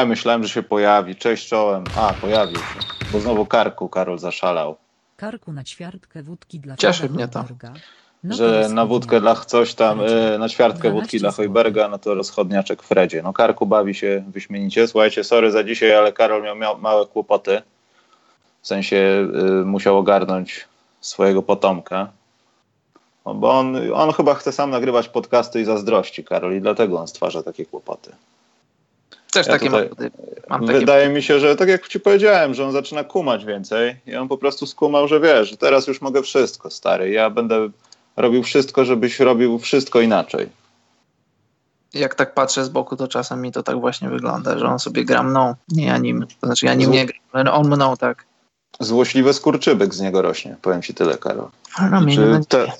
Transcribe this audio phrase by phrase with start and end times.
[0.00, 1.16] Nie, myślałem, że się pojawi.
[1.16, 1.84] Cześć czołem.
[1.96, 2.80] A, pojawił się.
[3.12, 4.76] Bo znowu karku Karol zaszalał.
[5.16, 7.44] Karku na ćwiartkę wódki dla Cieszy mnie to.
[8.24, 11.30] No to że na wódkę dla coś tam, y, na ćwiartkę 12 wódki dla.
[11.30, 13.22] Hojberga, no to rozchodniaczek Fredzie.
[13.22, 14.88] No Karku bawi się wyśmienicie.
[14.88, 17.62] Słuchajcie, sorry za dzisiaj, ale Karol miał, miał małe kłopoty.
[18.62, 19.28] W sensie
[19.60, 20.68] y, musiał ogarnąć
[21.00, 22.08] swojego potomka.
[23.26, 27.08] No, bo on, on chyba chce sam nagrywać podcasty i zazdrości, Karol, i dlatego on
[27.08, 28.10] stwarza takie kłopoty.
[29.32, 30.10] Też Ja takie tutaj- mam,
[30.60, 33.96] mam takie Wydaje mi się, że tak jak ci powiedziałem, że on zaczyna kumać więcej
[34.06, 37.10] i on po prostu skumał, że wiesz, że teraz już mogę wszystko, stary.
[37.10, 37.68] Ja będę
[38.16, 40.48] robił wszystko, żebyś robił wszystko inaczej.
[41.94, 45.04] jak tak patrzę z boku, to czasem mi to tak właśnie wygląda, że on sobie
[45.04, 46.26] gra mną, nie ja nim.
[46.40, 48.24] To znaczy ja nim nie gram, ale on mną tak.
[48.80, 51.48] Złośliwy skurczybyk z niego rośnie, powiem ci tyle, Karol.
[51.90, 52.72] No, Czy te,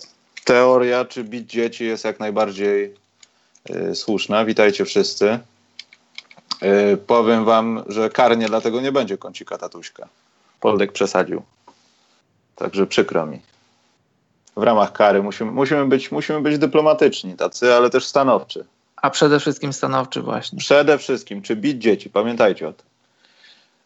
[0.44, 2.94] teoria, czy bić dzieci jest jak najbardziej
[3.70, 4.44] y, słuszna.
[4.44, 5.38] Witajcie wszyscy.
[6.62, 10.08] Y, powiem wam, że karnie dlatego nie będzie kącika tatuśka.
[10.60, 11.42] Poldek przesadził.
[12.56, 13.40] Także przykro mi.
[14.56, 18.64] W ramach kary musimy, musimy, być, musimy być dyplomatyczni tacy, ale też stanowczy.
[18.96, 20.58] A przede wszystkim stanowczy właśnie.
[20.58, 22.86] Przede wszystkim, czy bić dzieci, pamiętajcie o tym.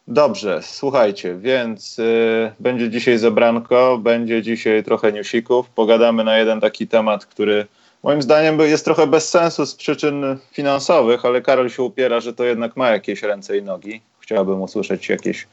[0.07, 5.69] Dobrze, słuchajcie, więc y, będzie dzisiaj zebranko, będzie dzisiaj trochę newsików.
[5.69, 7.67] Pogadamy na jeden taki temat, który
[8.03, 12.43] moim zdaniem jest trochę bez sensu z przyczyn finansowych, ale Karol się upiera, że to
[12.43, 14.01] jednak ma jakieś ręce i nogi.
[14.19, 15.47] Chciałbym usłyszeć jakieś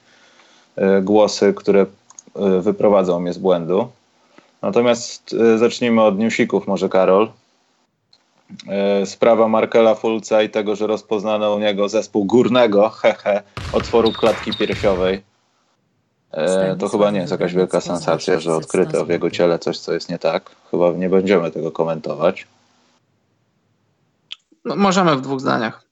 [0.78, 3.88] y, głosy, które y, wyprowadzą mnie z błędu.
[4.62, 7.28] Natomiast y, zacznijmy od newsików, może Karol.
[8.68, 14.54] E, sprawa Markela Fulca i tego, że rozpoznano u niego zespół górnego, hehe, otworu klatki
[14.54, 15.22] piersiowej.
[16.32, 19.92] E, to chyba nie jest jakaś wielka sensacja, że odkryto w jego ciele coś, co
[19.92, 20.50] jest nie tak.
[20.70, 22.46] Chyba nie będziemy tego komentować.
[24.64, 25.84] No, możemy w dwóch zdaniach.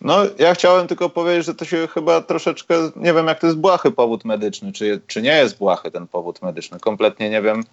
[0.00, 3.58] No, ja chciałem tylko powiedzieć, że to się chyba troszeczkę, nie wiem jak to jest
[3.58, 6.80] błahy powód medyczny, czy, czy nie jest błahy ten powód medyczny.
[6.80, 7.64] Kompletnie nie wiem,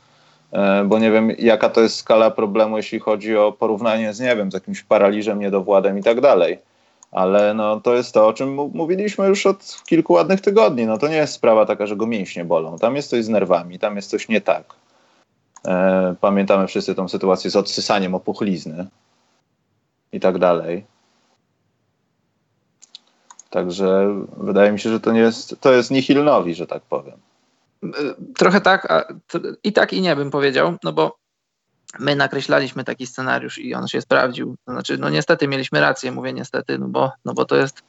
[0.51, 4.35] e, bo nie wiem jaka to jest skala problemu, jeśli chodzi o porównanie z, nie
[4.35, 6.59] wiem, z jakimś paraliżem, niedowładem i tak dalej.
[7.11, 10.85] Ale no, to jest to, o czym mówiliśmy już od kilku ładnych tygodni.
[10.85, 12.77] No, to nie jest sprawa taka, że go mięśnie bolą.
[12.77, 14.63] Tam jest coś z nerwami, tam jest coś nie tak.
[15.67, 18.87] E, pamiętamy wszyscy tą sytuację z odsysaniem opuchlizny
[20.11, 20.85] i tak dalej.
[23.49, 27.17] Także wydaje mi się, że to nie jest, to jest nihilnowi, że tak powiem.
[27.83, 27.89] Y,
[28.37, 29.13] Trochę tak, a
[29.63, 31.17] i tak i nie bym powiedział, no bo
[31.99, 34.55] my nakreślaliśmy taki scenariusz i on się sprawdził.
[34.67, 37.81] Znaczy, no niestety mieliśmy rację, mówię niestety, no bo, no bo to jest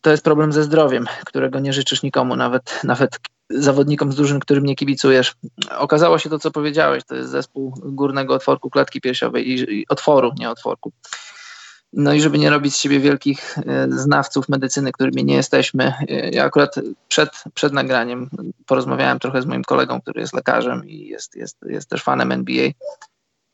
[0.00, 3.18] to jest problem ze zdrowiem, którego nie życzysz nikomu, nawet, nawet
[3.50, 5.34] zawodnikom z drużyn, którym nie kibicujesz.
[5.78, 10.32] Okazało się to, co powiedziałeś, to jest zespół górnego otworku klatki piersiowej i, i otworu,
[10.38, 10.92] nie otworku.
[11.96, 16.30] No i żeby nie robić z siebie wielkich e, znawców medycyny, którymi nie jesteśmy, e,
[16.30, 16.74] ja akurat
[17.08, 18.30] przed, przed nagraniem
[18.66, 22.70] porozmawiałem trochę z moim kolegą, który jest lekarzem i jest, jest, jest też fanem NBA.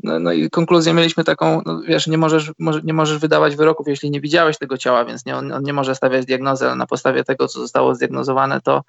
[0.02, 3.88] No, no i konkluzję mieliśmy taką, no wiesz, nie możesz, może, nie możesz wydawać wyroków,
[3.88, 6.86] jeśli nie widziałeś tego ciała, więc nie, on, on nie może stawiać diagnozy, ale na
[6.86, 8.82] podstawie tego, co zostało zdiagnozowane, to,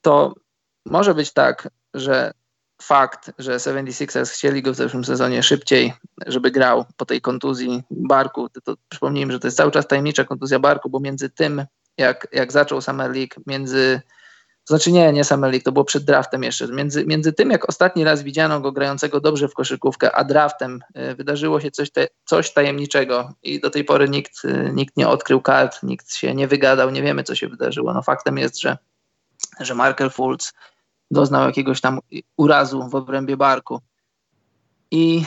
[0.00, 0.34] to
[0.86, 2.32] może być tak, że
[2.82, 5.92] fakt, że 76ers chcieli go w zeszłym sezonie szybciej,
[6.26, 10.24] żeby grał po tej kontuzji barku, to, to przypomnijmy, że to jest cały czas tajemnicza
[10.24, 11.64] kontuzja barku, bo między tym,
[11.96, 14.00] jak, jak zaczął Summer League, między
[14.68, 16.66] znaczy nie, nie Summer League, to było przed draftem jeszcze.
[16.66, 21.14] Między, między tym, jak ostatni raz widziano go grającego dobrze w koszykówkę, a draftem y,
[21.14, 25.40] wydarzyło się coś, te, coś tajemniczego i do tej pory nikt, y, nikt nie odkrył
[25.40, 27.94] kart, nikt się nie wygadał, nie wiemy, co się wydarzyło.
[27.94, 28.78] No faktem jest, że,
[29.60, 30.52] że Markel Fultz
[31.10, 31.98] doznał jakiegoś tam
[32.36, 33.80] urazu w obrębie barku.
[34.90, 35.24] I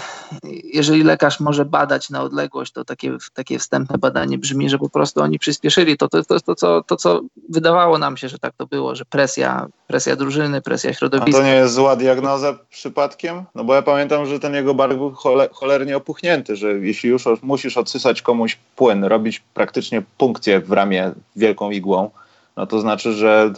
[0.74, 5.22] jeżeli lekarz może badać na odległość, to takie, takie wstępne badanie brzmi, że po prostu
[5.22, 5.98] oni przyspieszyli.
[5.98, 9.06] To, to, to to co, to, co wydawało nam się, że tak to było, że
[9.06, 11.40] presja, presja drużyny, presja A środowiska.
[11.42, 13.44] to nie jest zła diagnoza przypadkiem?
[13.56, 17.24] No bo ja pamiętam, że ten jego bark był chole, cholernie opuchnięty, że jeśli już
[17.42, 22.10] musisz odsysać komuś płyn, robić praktycznie punkcję w ramię wielką igłą,
[22.58, 23.54] no to znaczy, że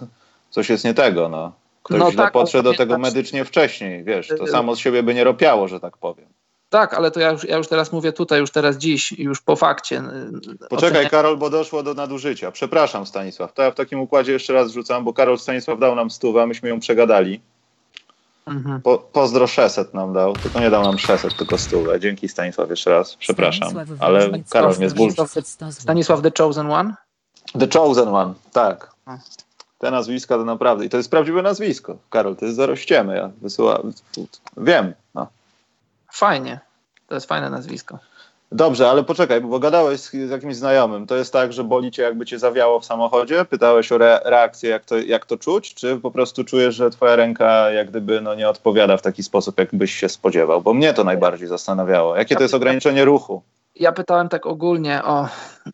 [0.50, 1.63] coś jest nie tego, no.
[1.84, 4.80] Ktoś No źle tak, podszedł do tego pamiętasz- medycznie wcześniej, wiesz, to Y, samo z
[4.80, 6.28] siebie by nie ropiało, że tak powiem.
[6.70, 9.56] Tak, ale to ja już, ja już teraz mówię tutaj, już teraz dziś, już po
[9.56, 9.98] fakcie.
[9.98, 12.52] y, Poczekaj, oceniam- Karol, bo doszło do nadużycia.
[12.52, 13.54] Przepraszam, Stanisław.
[13.54, 16.46] To ja w takim układzie jeszcze raz rzucam, bo Karol Stanisław dał nam stówę, a
[16.46, 17.42] myśmy ją przegadali.
[18.48, 18.82] Mhm.
[18.82, 22.00] Po, pozdro 600 nam dał, tylko nie dał nam 600, tylko stówę.
[22.00, 23.70] Dzięki Stanisław jeszcze raz, przepraszam.
[23.70, 25.10] Stanisław Ale Karol mnie zbul...
[25.10, 25.82] Stanisław- 100 złotych.
[25.82, 26.94] Stanisław The Chosen One?
[27.60, 28.92] The Chosen One, tak.
[29.84, 31.98] Te nazwiska to naprawdę, i to jest prawdziwe nazwisko.
[32.10, 33.94] Karol, to jest zero ściemy, ja wysyłam,
[34.58, 35.28] wiem, no.
[36.12, 36.60] Fajnie.
[37.08, 38.00] To jest fajne nazwisko.
[38.52, 41.08] Dobrze, ale poczekaj, bo gadałeś z, z jakimś znajomym.
[41.08, 43.46] To jest tak, że boli cię jakby cię zawiało w samochodzie?
[43.46, 45.74] Pytałeś o re, reakcję, jak to, jak to czuć?
[45.74, 49.60] Czy po prostu czujesz, że twoja ręka jak gdyby no, nie odpowiada w taki sposób,
[49.60, 50.62] jakbyś się spodziewał?
[50.62, 52.16] Bo mnie to najbardziej zastanawiało.
[52.16, 53.42] Jakie to jest ograniczenie ruchu?
[53.76, 55.30] Ja pytałem tak ogólnie o,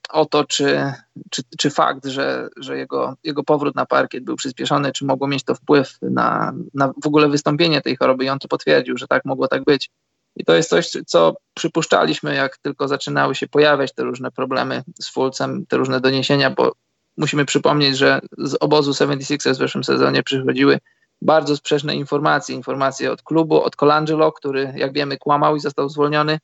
[0.09, 0.93] o to, czy,
[1.29, 5.43] czy, czy fakt, że, że jego, jego powrót na parkiet był przyspieszony, czy mogło mieć
[5.43, 9.25] to wpływ na, na w ogóle wystąpienie tej choroby i on to potwierdził, że tak
[9.25, 9.89] mogło tak być.
[10.35, 15.09] I to jest coś, co przypuszczaliśmy, jak tylko zaczynały się pojawiać te różne problemy z
[15.09, 16.71] Fulcem, te różne doniesienia, bo
[17.17, 20.79] musimy przypomnieć, że z obozu 76ers w zeszłym sezonie przychodziły
[21.21, 22.55] bardzo sprzeczne informacje.
[22.55, 26.39] Informacje od klubu, od Colangelo, który jak wiemy kłamał i został zwolniony,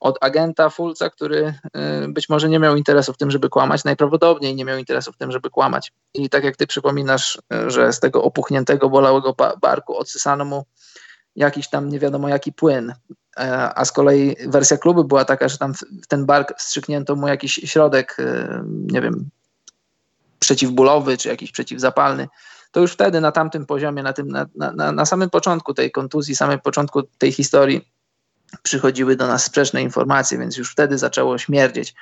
[0.00, 1.54] od agenta Fulca, który
[2.04, 5.16] y, być może nie miał interesu w tym, żeby kłamać, najprawdopodobniej nie miał interesu w
[5.16, 5.92] tym, żeby kłamać.
[6.14, 10.64] I tak jak ty przypominasz, y, że z tego opuchniętego, bolałego ba- barku odsysano mu
[11.36, 12.94] jakiś tam nie wiadomo jaki płyn,
[13.38, 17.16] E, a z kolei wersja klubu była taka, że tam w w ten bark wstrzyknięto
[17.16, 19.30] mu jakiś środek, y, nie wiem,
[20.38, 22.28] przeciwbólowy czy jakiś przeciwzapalny,
[22.72, 26.36] to już wtedy na tamtym poziomie, na, tym, na, na, na samym początku tej kontuzji,
[26.36, 27.88] samym początku tej historii
[28.62, 31.94] przychodziły do nas sprzeczne informacje, więc już wtedy zaczęło śmierdzieć.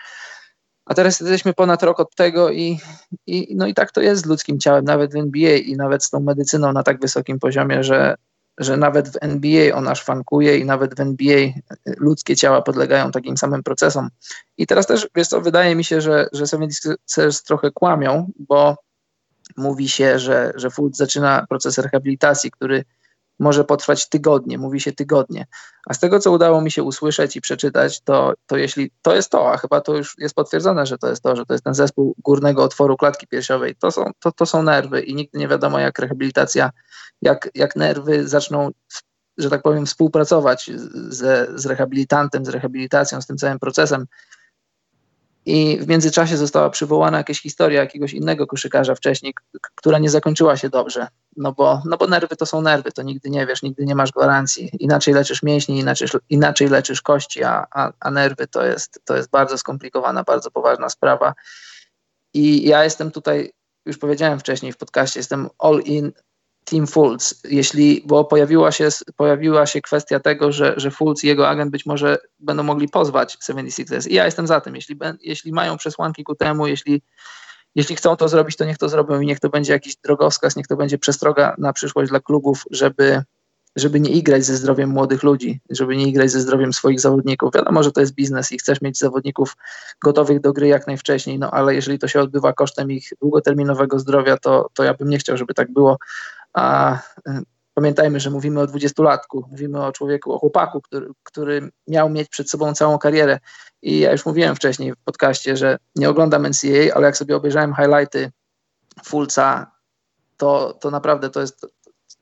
[0.86, 2.80] A teraz jesteśmy ponad rok od tego i,
[3.26, 6.10] i, no i tak to jest z ludzkim ciałem, nawet w NBA i nawet z
[6.10, 8.14] tą medycyną na tak wysokim poziomie, że,
[8.58, 11.48] że nawet w NBA ona szwankuje i nawet w NBA
[11.96, 14.08] ludzkie ciała podlegają takim samym procesom.
[14.58, 18.76] I teraz też, wiesz co, wydaje mi się, że, że 76ers trochę kłamią, bo
[19.56, 22.84] mówi się, że, że Fultz zaczyna proces rehabilitacji, który
[23.38, 25.46] może potrwać tygodnie, mówi się tygodnie.
[25.86, 29.30] A z tego, co udało mi się usłyszeć i przeczytać, to, to jeśli to jest
[29.30, 31.74] to, a chyba to już jest potwierdzone, że to jest to, że to jest ten
[31.74, 35.78] zespół górnego otworu klatki piersiowej, to są, to, to są nerwy i nigdy nie wiadomo,
[35.78, 36.70] jak rehabilitacja,
[37.22, 38.70] jak, jak nerwy zaczną,
[39.38, 40.70] że tak powiem, współpracować
[41.08, 44.06] ze, z rehabilitantem, z rehabilitacją, z tym całym procesem.
[45.46, 49.34] I w międzyczasie została przywołana jakaś historia jakiegoś innego koszykarza wcześniej,
[49.74, 51.08] która nie zakończyła się dobrze.
[51.36, 54.12] No bo, no bo nerwy to są nerwy, to nigdy nie wiesz, nigdy nie masz
[54.12, 54.70] gwarancji.
[54.78, 59.30] Inaczej leczysz mięśnie, inaczej, inaczej leczysz kości, a, a, a nerwy to jest, to jest
[59.30, 61.34] bardzo skomplikowana, bardzo poważna sprawa.
[62.34, 63.52] I ja jestem tutaj,
[63.86, 66.12] już powiedziałem wcześniej w podcaście, jestem all in
[66.70, 71.48] Team Fultz, jeśli, bo pojawiła się, pojawiła się kwestia tego, że, że Fultz i jego
[71.48, 74.08] agent być może będą mogli pozwać 76ers.
[74.08, 74.74] I ja jestem za tym.
[74.74, 77.02] Jeśli, jeśli mają przesłanki ku temu, jeśli,
[77.74, 80.66] jeśli chcą to zrobić, to niech to zrobią i niech to będzie jakiś drogowskaz, niech
[80.66, 83.22] to będzie przestroga na przyszłość dla klubów, żeby,
[83.76, 87.54] żeby nie igrać ze zdrowiem młodych ludzi, żeby nie igrać ze zdrowiem swoich zawodników.
[87.54, 89.56] Wiadomo, że to jest biznes i chcesz mieć zawodników
[90.04, 94.36] gotowych do gry jak najwcześniej, no ale jeżeli to się odbywa kosztem ich długoterminowego zdrowia,
[94.36, 95.98] to, to ja bym nie chciał, żeby tak było.
[96.56, 97.00] A y,
[97.74, 102.50] pamiętajmy, że mówimy o dwudziestolatku, mówimy o człowieku, o chłopaku, który, który miał mieć przed
[102.50, 103.38] sobą całą karierę.
[103.82, 107.74] I ja już mówiłem wcześniej w podcaście, że nie oglądam NCAA, ale jak sobie obejrzałem
[107.74, 108.32] highlighty
[109.04, 109.70] Fulca,
[110.36, 111.66] to, to naprawdę to jest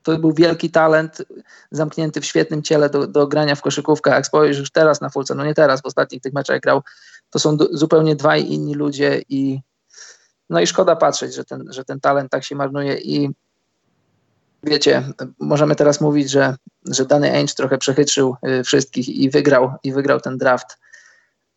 [0.02, 1.22] to był wielki talent,
[1.70, 4.10] zamknięty w świetnym ciele do, do grania w koszykówkę.
[4.10, 6.82] Jak spojrzysz teraz na Fulca, no nie teraz, w ostatnich tych meczach grał,
[7.30, 9.60] to są du- zupełnie dwaj inni ludzie i
[10.50, 13.30] no i szkoda patrzeć, że ten, że ten talent tak się marnuje i
[14.66, 15.02] wiecie,
[15.38, 20.20] możemy teraz mówić, że, że Danny Ainge trochę przechytrzył y, wszystkich i wygrał, i wygrał
[20.20, 20.78] ten draft.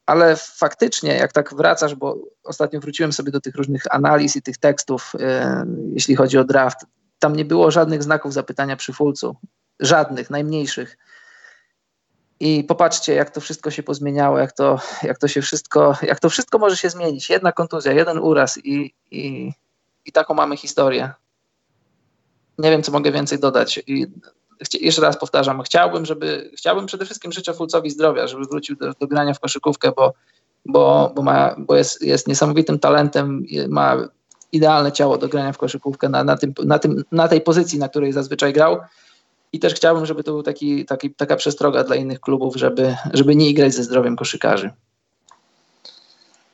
[0.06, 4.58] Ale faktycznie, jak tak wracasz, bo ostatnio wróciłem sobie do tych różnych analiz i tych
[4.58, 5.20] tekstów, y,
[5.94, 6.78] jeśli chodzi o draft,
[7.20, 9.36] tam nie było żadnych znaków zapytania przy Fulcu.
[9.80, 10.98] Żadnych, najmniejszych.
[12.40, 16.30] I popatrzcie, jak to wszystko się pozmieniało, jak to, jak to się wszystko, jak to
[16.30, 17.30] wszystko może się zmienić.
[17.30, 19.52] Jedna kontuzja, jeden uraz i, i,
[20.06, 21.14] i taką mamy historię.
[22.58, 23.84] Nie wiem, co mogę więcej dodać.
[23.88, 24.08] I
[24.82, 29.08] jeszcze raz powtarzam, chciałbym, żeby, chciałbym przede wszystkim życzę Fulcowi zdrowia, żeby wrócił do, do
[29.08, 30.14] grania w koszykówkę, bo,
[30.66, 33.98] bo, bo, ma, bo jest, jest niesamowitym talentem, ma
[34.52, 37.90] idealne ciało do grania w koszykówkę na, na, tym, na, tym, na tej pozycji, na
[37.90, 38.78] której zazwyczaj grał.
[39.54, 43.36] I też chciałbym, żeby to był taki, taki, taka przestroga dla innych klubów, żeby, żeby
[43.36, 44.72] nie igrać ze zdrowiem koszykarzy.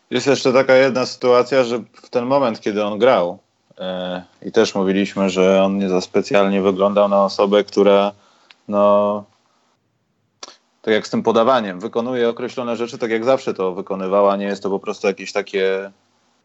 [0.10, 3.40] Jest jeszcze taka jedna sytuacja, że w ten moment, kiedy on grał,
[4.42, 8.12] i też mówiliśmy, że on nie za specjalnie wyglądał na osobę, która
[8.68, 9.24] no
[10.82, 14.64] tak jak z tym podawaniem, wykonuje określone rzeczy tak jak zawsze to wykonywała, nie jest
[14.64, 15.92] to po prostu jakieś takie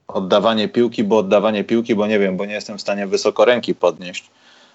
[0.09, 3.75] oddawanie piłki, bo oddawanie piłki, bo nie wiem, bo nie jestem w stanie wysoko ręki
[3.75, 4.31] podnieść.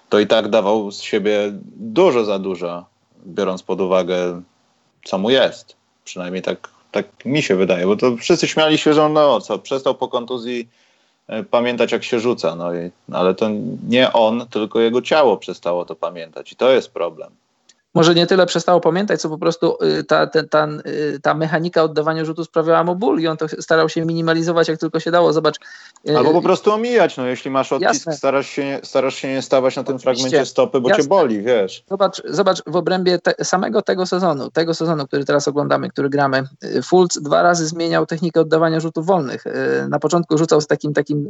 [0.08, 2.84] To i tak dawał z siebie dużo za dużo,
[3.26, 4.42] biorąc pod uwagę,
[5.04, 5.76] co mu jest.
[6.04, 9.58] Przynajmniej tak, tak mi się wydaje, bo to wszyscy śmiali się, że on no co,
[9.58, 10.83] przestał po kontuzji e,
[11.50, 13.50] pamiętać jak się rzuca, no i, ale to
[13.88, 17.43] nie on, tylko jego ciało przestało to pamiętać i to jest problem
[17.94, 21.82] może nie tyle przestało pamiętać, co po prostu y, ta, ta, ta, y, ta mechanika
[21.82, 25.32] oddawania rzutu sprawiała mu ból i on to starał się minimalizować jak tylko się dało.
[25.32, 25.56] Zobacz.
[26.08, 29.76] Y, Albo po prostu omijać, no jeśli masz odcisk, starasz się, starasz się nie stawać
[29.76, 30.22] na tym Oczywiście.
[30.22, 31.04] fragmencie stopy, bo Jasne.
[31.04, 31.84] cię boli, wiesz.
[31.90, 36.42] Zobacz, zobacz w obrębie te, samego tego sezonu, tego sezonu, który teraz oglądamy, który gramy,
[36.84, 39.44] Fultz dwa razy zmieniał technikę oddawania rzutów wolnych.
[39.88, 41.28] Na początku rzucał z takim, takim,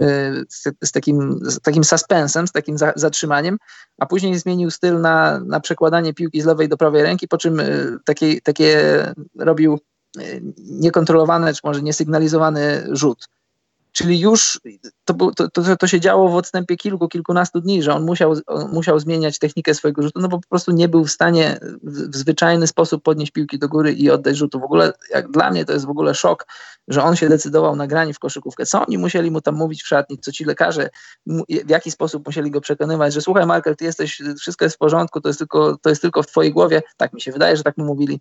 [0.83, 3.59] z, takim, z takim suspensem, z takim za, zatrzymaniem,
[3.99, 7.61] a później zmienił styl na, na przekładanie piłki z lewej do prawej ręki, po czym
[7.61, 8.79] y, takie, takie
[9.39, 9.81] robił
[10.19, 13.29] y, niekontrolowany, czy może niesygnalizowany rzut.
[13.95, 14.61] Czyli już
[15.05, 18.73] to, to, to, to, się działo w odstępie kilku, kilkunastu dni, że on musiał, on
[18.73, 22.67] musiał zmieniać technikę swojego rzutu, no bo po prostu nie był w stanie w zwyczajny
[22.67, 24.61] sposób podnieść piłki do góry i oddać rzutu.
[24.61, 26.47] W ogóle, jak dla mnie to jest w ogóle szok,
[26.89, 28.67] że on się decydował na granie w koszykówkę.
[28.67, 30.91] Co oni musieli mu tam mówić w szatni, co ci lekarze,
[31.67, 35.21] w jaki sposób musieli go przekonywać, że słuchaj Markel, ty jesteś, wszystko jest w porządku,
[35.21, 36.83] to jest tylko, to jest tylko w twojej głowie.
[36.97, 38.21] Tak mi się wydaje, że tak mu mówili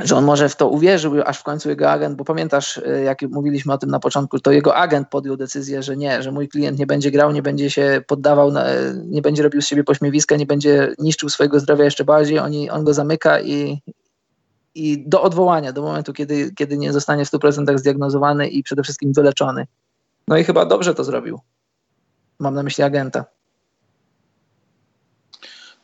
[0.00, 3.22] że on może w to uwierzył, aż w końcu jego agent, bo pamiętasz, e, jak
[3.22, 6.78] mówiliśmy o tym na początku, to jego agent podjął decyzję, że nie, że mój klient
[6.78, 10.46] nie będzie grał, nie będzie się poddawał, na, nie będzie robił z siebie pośmiewiska, nie
[10.46, 13.82] będzie niszczył swojego zdrowia jeszcze bardziej, Oni, on go zamyka i,
[14.74, 19.12] i do odwołania, do momentu, kiedy, kiedy nie zostanie w 100% zdiagnozowany i przede wszystkim
[19.12, 19.66] wyleczony.
[20.28, 21.40] No i chyba dobrze to zrobił.
[22.38, 23.24] Mam na myśli agenta.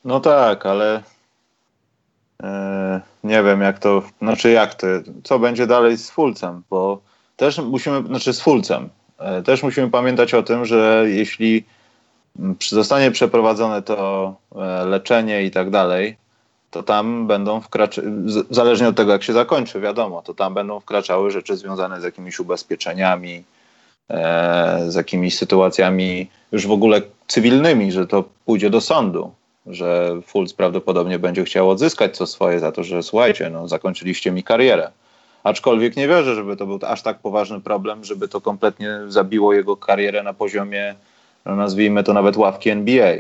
[0.05, 1.03] No tak, ale
[3.25, 4.87] nie wiem jak to, znaczy jak to,
[5.25, 7.01] co będzie dalej z Fulcem, bo
[7.37, 11.65] też musimy, znaczy z Fulcem, e, też musimy pamiętać o tym, że jeśli
[12.69, 16.17] zostanie przeprowadzone to e, leczenie i tak dalej,
[16.71, 18.09] to tam będą wkraczały,
[18.51, 22.41] zależnie od tego jak się zakończy, wiadomo, to tam będą wkraczały rzeczy związane z jakimiś
[22.41, 23.45] ubezpieczeniami,
[24.89, 29.33] z jakimiś sytuacjami już w ogóle cywilnymi, że to pójdzie do sądu
[29.67, 34.43] że Fultz prawdopodobnie będzie chciał odzyskać co swoje za to, że słuchajcie, no, zakończyliście mi
[34.43, 34.91] karierę.
[35.45, 39.77] Aczkolwiek nie wierzę, żeby to był aż tak poważny problem, żeby to kompletnie zabiło jego
[39.77, 40.95] karierę na poziomie,
[41.45, 43.17] no, nazwijmy to nawet ławki NBA.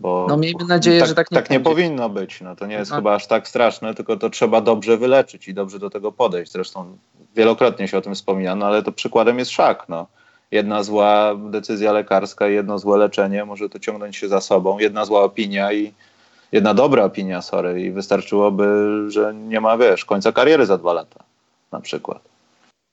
[0.00, 2.40] Bo no miejmy nadzieję, tak, że tak nie Tak nie powinno być.
[2.40, 2.96] No, to nie jest no.
[2.96, 6.52] chyba aż tak straszne, tylko to trzeba dobrze wyleczyć i dobrze do tego podejść.
[6.52, 6.96] Zresztą
[7.36, 9.84] wielokrotnie się o tym wspominano, ale to przykładem jest szak.
[9.88, 10.06] No
[10.50, 14.78] jedna zła decyzja lekarska jedno złe leczenie może to ciągnąć się za sobą.
[14.78, 15.92] Jedna zła opinia i
[16.52, 18.66] jedna dobra opinia, sorry, i wystarczyłoby,
[19.08, 21.24] że nie ma, wiesz, końca kariery za dwa lata
[21.72, 22.22] na przykład.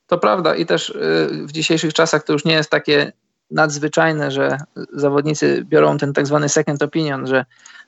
[0.08, 0.94] To prawda i też y,
[1.48, 3.12] w dzisiejszych czasach to już nie jest takie
[3.52, 4.58] nadzwyczajne, że
[4.94, 7.46] zawodnicy biorą ten tak zwany second opinion, że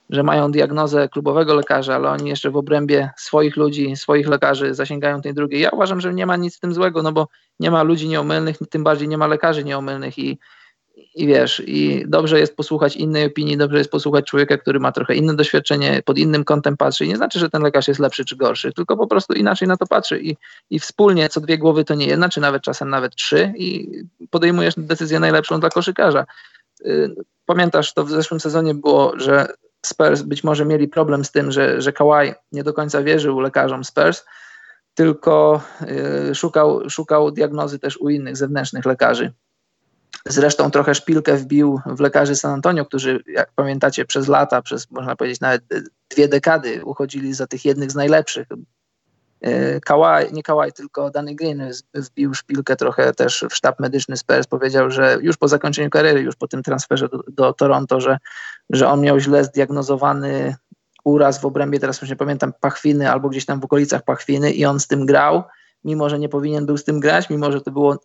[0.10, 5.22] że mają diagnozę klubowego lekarza, ale oni jeszcze w obrębie swoich ludzi, swoich lekarzy zasięgają
[5.22, 5.62] tej drugiej.
[5.62, 7.28] Ja uważam, że nie ma nic w tym złego, no bo
[7.60, 10.40] nie ma ludzi nieomylnych, tym bardziej nie ma lekarzy nieomylnych i,
[11.16, 15.16] i wiesz, i dobrze jest posłuchać innej opinii, dobrze jest posłuchać człowieka, który ma trochę
[15.16, 17.06] inne doświadczenie, pod innym kątem patrzy.
[17.06, 19.78] I nie znaczy, że ten lekarz jest lepszy czy gorszy, tylko po prostu inaczej na
[19.78, 20.38] to patrzy i,
[20.70, 23.90] i wspólnie co dwie głowy to nie jedna, czy nawet czasem nawet trzy i
[24.30, 26.26] podejmujesz decyzję najlepszą dla koszykarza.
[26.86, 29.48] Y, pamiętasz, to w zeszłym sezonie było, że
[29.88, 33.84] Spurs być może mieli problem z tym, że, że Kawhi nie do końca wierzył lekarzom
[33.84, 34.25] Spurs,
[34.94, 35.62] tylko
[36.32, 39.34] y, szukał, szukał diagnozy też u innych zewnętrznych lekarzy.
[40.25, 45.15] Zresztą trochę szpilkę wbił w lekarzy San Antonio, którzy, jak pamiętacie, przez lata, przez można
[45.15, 45.63] powiedzieć nawet
[46.10, 48.48] dwie dekady uchodzili za tych jednych z najlepszych.
[49.41, 54.48] E, Kawhi, nie Kawhi, tylko Danny Green wbił szpilkę trochę też w sztab medyczny Spurs,
[54.48, 58.17] powiedział, że już po zakończeniu kariery, już po tym transferze do, do Toronto, że,
[58.70, 60.56] że on miał źle zdiagnozowany
[61.03, 64.65] uraz w obrębie, teraz już nie pamiętam, pachwiny albo gdzieś tam w okolicach pachwiny i
[64.65, 65.44] on z tym grał,
[65.84, 67.98] mimo że nie powinien był z tym grać, mimo że to było,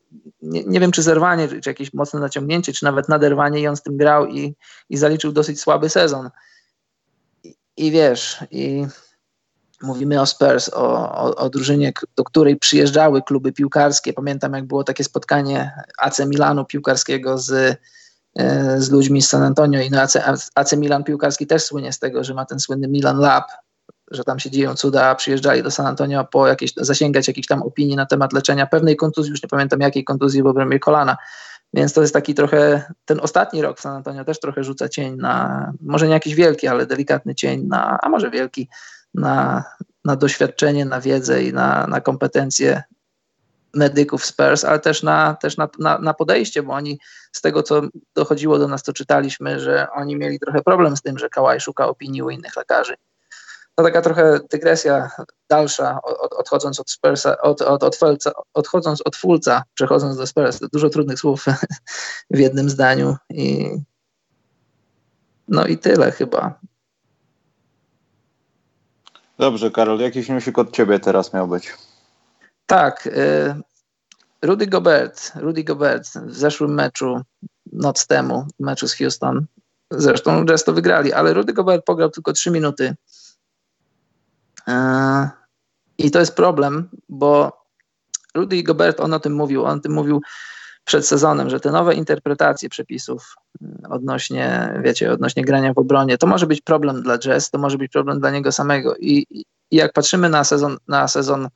[0.43, 3.83] nie, nie wiem czy zerwanie, czy jakieś mocne naciągnięcie, czy nawet naderwanie i on z
[3.83, 4.55] tym grał i,
[4.91, 6.31] i zaliczył dosyć słaby sezon.
[7.45, 8.87] I, i wiesz, i
[9.83, 14.13] Mówimy o Spurs, o, o, o, drużynie, do której przyjeżdżały kluby piłkarskie.
[14.13, 17.79] Pamiętam, jak było takie spotkanie AC Milanu piłkarskiego z,
[18.39, 20.17] e, z ludźmi z San Antonio i no AC,
[20.55, 23.45] AC Milan piłkarski też słynie z tego, że ma ten słynny Milan Lab,
[24.11, 27.63] że tam się dzieją cuda, a przyjeżdżali do San Antonio po jakieś, zasięgać jakichś tam
[27.63, 31.17] opinii na temat leczenia pewnej kontuzji, już nie pamiętam jakiej kontuzji w obrębie kolana.
[31.75, 35.73] Więc to jest taki trochę, ten ostatni rok San Antonio też trochę rzuca cień na,
[35.81, 38.69] może nie jakiś wielki, ale delikatny cień na, a może wielki,
[39.15, 39.65] na,
[40.05, 42.83] na doświadczenie, na wiedzę i na, na kompetencje
[43.75, 47.01] medyków Spurs, ale też, na, też na, na, na, podejście, bo oni
[47.33, 47.83] z tego, co
[48.15, 51.89] dochodziło do nas, to czytaliśmy, że oni mieli trochę problem z tym, że Kałaj szuka
[51.89, 52.95] opinii u innych lekarzy.
[53.75, 55.11] To taka trochę dygresja
[55.51, 60.61] dalsza, od, odchodząc od Spursa, od, od, od Felca, odchodząc od Fulca, przechodząc do Spurs.
[60.73, 61.45] Dużo trudnych słów
[62.31, 63.71] w jednym zdaniu i
[65.49, 66.61] no i tyle chyba.
[69.43, 71.73] Dobrze, Karol, jakiś newsik od ciebie teraz miał być?
[72.67, 73.07] Tak.
[73.07, 73.55] Y,
[74.43, 77.21] Rudy Gobert, Rudy Gobert w zeszłym meczu,
[77.73, 79.47] noc temu, meczu z Houston,
[79.91, 82.95] zresztą Jazz to wygrali, ale Rudy Gobert pograł tylko 3 minuty.
[84.69, 84.73] Y,
[85.99, 87.63] I to jest problem, bo
[88.35, 90.21] Rudy Gobert, on o tym mówił, on o tym mówił
[90.85, 93.35] przed sezonem, że te nowe interpretacje przepisów
[93.91, 97.93] odnośnie, wiecie, odnośnie grania w obronie, to może być problem dla Jazz, to może być
[97.93, 98.97] problem dla niego samego.
[98.97, 101.49] I, i jak patrzymy na sezon, na sezon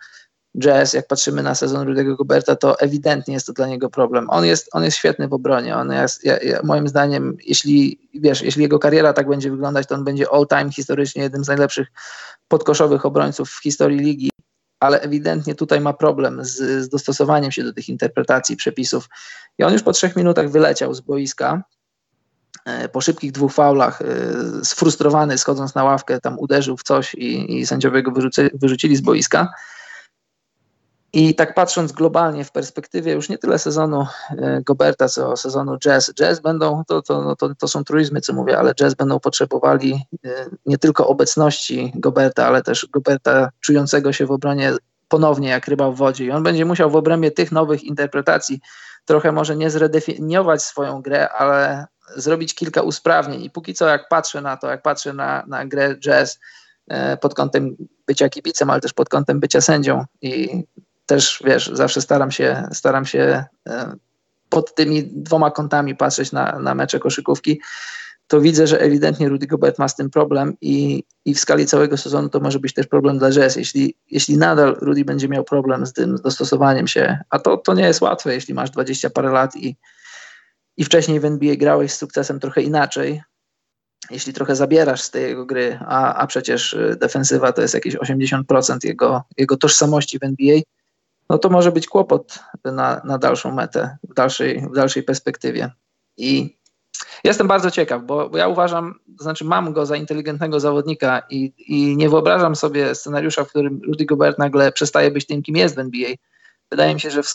[0.59, 4.31] Jazz, jak patrzymy na sezon Rudego Goberta, to ewidentnie jest to dla niego problem.
[4.31, 5.77] On jest, on jest świetny w obronie.
[5.77, 9.95] On jest, ja, ja, moim zdaniem, jeśli, wiesz, jeśli jego kariera tak będzie wyglądać, to
[9.95, 11.89] on będzie all-time historycznie jednym z najlepszych
[12.49, 14.31] podkoszowych obrońców w historii ligi,
[14.81, 19.09] ale ewidentnie tutaj ma problem z, z dostosowaniem się do tych interpretacji przepisów.
[19.59, 21.63] I on już po trzech minutach wyleciał z boiska,
[22.65, 24.05] e, po szybkich dwóch faulach, e,
[24.65, 29.01] sfrustrowany, schodząc na ławkę, tam uderzył w coś i, i sędziowie go wyrzuci, wyrzucili z
[29.01, 29.49] boiska.
[31.13, 36.15] I tak patrząc globalnie w perspektywie już nie tyle sezonu e, Goberta, co sezonu Jazz.
[36.15, 40.07] Jazz będą, to, to, no to, to są truizmy, co mówię, ale Jazz będą potrzebowali
[40.25, 40.29] e,
[40.67, 44.73] nie tylko obecności Goberta, ale też Goberta czującego się w obronie
[45.09, 46.25] ponownie jak ryba w wodzie.
[46.25, 48.61] I on będzie musiał w obrębie tych nowych interpretacji
[49.07, 51.87] trochę może nie zredefiniować swoją grę, ale
[52.17, 53.43] zrobić kilka usprawnień.
[53.43, 56.39] I póki co, jak patrzę na to, jak patrzę na, na grę Jazz
[56.89, 60.65] e, pod kątem bycia kibicem, ale też pod kątem bycia sędzią i
[61.07, 63.97] też wiesz, zawsze staram się, staram się e,
[64.49, 67.61] pod tymi dwoma kątami patrzeć na, na mecze koszykówki,
[68.29, 71.97] to widzę, że ewidentnie Rudy Gobert ma z tym problem i, i w skali całego
[71.97, 73.57] sezonu to może być też problem dla Jazz.
[73.57, 77.85] Jeśli, jeśli nadal Rudy będzie miał problem z tym dostosowaniem się, a to, to nie
[77.85, 79.77] jest łatwe, jeśli masz 20 parę lat i,
[80.77, 83.23] i wcześniej w NBA grałeś z sukcesem trochę inaczej,
[84.11, 88.43] jeśli trochę zabierasz z tej jego gry, a, a przecież defensywa to jest jakieś 80%
[88.85, 90.61] jego, jego tożsamości w NBA,
[91.31, 95.71] no to może być kłopot na, na dalszą metę, w dalszej, w dalszej perspektywie.
[96.17, 96.57] I
[97.25, 101.97] jestem bardzo ciekaw, bo, bo ja uważam, znaczy mam go za inteligentnego zawodnika i, i
[101.97, 105.79] nie wyobrażam sobie scenariusza, w którym Rudy Gobert nagle przestaje być tym, kim jest w
[105.79, 106.11] NBA.
[106.71, 107.27] Wydaje mi się, że w,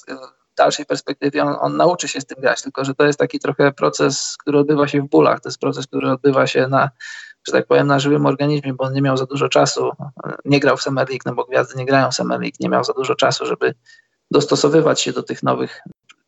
[0.51, 3.39] w dalszej perspektywie on, on, nauczy się z tym grać, tylko że to jest taki
[3.39, 6.89] trochę proces, który odbywa się w bólach, to jest proces, który odbywa się na,
[7.47, 9.91] że tak powiem, na żywym organizmie, bo on nie miał za dużo czasu,
[10.45, 12.83] nie grał w Summer League, no bo gwiazdy nie grają w Summer League, nie miał
[12.83, 13.73] za dużo czasu, żeby
[14.31, 15.81] dostosowywać się do tych nowych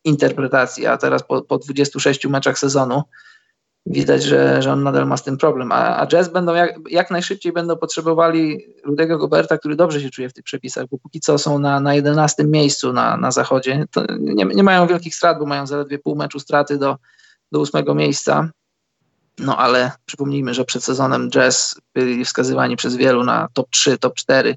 [0.03, 3.03] interpretacji, a teraz po, po 26 meczach sezonu
[3.85, 5.71] widać, że, że on nadal ma z tym problem.
[5.71, 10.29] A, a Jazz będą jak, jak najszybciej będą potrzebowali Rudego Goberta, który dobrze się czuje
[10.29, 13.85] w tych przepisach, bo póki co są na, na 11 miejscu na, na zachodzie.
[13.91, 16.97] To nie, nie mają wielkich strat, bo mają zaledwie pół meczu straty do,
[17.51, 18.49] do ósmego miejsca.
[19.39, 24.13] No ale przypomnijmy, że przed sezonem Jazz byli wskazywani przez wielu na top 3, top
[24.15, 24.55] 4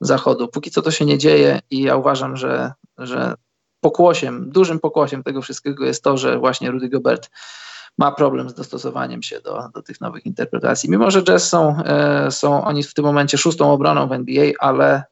[0.00, 0.48] zachodu.
[0.48, 3.34] Póki co to się nie dzieje i ja uważam, że, że
[3.80, 7.30] pokłosiem, dużym pokłosiem tego wszystkiego jest to, że właśnie Rudy Gobert
[7.98, 10.90] ma problem z dostosowaniem się do, do tych nowych interpretacji.
[10.90, 15.04] Mimo, że Jazz są, e, są oni w tym momencie szóstą obroną w NBA, ale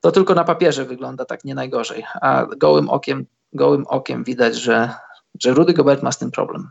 [0.00, 4.94] to tylko na papierze wygląda tak nie najgorzej, a gołym okiem, gołym okiem widać, że,
[5.40, 6.70] że Rudy Gobert ma z tym problem.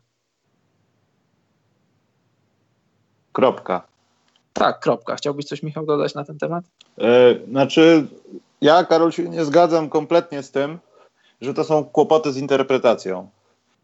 [3.37, 3.81] Kropka.
[4.53, 5.15] Tak, kropka.
[5.15, 6.65] Chciałbyś coś, Michał, dodać na ten temat?
[6.97, 8.07] Yy, znaczy,
[8.61, 10.79] ja, Karol, się nie zgadzam kompletnie z tym,
[11.41, 13.29] że to są kłopoty z interpretacją.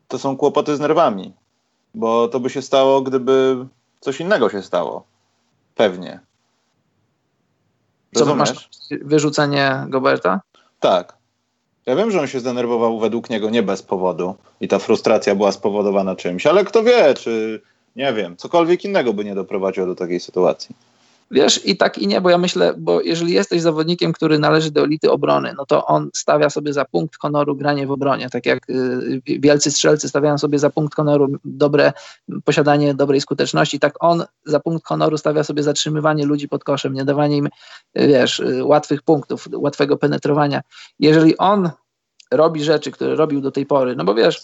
[0.08, 1.34] To są kłopoty z nerwami,
[1.96, 3.66] bo to by się stało, gdyby
[4.00, 5.04] coś innego się stało.
[5.76, 6.20] Pewnie.
[8.14, 8.70] Co, masz
[9.02, 10.42] wyrzucenie Goberta?
[10.80, 11.18] Tak.
[11.86, 15.52] Ja wiem, że on się zdenerwował według niego nie bez powodu i ta frustracja była
[15.52, 17.62] spowodowana czymś, ale kto wie, czy
[17.96, 20.76] nie wiem, cokolwiek innego by nie doprowadziło do takiej sytuacji.
[21.32, 24.84] Wiesz, i tak i nie, bo ja myślę, bo jeżeli jesteś zawodnikiem, który należy do
[24.84, 28.70] elity obrony, no to on stawia sobie za punkt honoru granie w obronie, tak jak
[28.70, 31.94] y, wielcy strzelcy stawiają sobie za punkt honoru dobre
[32.44, 37.06] posiadanie dobrej skuteczności, tak on za punkt honoru stawia sobie zatrzymywanie ludzi pod koszem, nie
[37.06, 37.50] dawanie im,
[37.96, 40.62] wiesz, y, łatwych punktów, łatwego penetrowania.
[41.00, 41.70] Jeżeli on
[42.32, 44.42] robi rzeczy, które robił do tej pory, no bo wiesz,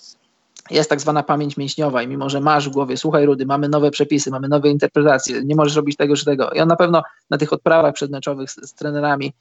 [0.71, 3.91] jest tak zwana pamięć mięśniowa i mimo, że masz w głowie, słuchaj Rudy, mamy nowe
[3.91, 6.51] przepisy, mamy nowe interpretacje, nie możesz robić tego czy tego.
[6.51, 9.33] I on na pewno na tych odprawach przedmeczowych z, z trenerami,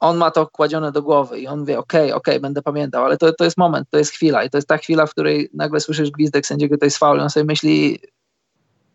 [0.00, 3.04] on ma to kładzione do głowy i on wie, okej, okay, okej, okay, będę pamiętał,
[3.04, 5.50] ale to, to jest moment, to jest chwila i to jest ta chwila, w której
[5.54, 7.98] nagle słyszysz gwizdek sędziego, to jest faul i on sobie myśli,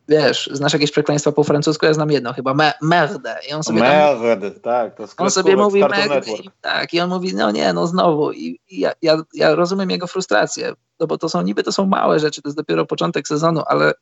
[0.08, 3.36] wiesz, znasz jakieś przekleństwa po francusku, ja znam jedno chyba, me, merde.
[3.50, 7.10] I on sobie merde, tam, tak, to On sobie mówi merde i, tak, i on
[7.10, 8.32] mówi, no nie, no znowu.
[8.32, 11.86] I, i ja, ja, ja rozumiem jego frustrację, no bo to są niby to są
[11.86, 13.94] małe rzeczy, to jest dopiero początek sezonu, ale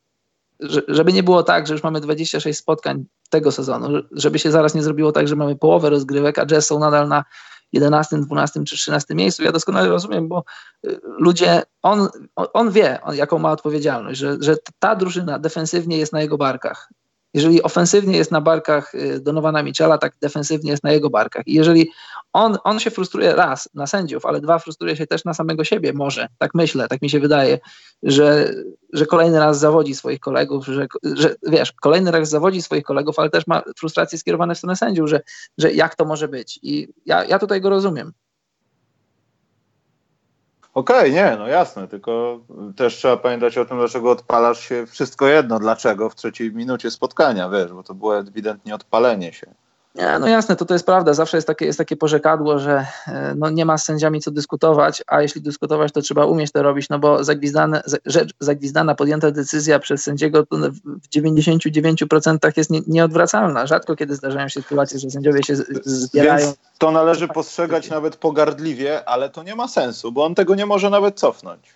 [0.88, 4.82] żeby nie było tak, że już mamy 26 spotkań tego sezonu, żeby się zaraz nie
[4.82, 7.24] zrobiło tak, że mamy połowę rozgrywek, a Jazz są nadal na
[7.72, 9.42] 11, 12 czy 13 miejscu.
[9.42, 10.44] Ja doskonale rozumiem, bo
[10.86, 16.20] y, ludzie, on, on wie, jaką ma odpowiedzialność, że, że ta drużyna defensywnie jest na
[16.20, 16.88] jego barkach.
[17.36, 21.46] Jeżeli ofensywnie jest na barkach y, Donowana Michela, tak defensywnie jest na jego barkach.
[21.46, 21.90] I jeżeli
[22.32, 25.92] on, on się frustruje raz na sędziów, ale dwa frustruje się też na samego siebie,
[25.92, 27.58] może, tak myślę, tak mi się wydaje,
[28.02, 28.54] że,
[28.92, 33.30] że kolejny raz zawodzi swoich kolegów, że, że wiesz, kolejny raz zawodzi swoich kolegów, ale
[33.30, 35.20] też ma frustracje skierowane w stronę sędziów, że,
[35.58, 36.58] że jak to może być.
[36.62, 38.12] I ja, ja tutaj go rozumiem.
[40.76, 42.40] Okej, okay, nie, no jasne, tylko
[42.76, 47.48] też trzeba pamiętać o tym, dlaczego odpalasz się wszystko jedno, dlaczego w trzeciej minucie spotkania,
[47.48, 49.46] wiesz, bo to było ewidentnie odpalenie się.
[49.96, 51.14] Nie, no jasne, to to jest prawda.
[51.14, 55.02] Zawsze jest takie, jest takie pożekadło, że e, no nie ma z sędziami co dyskutować,
[55.06, 59.78] a jeśli dyskutować, to trzeba umieć to robić, no bo zagwizdane, rzecz zagwizdana, podjęta decyzja
[59.78, 63.66] przez sędziego w 99% jest nie, nieodwracalna.
[63.66, 66.46] Rzadko kiedy zdarzają się sytuacje, że sędziowie się zbierają.
[66.46, 70.66] Więc to należy postrzegać nawet pogardliwie, ale to nie ma sensu, bo on tego nie
[70.66, 71.75] może nawet cofnąć.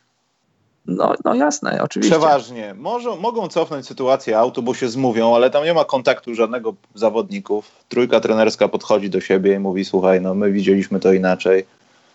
[0.87, 2.19] No, no jasne, oczywiście.
[2.19, 2.75] Przeważnie.
[2.75, 7.71] Może, mogą cofnąć sytuację autu, bo się zmówią, ale tam nie ma kontaktu żadnego zawodników.
[7.89, 11.67] Trójka trenerska podchodzi do siebie i mówi, słuchaj, no my widzieliśmy to inaczej.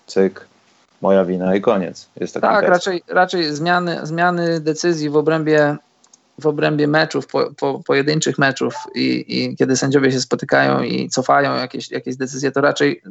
[0.08, 0.48] Cyk,
[1.02, 2.10] moja wina i koniec.
[2.20, 5.78] Jest taki tak, raczej, raczej zmiany, zmiany decyzji w obrębie
[6.40, 11.56] w obrębie meczów, po, po, pojedynczych meczów i, i, kiedy sędziowie się spotykają i cofają
[11.56, 13.02] jakieś, jakieś decyzje, to raczej,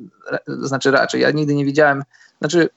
[0.46, 2.02] znaczy raczej, ja nigdy nie widziałem,
[2.38, 2.68] znaczy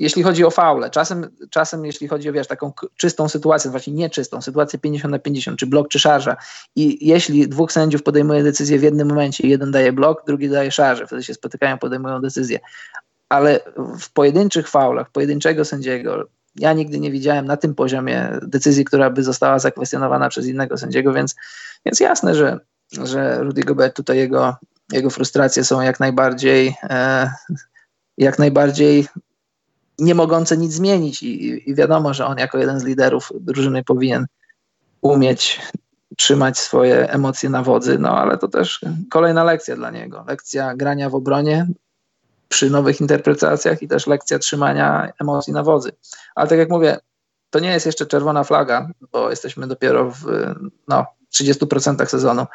[0.00, 4.42] jeśli chodzi o faule, czasem, czasem jeśli chodzi o wiesz, taką czystą sytuację, właśnie nieczystą,
[4.42, 6.36] sytuację 50 na 50, czy blok, czy szarża
[6.76, 11.06] i jeśli dwóch sędziów podejmuje decyzję w jednym momencie, jeden daje blok, drugi daje szarżę,
[11.06, 12.58] wtedy się spotykają, podejmują decyzję.
[13.28, 13.60] Ale
[14.00, 19.22] w pojedynczych faulach, pojedynczego sędziego, ja nigdy nie widziałem na tym poziomie decyzji, która by
[19.22, 21.34] została zakwestionowana przez innego sędziego, więc,
[21.86, 22.58] więc jasne, że,
[22.92, 24.56] że Rudy Gobert tutaj jego,
[24.92, 27.30] jego frustracje są jak najbardziej e,
[28.18, 29.06] jak najbardziej
[30.00, 34.26] nie mogące nic zmienić i, i wiadomo, że on jako jeden z liderów drużyny powinien
[35.00, 35.60] umieć
[36.16, 40.24] trzymać swoje emocje na wodzy, no ale to też kolejna lekcja dla niego.
[40.28, 41.66] Lekcja grania w obronie
[42.48, 45.92] przy nowych interpretacjach i też lekcja trzymania emocji na wodzy.
[46.34, 46.98] Ale tak jak mówię,
[47.50, 50.24] to nie jest jeszcze czerwona flaga, bo jesteśmy dopiero w
[50.88, 52.46] no, 30% sezonu,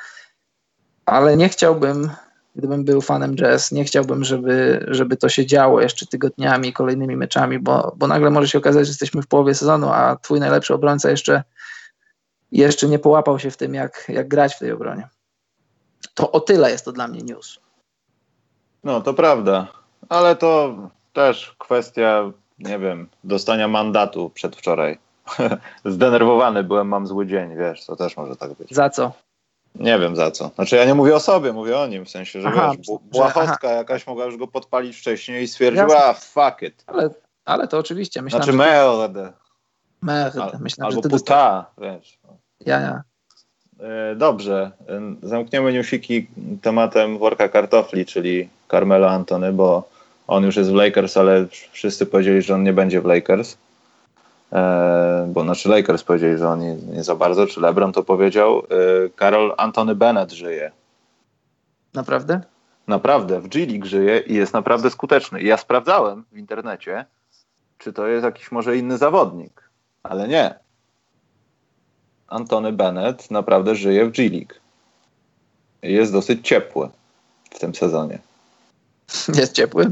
[1.05, 2.09] ale nie chciałbym
[2.55, 7.59] gdybym był fanem jazz, nie chciałbym, żeby, żeby to się działo jeszcze tygodniami, kolejnymi meczami,
[7.59, 11.09] bo, bo nagle może się okazać, że jesteśmy w połowie sezonu, a twój najlepszy obrońca
[11.09, 11.43] jeszcze,
[12.51, 15.07] jeszcze nie połapał się w tym, jak, jak grać w tej obronie.
[16.13, 17.59] To o tyle jest to dla mnie news.
[18.83, 19.67] No, to prawda,
[20.09, 20.75] ale to
[21.13, 24.99] też kwestia, nie wiem, dostania mandatu przedwczoraj.
[25.85, 28.71] Zdenerwowany byłem, mam zły dzień, wiesz, to też może tak być.
[28.71, 29.11] Za co?
[29.79, 30.51] Nie wiem za co.
[30.55, 33.71] Znaczy ja nie mówię o sobie, mówię o nim, w sensie, że aha, wiesz, błahostka
[33.71, 36.83] jakaś mogła już go podpalić wcześniej i stwierdziła, a fuck it.
[36.87, 37.09] Ale,
[37.45, 38.21] ale to oczywiście.
[38.21, 39.33] Myślałem, znaczy merde.
[40.01, 40.59] Merde.
[40.59, 42.19] Myślałem, albo że ty puta, wiesz.
[42.65, 43.03] Ja, ja.
[43.79, 46.27] E, dobrze, e, zamkniemy newsiki
[46.61, 49.89] tematem worka kartofli, czyli Carmelo Antony, bo
[50.27, 53.57] on już jest w Lakers, ale wszyscy powiedzieli, że on nie będzie w Lakers.
[54.53, 58.59] E, bo znaczy Lakers powiedzieli, że on nie, za bardzo, czy LeBron to powiedział.
[58.59, 60.71] E, Karol Antony Bennett żyje.
[61.93, 62.41] Naprawdę?
[62.87, 65.41] Naprawdę, w G League żyje i jest naprawdę skuteczny.
[65.41, 67.05] I ja sprawdzałem w internecie,
[67.77, 69.69] czy to jest jakiś może inny zawodnik,
[70.03, 70.59] ale nie.
[72.27, 74.53] Antony Bennett naprawdę żyje w G League.
[75.81, 76.89] Jest dosyć ciepły
[77.51, 78.19] w tym sezonie.
[79.39, 79.91] Jest ciepły?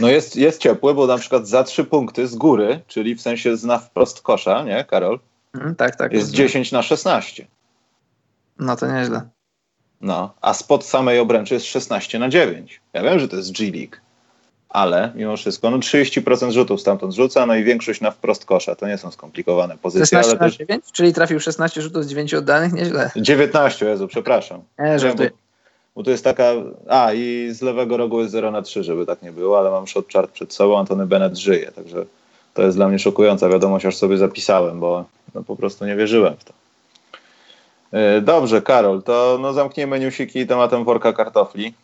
[0.00, 3.56] No jest, jest ciepły, bo na przykład za trzy punkty z góry, czyli w sensie
[3.56, 5.20] zna wprost kosza, nie Karol?
[5.54, 6.12] Mm, tak, tak.
[6.12, 7.46] Jest 10 na 16.
[8.58, 9.28] No to nieźle.
[10.00, 12.80] No, a spod samej obręczy jest 16 na 9.
[12.92, 13.96] Ja wiem, że to jest G League,
[14.68, 18.74] ale mimo wszystko no 30% rzutów stamtąd rzuca, no i większość na wprost kosza.
[18.74, 20.06] To nie są skomplikowane pozycje.
[20.06, 20.56] 16 ale na też...
[20.56, 20.84] 9?
[20.92, 22.72] Czyli trafił 16 rzutów z 9 oddanych?
[22.72, 23.10] Nieźle.
[23.16, 24.62] 19, Jezu, przepraszam.
[24.78, 25.30] Nie, żartuję.
[25.96, 26.52] Bo to jest taka.
[26.88, 29.86] A, i z lewego rogu jest 0 na 3, żeby tak nie było, ale mam
[29.86, 30.78] shot chart przed sobą.
[30.78, 32.06] Antony Bennett żyje, także
[32.54, 35.04] to jest dla mnie szokująca wiadomość, aż sobie zapisałem, bo
[35.34, 36.52] no, po prostu nie wierzyłem w to.
[37.92, 41.74] E, dobrze, Karol, to no, zamkniemy newsiki tematem worka kartofli.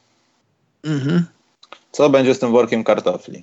[0.85, 1.27] Mhm.
[1.93, 3.43] Co będzie z tym workiem kartofli?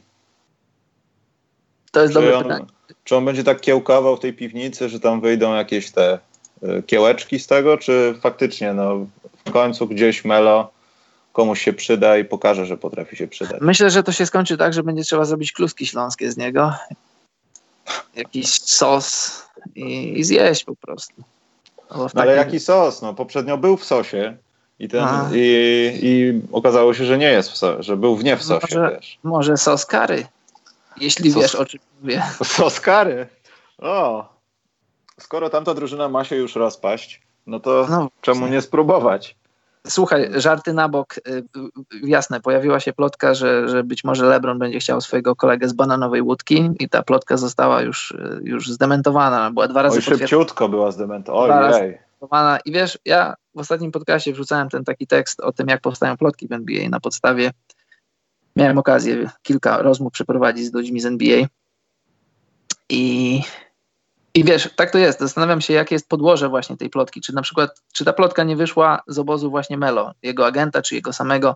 [1.92, 2.66] To jest Czy dobre on, pytanie.
[3.04, 6.20] czy on będzie tak kiełkował w tej piwnicy, że tam wyjdą jakieś te
[6.64, 9.06] y, kiełeczki z tego, czy faktycznie no,
[9.52, 10.72] końcu gdzieś Melo
[11.34, 13.62] komuś się przyda i pokaże, że potrafi się przydać?
[13.62, 16.74] Myślę, że to się skończy tak, że będzie trzeba zrobić kluski śląskie z niego.
[18.16, 19.42] Jakiś sos
[19.76, 21.14] i, i zjeść po prostu.
[21.92, 23.02] No No, ale takim- jaki sos?
[23.02, 24.38] No, poprzednio był w sosie
[24.80, 28.38] i, ten, i, i okazało się, że nie jest w sosie, że był w nie
[28.38, 29.20] w sosie, Może- wiesz.
[29.24, 30.28] Może sos kary.
[30.98, 32.24] Jeśli Sos- wiesz o czym mówię.
[32.44, 33.28] Sos kary?
[33.78, 34.30] O!
[35.20, 39.36] Skoro tamta drużyna ma się już rozpaść, no to No, czemu nie spróbować?
[39.88, 41.16] Słuchaj, żarty na bok.
[41.18, 41.44] y, y,
[42.04, 46.22] Jasne, pojawiła się plotka, że, że być może LeBron będzie chciał swojego kolegę z bananowej
[46.22, 49.52] łódki i ta plotka została już, y, już zdementowana.
[49.52, 51.76] Była dwa razy Oj, szybciutko była zdementowana.
[51.76, 52.00] Ojej.
[52.66, 56.48] I wiesz, ja w ostatnim podcastie wrzucałem ten taki tekst o tym, jak powstają plotki
[56.48, 56.90] w NBA.
[56.90, 57.52] Na podstawie
[58.56, 61.46] miałem okazję kilka rozmów przeprowadzić z ludźmi z NBA.
[62.90, 63.42] I,
[64.38, 65.20] I wiesz, tak to jest.
[65.20, 67.22] Zastanawiam się, jakie jest podłoże właśnie tej plotki.
[67.22, 70.96] Czy na przykład, czy ta plotka nie wyszła z obozu właśnie Melo, jego agenta, czy
[70.96, 71.56] jego samego.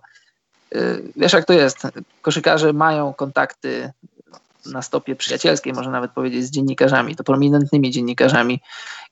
[0.72, 1.78] Yy, Wiesz, jak to jest.
[2.22, 3.92] Koszykarze mają kontakty
[4.66, 8.60] na stopie przyjacielskiej, można nawet powiedzieć, z dziennikarzami, to prominentnymi dziennikarzami.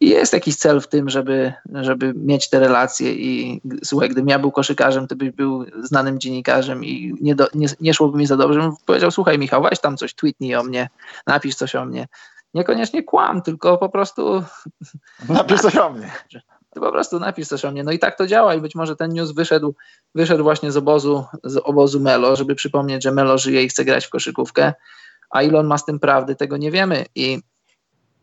[0.00, 4.38] I jest jakiś cel w tym, żeby, żeby mieć te relacje i słuchaj, gdybym ja
[4.38, 8.37] był koszykarzem, to byś był znanym dziennikarzem i nie, do, nie, nie szłoby mi za
[8.37, 8.61] dobrze.
[8.61, 10.88] Bym powiedział, słuchaj Michał, weź tam coś, tweetnij o mnie,
[11.26, 12.09] napisz coś o mnie.
[12.54, 14.44] Niekoniecznie kłam, tylko po prostu
[15.28, 16.10] Napisz coś o mnie.
[16.70, 17.84] ty po prostu napisz coś o mnie.
[17.84, 19.74] No i tak to działa i być może ten news wyszedł,
[20.14, 24.06] wyszedł właśnie z obozu, z obozu Melo, żeby przypomnieć, że Melo żyje i chce grać
[24.06, 24.72] w koszykówkę,
[25.30, 27.04] a ile on ma z tym prawdy, tego nie wiemy.
[27.14, 27.42] I,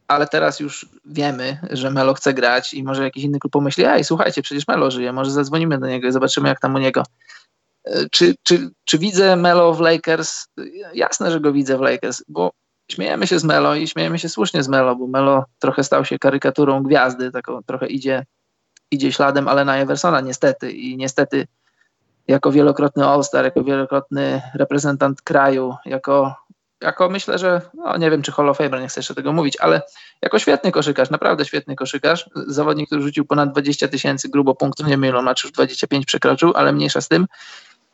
[0.08, 4.04] ale teraz już wiemy, że Melo chce grać i może jakiś inny klub pomyśli, ej,
[4.04, 7.04] słuchajcie, przecież Melo żyje, może zadzwonimy do niego i zobaczymy, jak tam u niego.
[7.84, 10.48] E, Czy, czy, czy widzę Melo w Lakers?
[10.94, 12.52] Jasne, że go widzę w Lakers, bo
[12.92, 16.20] śmiejemy się z Melo i śmiejemy się słusznie z Melo, bo Melo trochę stał się
[16.20, 18.26] karykaturą gwiazdy, taką trochę idzie
[18.92, 20.72] idzie śladem Alena Eversona niestety.
[20.72, 21.48] I niestety
[22.28, 26.36] jako wielokrotny All-Star, jako wielokrotny reprezentant kraju, jako,
[26.82, 29.58] jako myślę, że no nie wiem czy Hall of Famer, nie chcę jeszcze tego mówić,
[29.60, 29.82] ale
[30.22, 35.16] jako świetny koszykarz, naprawdę świetny koszykarz, zawodnik, który rzucił ponad 20 tysięcy grubo punktów, nie
[35.16, 37.28] on ma już 25 przekroczył, ale mniejsza z tym.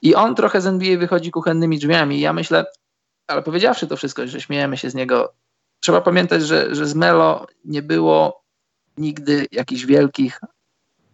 [0.01, 2.19] I on trochę z NBA wychodzi kuchennymi drzwiami.
[2.19, 2.65] Ja myślę,
[3.27, 5.33] ale powiedziawszy to wszystko, że śmiejemy się z niego,
[5.79, 8.43] trzeba pamiętać, że, że z Melo nie było
[8.97, 10.39] nigdy jakichś wielkich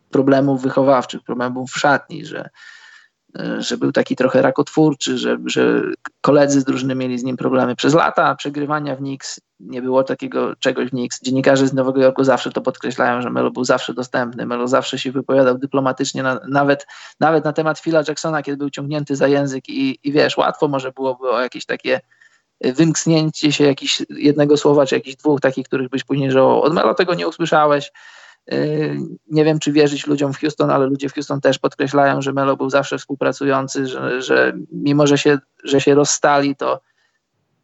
[0.09, 2.49] problemów wychowawczych, problemów w szatni, że,
[3.59, 5.81] że był taki trochę rakotwórczy, że, że
[6.21, 7.75] koledzy z drużyny mieli z nim problemy.
[7.75, 11.21] Przez lata przegrywania w Knicks nie było takiego czegoś w Knicks.
[11.21, 15.11] Dziennikarze z Nowego Jorku zawsze to podkreślają, że Melo był zawsze dostępny, Melo zawsze się
[15.11, 16.87] wypowiadał dyplomatycznie, na, nawet,
[17.19, 20.91] nawet na temat Phila Jacksona, kiedy był ciągnięty za język i, i wiesz, łatwo może
[20.91, 22.01] byłoby o jakieś takie
[22.61, 26.61] wymknięcie się jakiś jednego słowa, czy jakichś dwóch takich, których byś później żałował.
[26.61, 27.91] Od Melo tego nie usłyszałeś.
[29.31, 32.57] Nie wiem, czy wierzyć ludziom w Houston, ale ludzie w Houston też podkreślają, że Melo
[32.57, 36.81] był zawsze współpracujący, że, że mimo, że się, że się rozstali, to,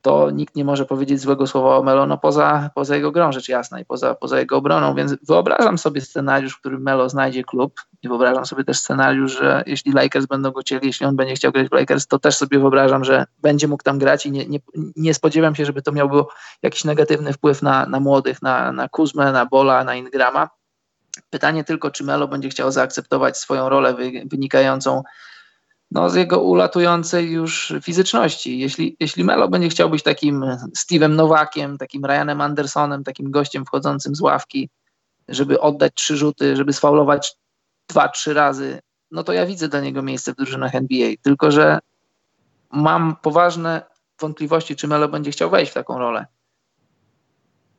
[0.06, 3.50] to nikt nie może powiedzieć złego słowa o Melo, no poza, poza jego grą, rzecz
[3.50, 7.82] jasna, i poza, poza jego obroną, więc wyobrażam sobie scenariusz, w którym Melo znajdzie klub
[8.02, 11.52] i wyobrażam sobie też scenariusz, że jeśli Lakers będą go chcieli, jeśli on będzie chciał
[11.52, 14.60] grać w Lakers, to też sobie wyobrażam, że będzie mógł tam grać i nie, nie,
[14.96, 16.30] nie spodziewam się, żeby to miało
[16.64, 20.50] jakiś negatywny wpływ na, na młodych, na, na Kuzmę, na Bola, na Ingrama.
[21.36, 25.04] Pytanie tylko, czy Melo będzie chciał zaakceptować swoją rolę wy, wynikającą
[25.92, 28.60] no, z jego ulatującej już fizyczności.
[28.60, 30.46] Jeśli, jeśli Melo będzie chciał być takim
[30.78, 34.70] Steve'em Nowakiem, takim Ryanem Andersonem, takim gościem wchodzącym z ławki,
[35.28, 37.36] żeby oddać trzy rzuty, żeby sfaulować
[37.88, 38.80] dwa, trzy razy,
[39.12, 41.10] no to ja widzę dla niego miejsce w drużynach NBA.
[41.22, 41.80] Tylko, że
[42.72, 43.82] mam poważne
[44.20, 46.26] wątpliwości, czy Melo będzie chciał wejść w taką rolę.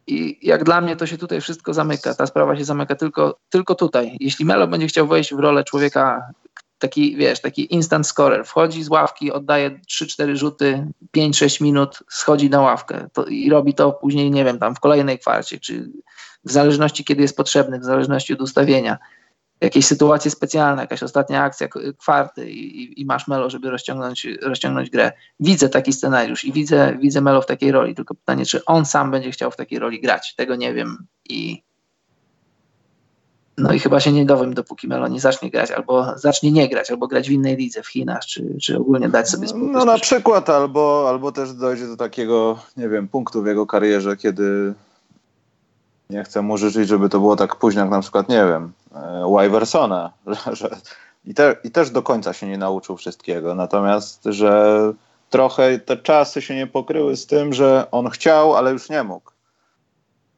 [0.06, 2.14] I jak dla mnie to się tutaj wszystko zamyka.
[2.14, 4.16] Ta sprawa się zamyka tylko, tylko tutaj.
[4.20, 6.32] Jeśli Melo będzie chciał wejść w rolę człowieka,
[6.78, 12.60] taki, wiesz, taki instant scorer, wchodzi z ławki, oddaje 3-4 rzuty, 5-6 minut, schodzi na
[12.60, 15.90] ławkę to, i robi to później, nie wiem, tam w kolejnej kwarcie, czy
[16.44, 18.98] w zależności kiedy jest potrzebny, w zależności od ustawienia.
[19.60, 25.12] Jakieś sytuacje specjalne, jakaś ostatnia akcja kwarty i, i, masz Melo, żeby rozciągnąć, rozciągnąć grę.
[25.40, 29.10] Widzę taki scenariusz i widzę, widzę Melo w takiej roli, tylko pytanie, czy on sam
[29.10, 30.34] będzie chciał w takiej roli grać.
[30.34, 31.62] Tego nie wiem i
[33.58, 36.90] No i chyba się nie dowiem, dopóki Melo nie zacznie grać, albo zacznie nie grać,
[36.90, 39.70] albo grać w innej lidze w Chinach, czy, czy ogólnie dać sobie spokój.
[39.70, 44.16] No na przykład, albo, albo też dojdzie do takiego, nie wiem, punktu w jego karierze,
[44.16, 44.74] kiedy
[46.10, 48.72] nie chcę mu życzyć, żeby to było tak późno, jak na przykład, nie wiem,
[49.40, 50.76] Wyversona, że, że
[51.24, 54.80] i, te, i też do końca się nie nauczył wszystkiego, natomiast, że
[55.30, 59.30] trochę te czasy się nie pokryły z tym, że on chciał, ale już nie mógł.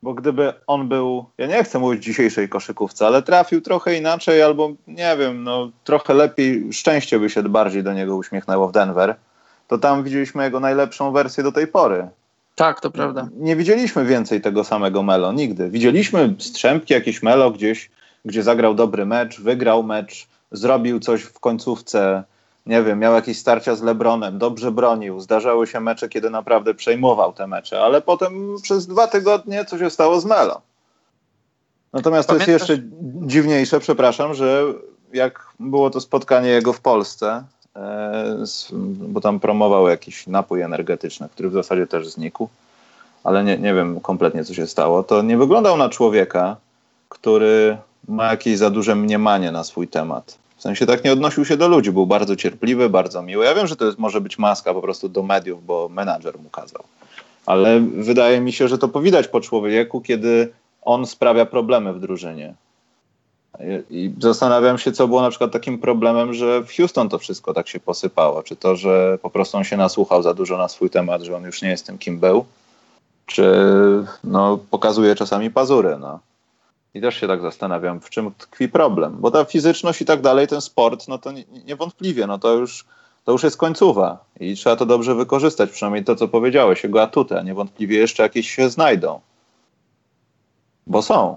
[0.03, 4.71] Bo gdyby on był, ja nie chcę mówić dzisiejszej koszykówce, ale trafił trochę inaczej, albo
[4.87, 9.17] nie wiem, no trochę lepiej, szczęście by się bardziej do niego uśmiechnęło w Denver,
[9.69, 12.09] to tam widzieliśmy jego najlepszą wersję do tej pory.
[12.55, 13.29] Tak, to prawda.
[13.37, 15.71] Nie widzieliśmy więcej tego samego Melo, nigdy.
[15.71, 17.91] Widzieliśmy strzępki, jakieś Melo gdzieś,
[18.29, 22.25] gdzie zagrał dobry mecz, wygrał mecz, zrobił coś w końcówce,
[22.67, 27.33] nie wiem, miał jakieś starcia z Lebronem, dobrze bronił, zdarzały się mecze, kiedy naprawdę przejmował
[27.33, 30.61] te mecze, ale potem przez dwa tygodnie co się stało z Melo.
[31.93, 32.47] Natomiast Pamiętasz?
[32.47, 32.89] to jest jeszcze
[33.27, 34.65] dziwniejsze, przepraszam, że
[35.13, 37.45] jak było to spotkanie jego w Polsce,
[37.77, 38.45] e,
[38.93, 42.49] bo tam promował jakiś napój energetyczny, który w zasadzie też znikł,
[43.25, 46.57] ale nie, nie wiem kompletnie co się stało, to nie wyglądał na człowieka,
[47.09, 47.77] który
[48.09, 50.39] ma jakieś za duże mniemanie na swój temat.
[50.57, 53.45] W sensie tak nie odnosił się do ludzi, był bardzo cierpliwy, bardzo miły.
[53.45, 56.51] Ja wiem, że to jest, może być maska po prostu do mediów, bo menadżer mu
[56.51, 56.83] kazał.
[57.47, 62.55] Ale wydaje mi się, że to powidać po człowieku, kiedy on sprawia problemy w drużynie.
[63.91, 67.69] I zastanawiam się, co było na przykład takim problemem, że w Houston to wszystko tak
[67.69, 68.43] się posypało.
[68.43, 71.45] Czy to, że po prostu on się nasłuchał za dużo na swój temat, że on
[71.45, 72.45] już nie jest tym, kim był,
[73.27, 73.53] czy
[74.25, 75.97] no, pokazuje czasami pazury.
[76.01, 76.19] No.
[76.95, 79.17] I też się tak zastanawiam, w czym tkwi problem.
[79.21, 81.31] Bo ta fizyczność i tak dalej, ten sport, no to
[81.65, 82.85] niewątpliwie, no to już,
[83.25, 87.39] to już jest końcowa i trzeba to dobrze wykorzystać, przynajmniej to, co powiedziałeś, jego atuty,
[87.39, 89.21] a niewątpliwie jeszcze jakieś się znajdą.
[90.87, 91.37] Bo są.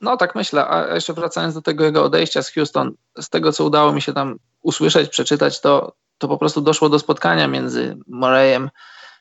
[0.00, 3.64] No tak myślę, a jeszcze wracając do tego jego odejścia z Houston, z tego, co
[3.64, 7.96] udało mi się tam usłyszeć, przeczytać, to, to po prostu doszło do spotkania między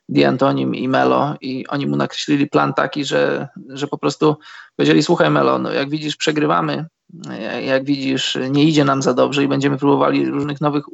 [0.10, 4.36] Murrayem D'Antonim i Melo i oni mu nakreślili plan taki, że, że po prostu
[4.76, 6.86] powiedzieli, słuchaj Melo, no jak widzisz przegrywamy,
[7.66, 10.86] jak widzisz nie idzie nam za dobrze i będziemy próbowali różnych nowych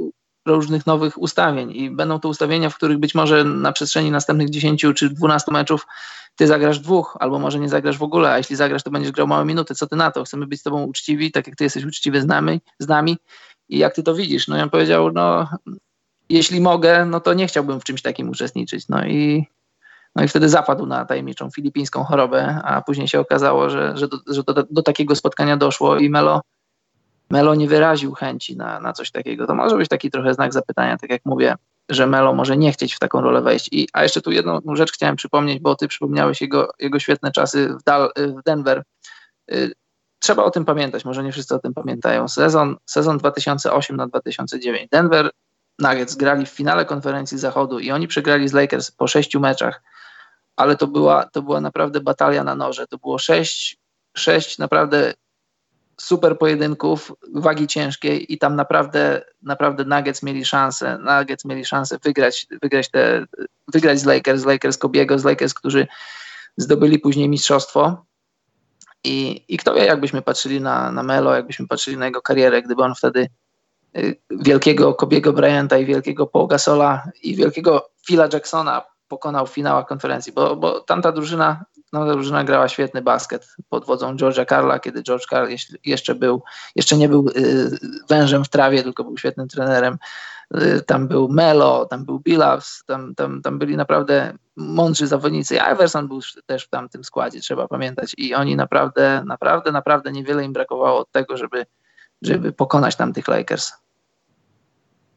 [0.48, 4.86] różnych nowych ustawień i będą to ustawienia, w których być może na przestrzeni następnych 10
[4.96, 5.88] czy 12 meczów
[6.36, 9.28] ty zagrasz dwóch, albo może nie zagrasz w ogóle, a jeśli zagrasz, to będziesz grał
[9.28, 9.76] małe minuty.
[9.76, 10.24] Co ty na to?
[10.24, 13.18] Chcemy być z tobą uczciwi, tak jak ty jesteś uczciwy z nami, z nami
[13.70, 14.48] i jak ty to widzisz?
[14.48, 15.50] No i on powiedział, no
[16.34, 18.90] jeśli mogę, no to nie chciałbym w czymś takim uczestniczyć.
[18.90, 19.48] No i,
[20.16, 24.18] no i wtedy zapadł na tajemniczą filipińską chorobę, a później się okazało, że, że, do,
[24.28, 26.42] że do, do takiego spotkania doszło i Melo,
[27.30, 29.48] Melo nie wyraził chęci na, na coś takiego.
[29.48, 31.56] To może być taki trochę znak zapytania, tak jak mówię,
[31.90, 33.70] że Melo może nie chcieć w taką rolę wejść.
[33.72, 37.68] I, a jeszcze tu jedną rzecz chciałem przypomnieć, bo ty przypomniałeś jego, jego świetne czasy
[37.80, 38.84] w, Dal, w Denver.
[39.52, 39.72] Y,
[40.20, 42.28] trzeba o tym pamiętać, może nie wszyscy o tym pamiętają.
[42.28, 44.90] Sezon, sezon 2008 na 2009.
[44.92, 45.32] Denver
[45.82, 49.82] Nuggets grali w finale konferencji zachodu i oni przegrali z Lakers po sześciu meczach,
[50.56, 52.88] ale to była, to była naprawdę batalia na noże.
[52.88, 53.78] To było sześć,
[54.18, 55.14] sześć naprawdę
[56.02, 62.48] super pojedynków wagi ciężkiej i tam naprawdę, naprawdę Nuggets mieli szansę, Nuggets mieli szansę wygrać,
[62.62, 63.26] wygrać, te,
[63.68, 65.88] wygrać z Lakers, z Lakers Kobiego, z Lakers, którzy
[66.58, 68.06] zdobyli później mistrzostwo.
[69.04, 72.84] I, I kto wie, jakbyśmy patrzyli na, na Melo, jakbyśmy patrzyli na jego karierę, gdyby
[72.84, 73.28] on wtedy
[74.30, 80.34] wielkiego Kobiego Bryanta i wielkiego Paul Gasola i wielkiego Phila Jacksona pokonał w finałach konferencji,
[80.34, 85.26] bo, bo tamta drużyna, tamta drużyna grała świetny basket pod wodzą George'a Carla, kiedy George
[85.26, 85.48] Carl
[85.86, 86.44] jeszcze był,
[86.76, 87.78] jeszcze nie był y,
[88.10, 89.98] wężem w trawie, tylko był świetnym trenerem.
[90.56, 95.60] Y, tam był Melo, tam był Billups, tam, tam, tam byli naprawdę mądrzy zawodnicy.
[95.74, 98.14] Iverson był też w tamtym składzie, trzeba pamiętać.
[98.18, 101.66] I oni naprawdę, naprawdę, naprawdę niewiele im brakowało od tego, żeby,
[102.22, 103.72] żeby pokonać tamtych Lakers.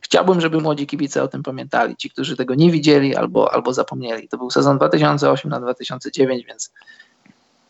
[0.01, 4.29] Chciałbym, żeby młodzi kibice o tym pamiętali, ci, którzy tego nie widzieli albo, albo zapomnieli.
[4.29, 6.73] To był sezon 2008 na 2009, więc,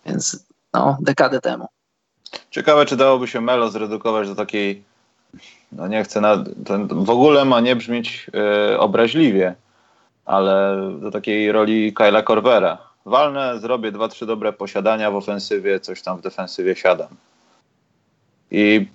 [0.06, 1.68] więc no, dekadę temu.
[2.50, 4.82] Ciekawe, czy dałoby się Melo zredukować do takiej,
[5.72, 6.44] no nie chcę, na,
[6.88, 9.54] w ogóle ma nie brzmieć e, obraźliwie,
[10.24, 12.78] ale do takiej roli Kyla Corvera.
[13.06, 17.08] Walnę, zrobię dwa, trzy dobre posiadania w ofensywie, coś tam w defensywie siadam.
[18.50, 18.86] I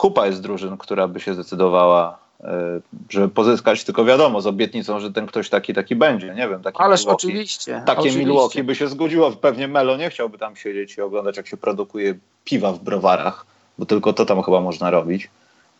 [0.00, 2.80] kupa jest drużyn, która by się zdecydowała E,
[3.10, 6.62] żeby pozyskać, tylko wiadomo, z obietnicą, że ten ktoś taki, taki będzie, nie wiem.
[6.62, 7.82] Taki Ależ Milwaukee, oczywiście.
[7.86, 8.24] Takie oczywiście.
[8.24, 12.14] Milwaukee by się zgodziło, pewnie Melo nie chciałby tam siedzieć i oglądać, jak się produkuje
[12.44, 13.46] piwa w browarach,
[13.78, 15.30] bo tylko to tam chyba można robić.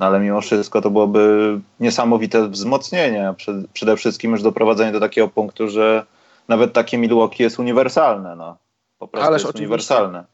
[0.00, 3.34] No ale mimo wszystko to byłoby niesamowite wzmocnienie,
[3.72, 6.06] przede wszystkim już doprowadzenie do takiego punktu, że
[6.48, 8.56] nawet takie Milwaukee jest uniwersalne, no.
[8.98, 9.66] Po prostu Ależ jest oczywiście.
[9.66, 10.24] uniwersalne.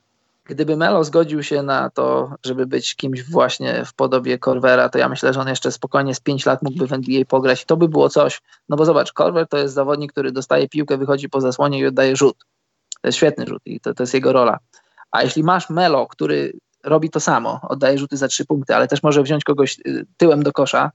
[0.49, 5.09] Gdyby Melo zgodził się na to, żeby być kimś właśnie w podobie Corvera, to ja
[5.09, 7.89] myślę, że on jeszcze spokojnie z 5 lat mógłby w NBA pograć i to by
[7.89, 8.43] było coś.
[8.69, 12.17] No bo zobacz, Corver to jest zawodnik, który dostaje piłkę, wychodzi po zasłonie i oddaje
[12.17, 12.37] rzut.
[13.03, 14.59] To jest świetny rzut i to, to jest jego rola.
[15.11, 16.53] A jeśli masz Melo, który
[16.85, 20.43] robi to samo, oddaje rzuty za trzy punkty, ale też może wziąć kogoś y, tyłem
[20.43, 20.91] do kosza,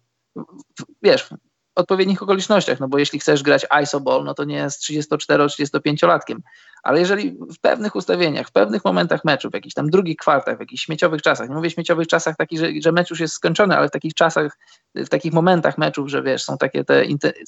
[1.01, 1.29] wiesz,
[1.76, 6.38] odpowiednich okolicznościach, no bo jeśli chcesz grać ISO ball, no to nie jest 34-35-latkiem,
[6.84, 10.59] ale jeżeli w pewnych ustawieniach, w pewnych momentach meczu, w jakichś tam drugich kwartach, w
[10.59, 13.88] jakichś śmieciowych czasach, nie mówię śmieciowych czasach takich, że, że mecz już jest skończony, ale
[13.88, 14.57] w takich czasach,
[14.95, 17.03] w takich momentach meczów, że wiesz, są takie te,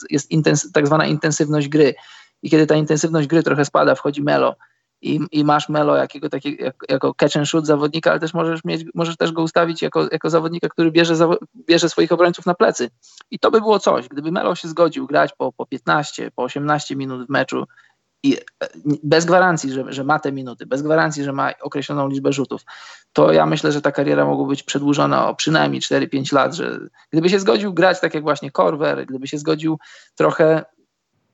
[0.10, 1.96] jest intens, tak zwana intensywność gry.
[2.44, 4.56] I kiedy ta intensywność gry trochę spada, wchodzi Melo,
[5.04, 8.64] i, i masz Melo jakiego, takiego, jak, jako catch and shoot zawodnika, ale też możesz,
[8.64, 11.16] mieć, możesz też go ustawić jako, jako zawodnika, który bierze,
[11.68, 12.90] bierze swoich obrońców na plecy.
[13.32, 14.08] I to by było coś.
[14.08, 17.66] Gdyby Melo się zgodził grać po, po 15, po 18 minut w meczu
[18.24, 18.68] i e,
[19.04, 22.62] bez gwarancji, że, że ma te minuty, bez gwarancji, że ma określoną liczbę rzutów,
[23.14, 26.80] to ja myślę, że ta kariera mogła być przedłużona o przynajmniej 4-5 lat, że
[27.12, 29.80] gdyby się zgodził grać tak jak właśnie Korver, gdyby się zgodził
[30.16, 30.66] trochę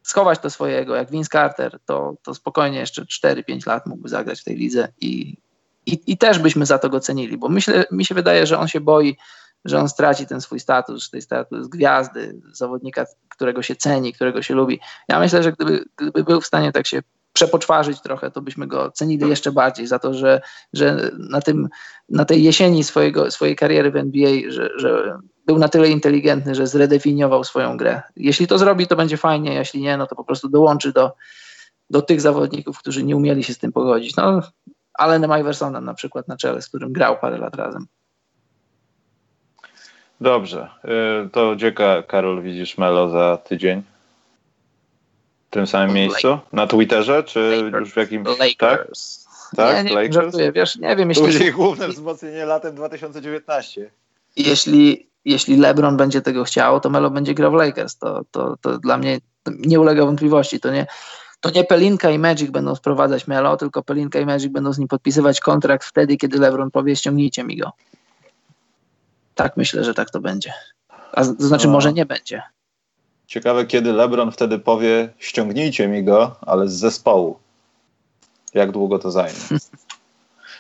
[0.04, 4.44] schować to swojego, jak Vince Carter, to, to spokojnie jeszcze 4-5 lat mógłby zagrać w
[4.44, 5.38] tej lidze i,
[5.86, 8.68] i, i też byśmy za to go cenili, bo myślę, mi się wydaje, że on
[8.68, 9.18] się boi,
[9.66, 14.54] że on straci ten swój status, ten status gwiazdy, zawodnika, którego się ceni, którego się
[14.54, 14.80] lubi.
[15.08, 17.02] Ja myślę, że gdyby, gdyby był w stanie tak się
[17.34, 20.42] przepoczwarzyć trochę, to byśmy go cenili jeszcze bardziej za to, że,
[20.74, 21.70] że na, tym,
[22.10, 25.18] na tej jesieni swojego, swojej kariery w NBA, że, że
[25.50, 28.02] był na tyle inteligentny, że zredefiniował swoją grę.
[28.16, 31.12] Jeśli to zrobi, to będzie fajnie, jeśli nie, no to po prostu dołączy do,
[31.90, 34.16] do tych zawodników, którzy nie umieli się z tym pogodzić.
[34.16, 34.42] No,
[34.94, 37.86] Allenem Iversonem na przykład na czele, z którym grał parę lat razem.
[40.22, 40.70] Dobrze.
[41.26, 41.72] Y, to gdzie,
[42.08, 43.84] Karol, widzisz Melo za tydzień?
[45.48, 46.40] W tym samym miejscu?
[46.54, 47.80] Na Twitterze, czy Lakers.
[47.80, 48.28] już w jakimś...
[48.40, 49.28] Lakers.
[49.56, 49.78] Tak?
[49.78, 50.16] Nie, nie, Lakers?
[50.16, 51.52] żartuję, wiesz, nie wiem, jeśli...
[51.52, 53.92] To główne wzmocnienie latem 2019.
[54.36, 57.98] Jeśli jeśli LeBron będzie tego chciał, to Melo będzie grał w Lakers.
[57.98, 60.60] To, to, to dla mnie nie ulega wątpliwości.
[60.60, 60.88] To nie,
[61.40, 64.88] to nie Pelinka i Magic będą sprowadzać Melo, tylko Pelinka i Magic będą z nim
[64.88, 67.72] podpisywać kontrakt wtedy, kiedy LeBron powie ściągnijcie mi go.
[69.36, 70.54] Tak myślę, że tak to będzie.
[71.12, 71.74] A to znaczy no.
[71.74, 72.42] może nie będzie.
[73.28, 77.40] Ciekawe, kiedy LeBron wtedy powie ściągnijcie mi go, ale z zespołu.
[78.54, 79.40] Jak długo to zajmie?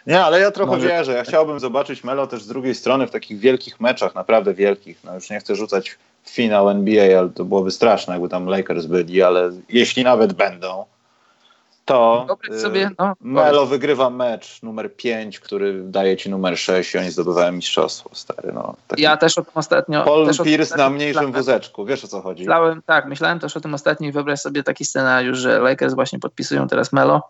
[0.08, 0.88] Nie, ale ja trochę Może...
[0.88, 1.14] wierzę.
[1.14, 5.04] Ja chciałbym zobaczyć Melo też z drugiej strony w takich wielkich meczach, naprawdę wielkich.
[5.04, 8.86] No już nie chcę rzucać w finał NBA, ale to byłoby straszne, jakby tam Lakers
[8.86, 10.86] byli, ale jeśli nawet będą,
[11.89, 16.97] to y, sobie, no, Melo wygrywa mecz numer 5, który daje ci numer 6 i
[16.97, 18.52] oni zdobywają mistrzostwo, stary.
[18.54, 20.04] No, ja też o tym ostatnio...
[20.04, 22.43] Paul też Pierce na mniejszym myślałem, wózeczku, wiesz o co chodzi?
[22.43, 26.20] Myślałem, tak, myślałem też o tym ostatnio i wyobraź sobie taki scenariusz, że Lakers właśnie
[26.20, 27.22] podpisują teraz Melo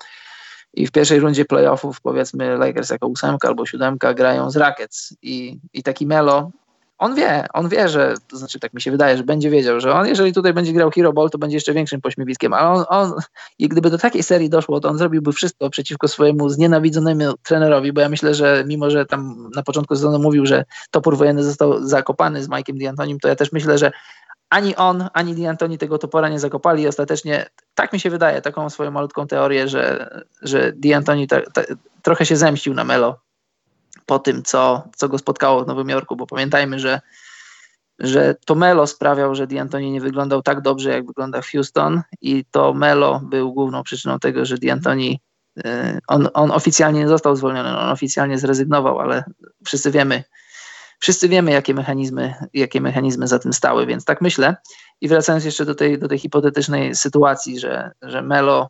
[0.74, 5.18] i w pierwszej rundzie playoffów powiedzmy Lakers jako ósemka albo siódemka grają z Rockets.
[5.22, 6.52] I, i taki Melo,
[7.00, 9.94] on wie, on wie, że, to znaczy tak mi się wydaje, że będzie wiedział, że
[9.94, 13.14] on jeżeli tutaj będzie grał Hero Ball, to będzie jeszcze większym pośmiewiskiem, ale on, on
[13.60, 18.02] i gdyby do takiej serii doszło, to on zrobiłby wszystko przeciwko swojemu znienawidzonemu trenerowi, bo
[18.02, 22.44] ja myślę, że mimo, że tam na początku sezonu mówił, że topór wojenny został zakopany
[22.44, 23.92] z Mike'em D'Antonim, to ja też myślę, że
[24.50, 26.84] ani on, ani D'Antoni tego topora nie zakopali.
[26.84, 27.46] I ostatecznie,
[27.76, 30.10] tak mi się wydaje, taką swoją malutką teorię, że,
[30.42, 31.62] że D'Antoni ta, ta,
[32.02, 33.20] trochę się zemścił na Melo
[34.06, 37.02] po tym, co, co go spotkało w Nowym Jorku, bo pamiętajmy, że,
[38.00, 42.46] że to Melo sprawiał, że D'Antoni nie wyglądał tak dobrze, jak wygląda w Houston i
[42.52, 45.16] to Melo był główną przyczyną tego, że D'Antoni
[45.58, 45.62] y,
[46.08, 49.24] on, on oficjalnie nie został zwolniony, on oficjalnie zrezygnował, ale
[49.66, 50.24] wszyscy wiemy,
[51.00, 54.56] wszyscy wiemy, jakie mechanizmy, jakie mechanizmy za tym stały, więc tak myślę.
[55.02, 58.70] I wracając jeszcze do tej, do tej hipotetycznej sytuacji, że, że Melo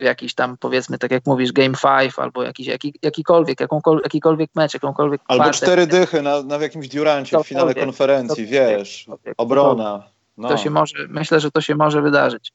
[0.00, 4.74] jakiś tam powiedzmy, tak jak mówisz, Game 5 albo jakiś, jaki, jakikolwiek, jakąkolwiek, jakikolwiek mecz,
[4.74, 9.06] jakąkolwiek Albo cztery dychy na, na jakimś Durancie w finale konferencji, wiesz,
[9.36, 10.02] obrona.
[10.36, 10.48] No.
[10.48, 12.52] To się może, myślę, że to się może wydarzyć.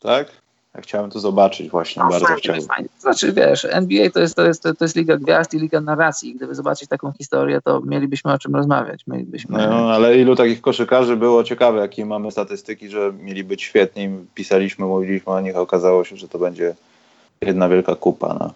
[0.00, 0.47] Tak?
[0.78, 2.62] Ja chciałem to zobaczyć właśnie, no, bardzo fajnie, chciałem.
[2.62, 2.88] Fajnie.
[2.98, 6.34] Znaczy, wiesz, NBA to jest, to, jest, to jest liga gwiazd i liga narracji.
[6.34, 9.04] Gdyby zobaczyć taką historię, to mielibyśmy o czym rozmawiać.
[9.06, 9.58] Mielibyśmy...
[9.58, 14.10] No, ale ilu takich koszykarzy było ciekawe, jakie mamy statystyki, że mieli być świetni.
[14.34, 16.74] Pisaliśmy, mówiliśmy o nich, a okazało się, że to będzie
[17.40, 18.36] jedna wielka kupa.
[18.40, 18.52] No.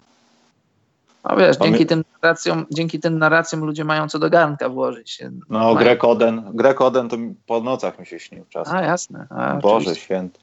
[1.29, 1.71] No wiesz, Mamy...
[1.71, 5.23] dzięki, tym narracjom, dzięki tym narracjom ludzie mają co do garnka włożyć.
[5.49, 5.75] No, mają...
[5.75, 7.17] Greg Oden, Greg Oden to
[7.47, 8.75] po nocach mi się śnił czasem.
[8.75, 9.27] A, jasne.
[9.29, 10.05] A, Boże oczywiście.
[10.05, 10.42] święty.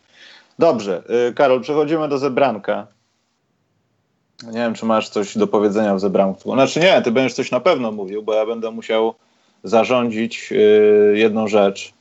[0.61, 2.87] Dobrze, y, Karol, przechodzimy do zebranka.
[4.47, 6.53] Nie wiem, czy masz coś do powiedzenia w zebranku.
[6.53, 9.15] Znaczy nie, ty będziesz coś na pewno mówił, bo ja będę musiał
[9.65, 11.93] zarządzić y, jedną rzecz.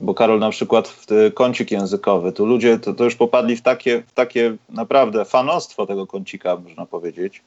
[0.00, 4.02] bo Karol na przykład w kącik językowy, tu ludzie to, to już popadli w takie,
[4.06, 7.42] w takie naprawdę fanostwo tego kącika, można powiedzieć,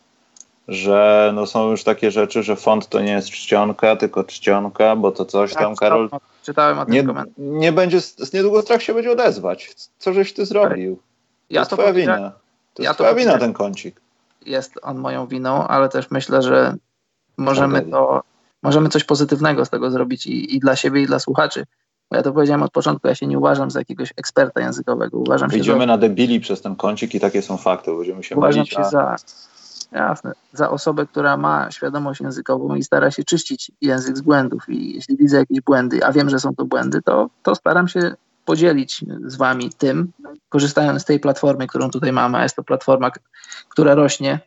[0.68, 5.11] że no są już takie rzeczy, że font to nie jest czcionka, tylko czcionka, bo
[5.11, 7.32] to coś Tak, tam, Karol, czytałem, czytałem o tym nie, komentarzu.
[7.38, 9.74] nie będzie, z niedługo strach się będzie odezwać.
[9.97, 10.95] Co żeś ty zrobił?
[10.95, 11.01] To
[11.49, 12.32] Ja jest to twoja wina.
[12.74, 14.01] To ja jest to twoja wina ten kącik.
[14.45, 16.76] jest on moją winą, ale też myślę, że
[17.38, 18.24] możemy to,
[18.63, 21.66] możemy coś pozytywnego z tego zrobić i, i dla siebie, i dla słuchaczy.
[22.11, 25.18] Bo ja to powiedziałem od początku, ja się nie uważam za jakiegoś eksperta językowego.
[25.18, 27.91] Uważam się, za, na debili przez ten kącik i takie są fakty.
[27.97, 29.16] Będziemy się uważam się a za,
[30.00, 34.70] jasne, za osobę, która ma świadomość językową i stara się czyścić język z błędów.
[34.70, 38.16] I jeśli widzę jakieś błędy, a wiem, że są to błędy, to, to staram się
[38.46, 40.12] podzielić z wami tym,
[40.50, 43.12] korzystając z tej platformy, którą tutaj mamy, jest to platforma,
[43.70, 44.39] która rośnie.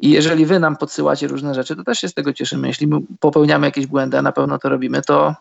[0.00, 2.68] I jeżeli wy nam podsyłacie różne rzeczy, to też się z tego cieszymy.
[2.68, 5.34] Jeśli my popełniamy jakieś błędy, a na pewno to robimy, to,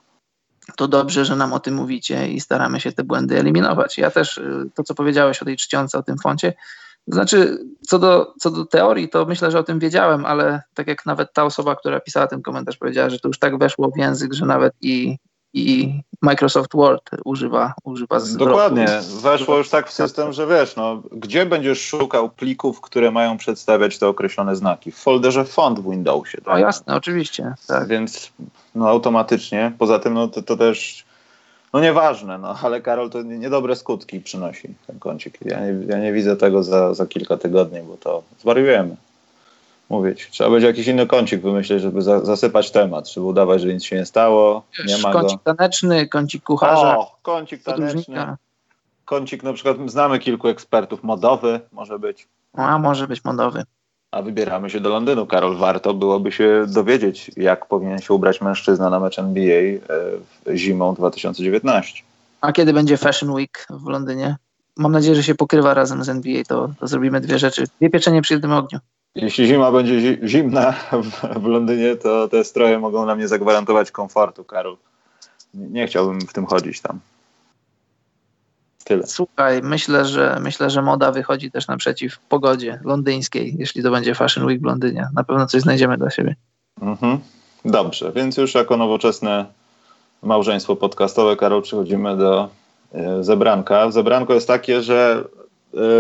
[0.76, 3.98] to dobrze, że nam o tym mówicie i staramy się te błędy eliminować.
[3.98, 6.54] Ja też y, to, co powiedziałeś o tej czcionce, o tym foncie,
[7.08, 11.06] znaczy, co do, co do teorii, to myślę, że o tym wiedziałem, ale tak jak
[11.06, 14.34] nawet ta osoba, która pisała ten komentarz, powiedziała, że to już tak weszło w język,
[14.34, 15.18] że nawet i,
[15.54, 18.88] i Microsoft Word używa, używa z Dokładnie.
[19.22, 24.00] Weszło już tak w system, że wiesz, no, gdzie będziesz szukał plików, które mają przedstawiać
[24.00, 24.92] te określone znaki?
[24.92, 26.38] W folderze font w Windowsie.
[26.46, 27.54] O jasne, oczywiście.
[27.68, 27.88] Tak.
[27.88, 28.32] Więc
[28.76, 29.72] no, automatycznie.
[29.78, 31.06] Poza tym no, to, to też
[31.76, 35.38] no nieważne, no, ale Karol to nie- niedobre skutki przynosi ten kącik.
[35.46, 38.96] Ja nie, ja nie widzę tego za, za kilka tygodni, bo to zwariujemy.
[39.90, 40.28] Mówić.
[40.32, 43.96] Trzeba będzie jakiś inny kącik wymyśleć, żeby za, zasypać temat, żeby udawać, że nic się
[43.96, 45.20] nie stało, nie ma go.
[45.20, 48.36] kącik taneczny, kącik kucharza, O, kącik taneczny.
[49.06, 52.28] Kącik na przykład, znamy kilku ekspertów, modowy może być.
[52.54, 53.64] A może być modowy.
[54.16, 55.58] A wybieramy się do Londynu, Karol.
[55.58, 59.80] Warto byłoby się dowiedzieć, jak powinien się ubrać mężczyzna na mecz NBA e,
[60.58, 62.04] zimą 2019.
[62.42, 64.36] A kiedy będzie Fashion Week w Londynie?
[64.78, 67.64] Mam nadzieję, że się pokrywa razem z NBA, to, to zrobimy dwie rzeczy.
[67.80, 68.80] Dwie pieczenie przy jednym ogniu.
[69.16, 73.92] Jeśli zima będzie zi- zimna w, w Londynie, to te stroje mogą nam nie zagwarantować
[73.92, 74.78] komfortu, Karol.
[75.54, 77.00] Nie, nie chciałbym w tym chodzić tam.
[78.86, 79.08] Tyle.
[79.08, 84.46] Słuchaj, myślę, że myślę, że moda wychodzi też naprzeciw pogodzie londyńskiej, jeśli to będzie Fashion
[84.46, 85.08] Week w Londynie.
[85.14, 86.36] Na pewno coś znajdziemy dla siebie.
[86.82, 87.20] Mhm.
[87.66, 89.46] Dobrze, więc już jako nowoczesne
[90.24, 92.50] małżeństwo podcastowe, Karol, przechodzimy do
[92.94, 93.92] e, zebranka.
[93.92, 95.24] Zebranko jest takie, że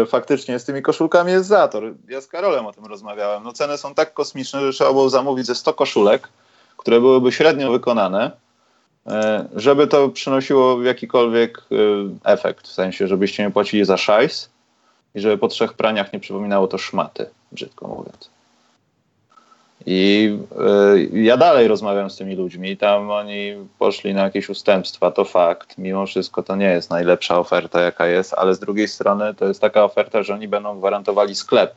[0.01, 1.83] e, faktycznie z tymi koszulkami jest zator.
[2.09, 3.43] Ja z Karolem o tym rozmawiałem.
[3.43, 6.29] No ceny są tak kosmiczne, że trzeba było zamówić ze 100 koszulek,
[6.77, 8.31] które byłyby średnio wykonane,
[9.55, 11.75] żeby to przynosiło jakikolwiek e,
[12.31, 14.49] efekt, w sensie, żebyście nie płacili za szajs
[15.15, 18.29] i żeby po trzech praniach nie przypominało to szmaty, brzydko mówiąc.
[19.85, 20.31] I
[21.13, 25.25] y, ja dalej rozmawiam z tymi ludźmi i tam oni poszli na jakieś ustępstwa, to
[25.25, 25.77] fakt.
[25.77, 29.61] Mimo wszystko to nie jest najlepsza oferta, jaka jest, ale z drugiej strony to jest
[29.61, 31.75] taka oferta, że oni będą gwarantowali sklep.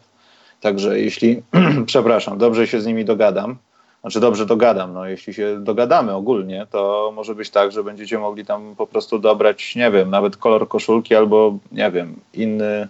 [0.61, 1.43] Także jeśli,
[1.87, 3.57] przepraszam, dobrze się z nimi dogadam,
[4.01, 8.45] znaczy dobrze dogadam, no jeśli się dogadamy ogólnie, to może być tak, że będziecie mogli
[8.45, 12.89] tam po prostu dobrać, nie wiem, nawet kolor koszulki albo, nie wiem, inny,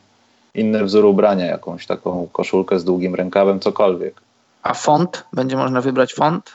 [0.54, 4.20] inny wzór ubrania, jakąś taką koszulkę z długim rękawem, cokolwiek.
[4.62, 5.24] A font?
[5.32, 6.52] Będzie można wybrać font?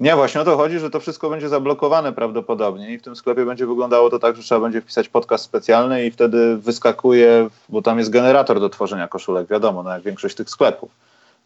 [0.00, 3.44] Nie, właśnie o to chodzi, że to wszystko będzie zablokowane prawdopodobnie i w tym sklepie
[3.44, 7.98] będzie wyglądało to tak, że trzeba będzie wpisać podcast specjalny i wtedy wyskakuje, bo tam
[7.98, 10.90] jest generator do tworzenia koszulek, wiadomo, no jak większość tych sklepów.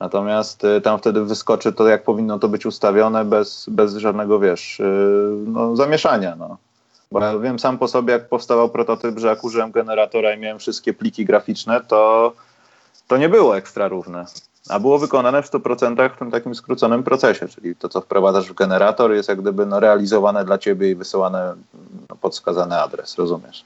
[0.01, 4.81] Natomiast y, tam wtedy wyskoczy to, jak powinno to być ustawione bez, bez żadnego, wiesz,
[4.81, 4.85] y,
[5.47, 6.37] no, zamieszania.
[6.37, 6.57] No.
[7.13, 10.59] Bo ja wiem sam po sobie, jak powstawał prototyp, że jak użyłem generatora i miałem
[10.59, 12.33] wszystkie pliki graficzne, to,
[13.09, 14.27] to nie było ekstra równe.
[14.69, 18.55] A było wykonane w 100% w tym takim skróconym procesie, czyli to, co wprowadzasz w
[18.55, 21.55] generator, jest jak gdyby no, realizowane dla ciebie i wysyłane
[22.11, 23.65] no, pod wskazany adres, rozumiesz?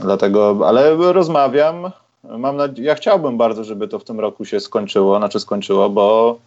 [0.00, 1.90] Dlatego, ale rozmawiam.
[2.28, 6.38] Mam nadzieję, ja chciałbym bardzo, żeby to w tym roku się skończyło, znaczy skończyło, bo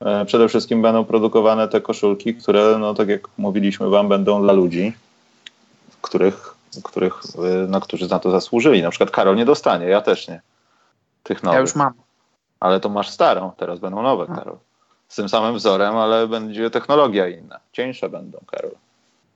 [0.00, 4.52] e, przede wszystkim będą produkowane te koszulki, które, no tak jak mówiliśmy wam, będą dla
[4.52, 4.92] ludzi,
[6.02, 6.54] których,
[6.84, 8.82] których, e, no, którzy na to zasłużyli.
[8.82, 10.40] Na przykład Karol nie dostanie, ja też nie.
[11.22, 11.56] Tych nowych.
[11.56, 11.92] Ja już mam.
[12.60, 14.36] Ale to masz starą, teraz będą nowe, A.
[14.36, 14.56] Karol.
[15.08, 17.60] Z tym samym wzorem, ale będzie technologia inna.
[17.72, 18.72] Cieńsze będą, Karol.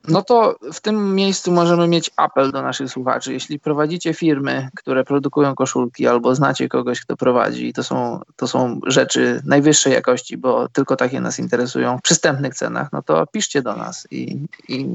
[0.07, 3.33] No to w tym miejscu możemy mieć apel do naszych słuchaczy.
[3.33, 8.79] Jeśli prowadzicie firmy, które produkują koszulki, albo znacie kogoś, kto prowadzi, to są, to są
[8.85, 13.75] rzeczy najwyższej jakości, bo tylko takie nas interesują w przystępnych cenach, no to piszcie do
[13.75, 14.39] nas i,
[14.69, 14.85] i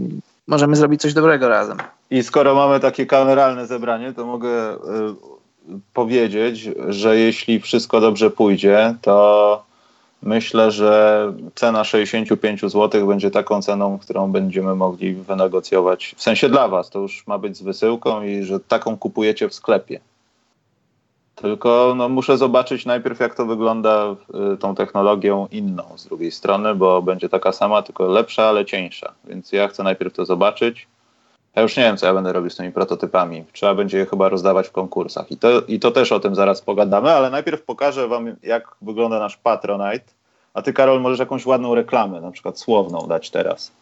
[0.47, 1.79] możemy zrobić coś dobrego razem.
[2.11, 4.79] I skoro mamy takie kameralne zebranie, to mogę y,
[5.95, 9.72] powiedzieć, że jeśli wszystko dobrze pójdzie, to
[10.23, 16.15] myślę, że cena 65 zł będzie taką ceną, którą będziemy mogli wynegocjować.
[16.17, 19.55] W sensie dla Was, to już ma być z wysyłką i że taką kupujecie w
[19.55, 20.01] sklepie.
[21.35, 24.17] Tylko no, muszę zobaczyć najpierw, jak to wygląda
[24.55, 29.13] y, tą technologią inną z drugiej strony, bo będzie taka sama, tylko lepsza, ale cieńsza.
[29.25, 30.87] Więc ja chcę najpierw to zobaczyć.
[31.57, 33.45] Ja już nie wiem, co ja będę robił z tymi prototypami.
[33.53, 35.31] Trzeba będzie je chyba rozdawać w konkursach.
[35.31, 39.19] I to, I to też o tym zaraz pogadamy, ale najpierw pokażę Wam, jak wygląda
[39.19, 40.05] nasz Patronite.
[40.55, 43.73] A Ty, Karol, możesz jakąś ładną reklamę, na przykład słowną, dać teraz.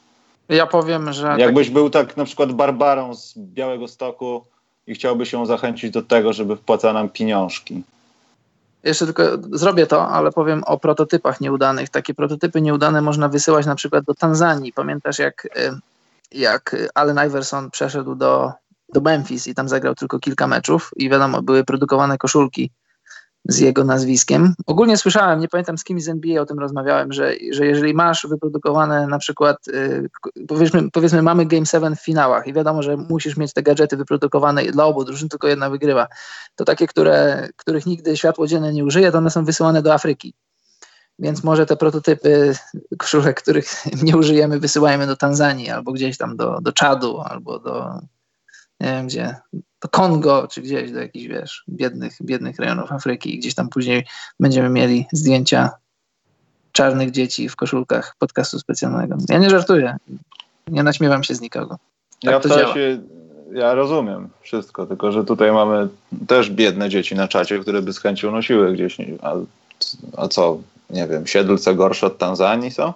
[0.49, 1.35] Ja powiem, że.
[1.39, 1.75] Jakbyś taki...
[1.75, 4.45] był tak na przykład Barbarą z Białego Stoku
[4.87, 7.83] i chciałbyś ją zachęcić do tego, żeby wpłacała nam pieniążki.
[8.85, 11.89] Jeszcze tylko zrobię to, ale powiem o prototypach nieudanych.
[11.89, 14.73] Takie prototypy nieudane można wysyłać na przykład do Tanzanii.
[14.73, 15.51] Pamiętasz, jak y,
[16.33, 18.53] jak Allen Iverson przeszedł do,
[18.95, 22.71] do Memphis i tam zagrał tylko kilka meczów i wiadomo, były produkowane koszulki
[23.45, 24.55] z jego nazwiskiem.
[24.67, 28.27] Ogólnie słyszałem, nie pamiętam z kim z NBA o tym rozmawiałem, że, że jeżeli masz
[28.27, 30.09] wyprodukowane na przykład, yy,
[30.49, 34.63] powiedzmy, powiedzmy mamy Game 7 w finałach i wiadomo, że musisz mieć te gadżety wyprodukowane
[34.63, 36.07] dla obu drużyn, tylko jedna wygrywa,
[36.55, 40.35] to takie, które, których nigdy światło dzienne nie użyje, to one są wysyłane do Afryki
[41.21, 42.55] więc może te prototypy
[42.99, 48.01] koszulek, których nie użyjemy, wysyłajmy do Tanzanii albo gdzieś tam do, do Czadu albo do
[48.81, 49.37] nie wiem gdzie,
[49.83, 54.07] do Kongo czy gdzieś do jakichś, wiesz, biednych, biednych rejonów Afryki i gdzieś tam później
[54.41, 55.71] będziemy mieli zdjęcia
[56.73, 59.17] czarnych dzieci w koszulkach podcastu specjalnego.
[59.29, 59.97] Ja nie żartuję.
[60.69, 61.79] Nie naśmiewam się z nikogo.
[62.23, 63.01] Tak ja to Się,
[63.53, 65.89] ja rozumiem wszystko, tylko że tutaj mamy
[66.27, 68.97] też biedne dzieci na czacie, które by z chęcią nosiły gdzieś.
[69.23, 69.35] A,
[70.17, 70.59] a co?
[70.91, 72.93] Nie wiem, Siedlce gorsze od Tanzanii są?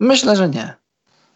[0.00, 0.74] Myślę, że nie.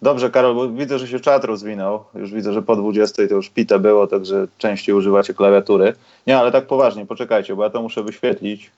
[0.02, 2.04] Dobrze, Karol, bo widzę, że się czat rozwinął.
[2.14, 5.94] Już widzę, że po 20 to już pite było, także częściej używacie klawiatury.
[6.26, 8.70] Nie, ale tak poważnie, poczekajcie, bo ja to muszę wyświetlić.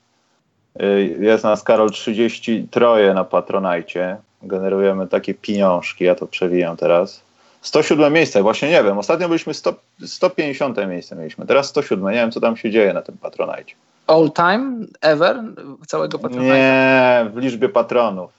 [0.81, 4.17] Y, jest nas, Karol, 33 na Patronajcie.
[4.43, 7.21] Generujemy takie pieniążki, ja to przewijam teraz.
[7.61, 8.97] 107 miejsce, właśnie nie wiem.
[8.97, 9.73] Ostatnio byliśmy 100,
[10.05, 12.05] 150 miejsce mieliśmy, teraz 107.
[12.05, 13.75] Nie wiem, co tam się dzieje na tym Patronajcie
[14.09, 15.43] all time, ever,
[15.87, 16.41] całego Patronite'a?
[16.41, 18.31] Nie, w liczbie patronów.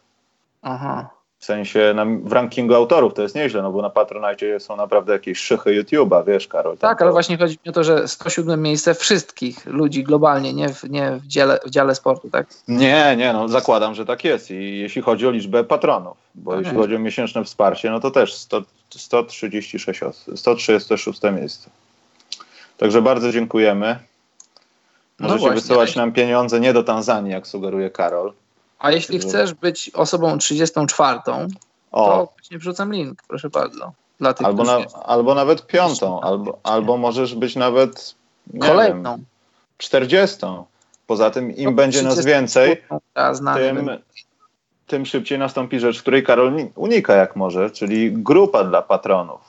[0.63, 1.11] Aha.
[1.39, 5.13] W sensie na, w rankingu autorów to jest nieźle, no bo na Patronite są naprawdę
[5.13, 6.79] jakieś szychy YouTube'a, wiesz Karol.
[6.79, 7.05] Tak, to...
[7.05, 11.11] ale właśnie chodzi mi o to, że 107 miejsce wszystkich ludzi globalnie, nie w, nie
[11.11, 12.47] w, dziale, w dziale sportu, tak?
[12.69, 16.77] Nie, nie, no zakładam, że tak jest i jeśli chodzi o liczbę patronów, bo jeśli
[16.77, 21.71] chodzi o miesięczne wsparcie, no to też 100, 136 osób, 136 miejsce.
[22.79, 23.99] Także bardzo dziękujemy.
[25.21, 28.33] Możecie no wysyłać nam pieniądze nie do Tanzanii, jak sugeruje Karol.
[28.79, 31.19] A jeśli chcesz być osobą 34,
[31.93, 32.07] o.
[32.07, 33.93] to właśnie wrzucam link, proszę bardzo.
[34.21, 38.15] Dla tych, albo, na, albo nawet piątą, albo, albo możesz być nawet
[38.61, 39.17] kolejną.
[39.17, 39.25] Wiem,
[39.79, 40.39] 40.
[41.07, 42.83] Poza tym im no, będzie nas więcej,
[43.55, 43.91] tym,
[44.87, 49.41] tym szybciej nastąpi rzecz, której Karol unika jak może, czyli grupa dla patronów.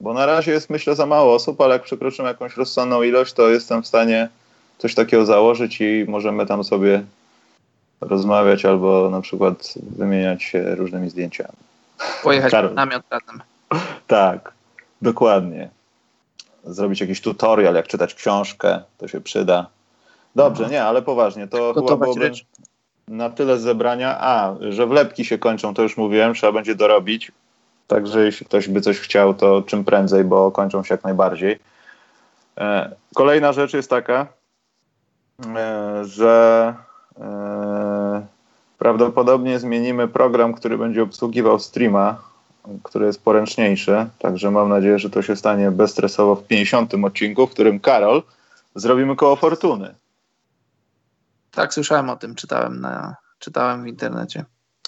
[0.00, 3.48] Bo na razie jest myślę za mało osób, ale jak przekroczymy jakąś rozsądną ilość, to
[3.48, 4.28] jestem w stanie
[4.80, 7.02] coś takiego założyć i możemy tam sobie
[8.00, 11.56] rozmawiać albo na przykład wymieniać się różnymi zdjęciami.
[12.22, 12.74] Pojechać Karol.
[12.74, 13.42] namiot razem.
[14.06, 14.52] Tak,
[15.02, 15.68] dokładnie.
[16.64, 19.66] Zrobić jakiś tutorial, jak czytać książkę, to się przyda.
[20.36, 22.30] Dobrze, nie, ale poważnie, to chyba byłoby
[23.08, 24.16] na tyle zebrania.
[24.20, 27.32] A, że wlepki się kończą, to już mówiłem, trzeba będzie dorobić.
[27.86, 31.58] Także jeśli ktoś by coś chciał, to czym prędzej, bo kończą się jak najbardziej.
[32.58, 34.26] E, kolejna rzecz jest taka,
[36.02, 36.74] że
[37.20, 38.26] e,
[38.78, 42.22] prawdopodobnie zmienimy program, który będzie obsługiwał streama,
[42.82, 44.06] który jest poręczniejszy.
[44.18, 48.22] Także mam nadzieję, że to się stanie bezstresowo w 50 odcinku, w którym Karol
[48.74, 49.94] zrobimy koło fortuny.
[51.50, 54.44] Tak, słyszałem o tym, czytałem, na, czytałem w internecie.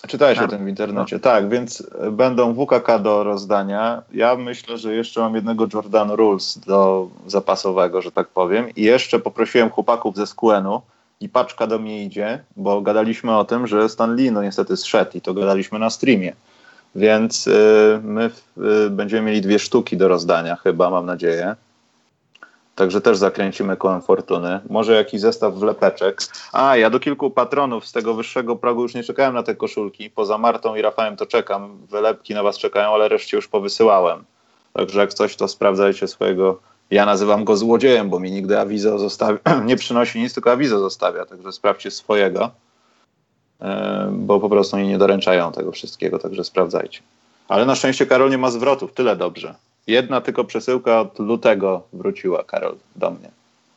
[0.09, 4.03] Czytałeś o tym w internecie, tak, więc będą WKK do rozdania.
[4.13, 8.71] Ja myślę, że jeszcze mam jednego Jordan Rules do zapasowego, że tak powiem.
[8.77, 10.83] I jeszcze poprosiłem chłopaków ze SQN-u
[11.21, 15.11] i paczka do mnie idzie, bo gadaliśmy o tym, że Stan Lee no niestety zszedł
[15.15, 16.33] i to gadaliśmy na streamie.
[16.95, 18.31] Więc y, my
[18.87, 21.57] y, będziemy mieli dwie sztuki do rozdania chyba, mam nadzieję.
[22.83, 24.61] Także też zakręcimy kołem fortuny.
[24.71, 26.21] Może jakiś zestaw wlepeczek.
[26.53, 30.11] A, ja do kilku patronów z tego wyższego progu już nie czekałem na te koszulki.
[30.11, 31.79] Poza Martą i Rafałem to czekam.
[31.91, 34.25] Wylepki na was czekają, ale reszcie już powysyłałem.
[34.73, 36.59] Także jak coś, to sprawdzajcie swojego.
[36.91, 41.27] Ja nazywam go złodziejem, bo mi nigdy awizo zostawia, nie przynosi nic, tylko awizo zostawia.
[41.27, 42.51] Także sprawdźcie swojego,
[43.61, 47.01] e, bo po prostu oni nie doręczają tego wszystkiego, także sprawdzajcie.
[47.49, 49.55] Ale na szczęście Karol nie ma zwrotów, tyle dobrze.
[49.87, 53.31] Jedna tylko przesyłka od lutego wróciła, Karol, do mnie.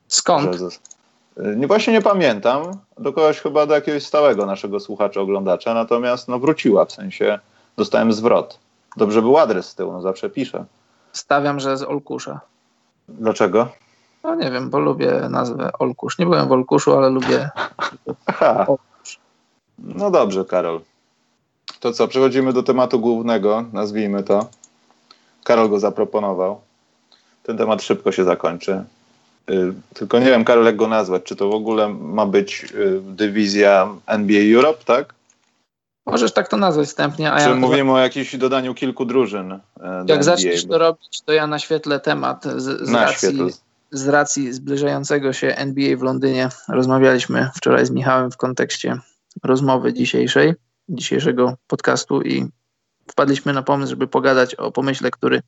[0.07, 0.55] Skąd?
[0.55, 2.63] Y, Nie, właśnie nie pamiętam,
[2.97, 7.39] do kogoś chyba do jakiegoś stałego naszego słuchacza, oglądacza, natomiast no wróciła, w sensie
[7.77, 8.59] dostałem zwrot.
[8.97, 10.65] Dobrze był adres z tyłu, no zawsze piszę.
[11.13, 12.39] Stawiam, że z Olkusza.
[13.09, 13.67] Dlaczego?
[14.23, 16.19] No nie wiem, bo lubię nazwę Olkusz.
[16.19, 17.49] Nie byłem w Olkuszu, ale lubię.
[18.25, 18.65] Aha.
[18.67, 18.77] O.
[19.79, 20.81] No dobrze, Karol.
[21.79, 24.47] To co, przechodzimy do tematu głównego, nazwijmy to.
[25.45, 26.61] Karol go zaproponował.
[27.43, 28.83] Ten temat szybko się zakończy.
[29.49, 31.23] Y, Tylko nie wiem, Karol, jak go nazwać.
[31.23, 35.13] Czy to w ogóle ma być y, dywizja NBA Europe, tak?
[36.05, 39.49] Możesz tak to nazwać wstępnie, a Czy ja mówimy o jakimś dodaniu kilku drużyn?
[39.49, 40.23] do jak NBA?
[40.23, 43.39] zaczniesz to robić, to ja naświetlę temat z, z, Na racji,
[43.91, 46.49] z racji zbliżającego się NBA w Londynie.
[46.69, 48.99] Rozmawialiśmy wczoraj z Michałem w kontekście
[49.43, 50.53] rozmowy dzisiejszej,
[50.89, 52.45] dzisiejszego podcastu i
[53.11, 55.41] wpadliśmy na pomysł, żeby pogadać o pomyśle, który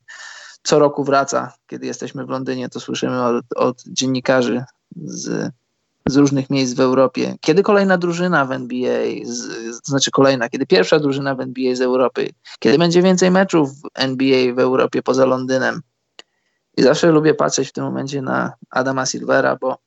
[0.62, 1.52] co roku wraca.
[1.66, 4.64] Kiedy jesteśmy w Londynie, to słyszymy od, od dziennikarzy
[4.96, 5.52] z,
[6.06, 7.36] z różnych miejsc w Europie.
[7.40, 9.48] Kiedy kolejna drużyna w NBA, z,
[9.80, 13.88] to znaczy kolejna, kiedy pierwsza drużyna w NBA z Europy, kiedy będzie więcej meczów w
[13.94, 15.80] NBA w Europie poza Londynem.
[16.76, 19.78] I zawsze lubię patrzeć w tym momencie na Adama Silvera, bo,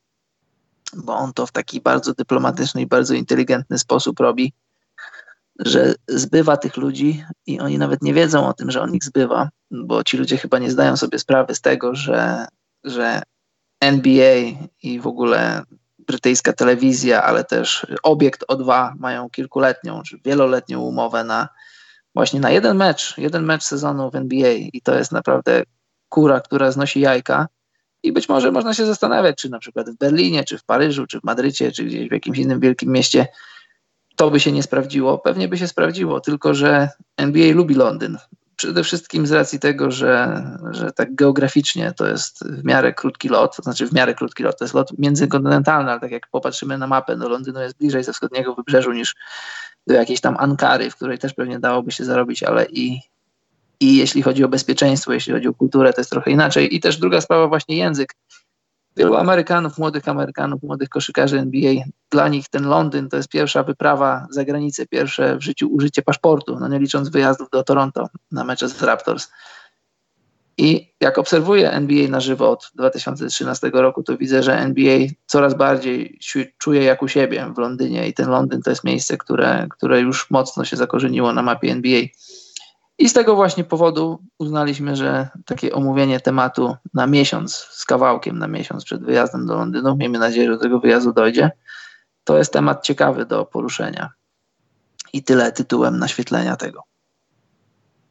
[0.94, 4.54] bo on to w taki bardzo dyplomatyczny i bardzo inteligentny sposób robi,
[5.66, 9.50] że zbywa tych ludzi i oni nawet nie wiedzą o tym, że on ich zbywa,
[9.72, 12.48] bo ci ludzie chyba nie zdają sobie sprawy z tego, że,
[12.84, 13.22] że
[13.80, 14.36] NBA
[14.84, 15.64] i w ogóle
[16.00, 21.50] brytyjska telewizja, ale też obiekt O2 mają kilkuletnią czy wieloletnią umowę na
[22.16, 25.64] właśnie na jeden mecz, jeden mecz sezonu w NBA i to jest naprawdę
[26.10, 27.48] kura, która znosi jajka.
[28.04, 31.20] I być może można się zastanawiać, czy na przykład w Berlinie, czy w Paryżu, czy
[31.20, 33.28] w Madrycie, czy gdzieś w jakimś innym wielkim mieście
[34.22, 35.18] to by się nie sprawdziło.
[35.18, 38.18] Pewnie by się sprawdziło, tylko że NBA lubi Londyn.
[38.56, 43.56] Przede wszystkim z racji tego, że, że tak geograficznie to jest w miarę krótki lot,
[43.56, 46.88] to znaczy w miarę krótki lot, to jest lot międzykontynentalny, ale tak jak popatrzymy na
[46.88, 49.16] mapę, do Londynu jest bliżej ze wschodniego wybrzeżu niż
[49.88, 53.02] do jakiejś tam Ankary, w której też pewnie dałoby się zarobić, ale i,
[53.80, 56.76] i jeśli chodzi o bezpieczeństwo, jeśli chodzi o kulturę, to jest trochę inaczej.
[56.76, 58.14] I też druga sprawa, właśnie język.
[58.98, 61.74] Wielu Amerykanów, młodych Amerykanów, młodych koszykarzy NBA,
[62.10, 66.58] dla nich ten Londyn to jest pierwsza wyprawa za granicę, pierwsze w życiu użycie paszportu,
[66.60, 69.28] no nie licząc wyjazdów do Toronto na mecze z Raptors.
[70.58, 76.20] I jak obserwuję NBA na żywo od 2013 roku, to widzę, że NBA coraz bardziej
[76.58, 80.30] czuje jak u siebie w Londynie i ten Londyn to jest miejsce, które, które już
[80.30, 82.02] mocno się zakorzeniło na mapie NBA.
[83.02, 88.48] I z tego właśnie powodu uznaliśmy, że takie omówienie tematu na miesiąc, z kawałkiem na
[88.48, 91.52] miesiąc przed wyjazdem do Londynu, miejmy nadzieję, że do tego wyjazdu dojdzie,
[92.24, 94.10] to jest temat ciekawy do poruszenia.
[95.14, 96.84] I tyle tytułem naświetlenia tego.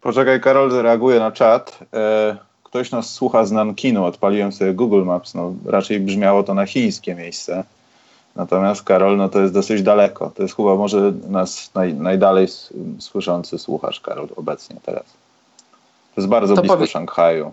[0.00, 1.78] Poczekaj, Karol reaguje na czat.
[1.94, 5.34] E, ktoś nas słucha z Nankinu, odpaliłem sobie Google Maps.
[5.34, 7.64] No, raczej brzmiało to na chińskie miejsce.
[8.40, 10.30] Natomiast Karol, no to jest dosyć daleko.
[10.30, 12.46] To jest chyba może nas naj, najdalej
[12.98, 15.04] słyszący słuchacz, Karol, obecnie teraz.
[16.14, 17.52] To jest bardzo To blisko powie- Szanghaju.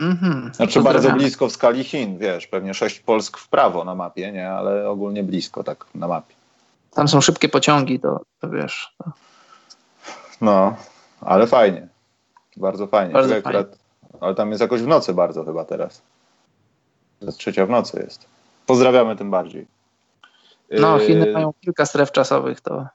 [0.00, 0.50] Mhm.
[0.54, 4.50] Znaczy bardzo blisko w skali Chin, wiesz, pewnie sześć Polsk w prawo na mapie, nie?
[4.50, 6.34] Ale ogólnie blisko tak na mapie.
[6.94, 8.94] Tam są szybkie pociągi, to, to wiesz.
[8.98, 9.10] To
[10.40, 10.76] No,
[11.20, 11.88] ale fajnie.
[12.56, 13.12] Bardzo fajnie.
[13.12, 13.78] Bardzo Czekaj, akurat,
[14.20, 16.02] ale tam jest jakoś w nocy bardzo chyba teraz.
[17.38, 18.26] Trzecia w nocy jest.
[18.66, 19.75] Pozdrawiamy tym bardziej.
[20.70, 22.86] No, Yy, Chiny mają kilka stref czasowych, to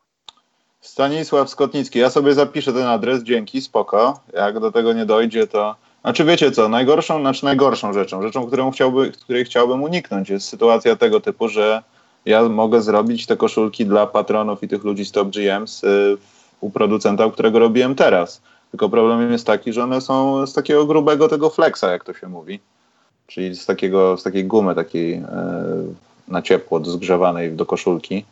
[0.82, 1.99] Stanisław Skotnicki.
[1.99, 4.19] Ja sobie zapiszę ten adres, dzięki, spoko.
[4.34, 5.76] Jak do tego nie dojdzie, to...
[6.01, 10.95] Znaczy wiecie co, najgorszą, znaczy najgorszą rzeczą, rzeczą, którą chciałby, której chciałbym uniknąć jest sytuacja
[10.95, 11.84] tego typu, że
[12.26, 16.17] ja mogę zrobić te koszulki dla patronów i tych ludzi z Top GMs y,
[16.61, 18.41] u producenta, u którego robiłem teraz.
[18.72, 22.28] Tylko problem jest taki, że one są z takiego grubego tego flexa, jak to się
[22.28, 22.59] mówi.
[23.28, 25.24] Czyli z, takiego, z takiej gumy takiej e,
[26.28, 28.26] na ciepło, zgrzewanej do koszulki.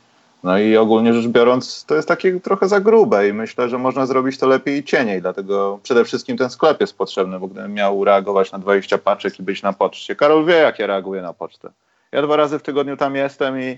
[0.43, 4.05] No i ogólnie rzecz biorąc, to jest takie trochę za grube i myślę, że można
[4.05, 8.03] zrobić to lepiej i cieniej, dlatego przede wszystkim ten sklep jest potrzebny, bo gdybym miał
[8.03, 10.15] reagować na 20 paczek i być na poczcie.
[10.15, 11.69] Karol wie, jak ja reaguję na pocztę.
[12.11, 13.77] Ja dwa razy w tygodniu tam jestem i,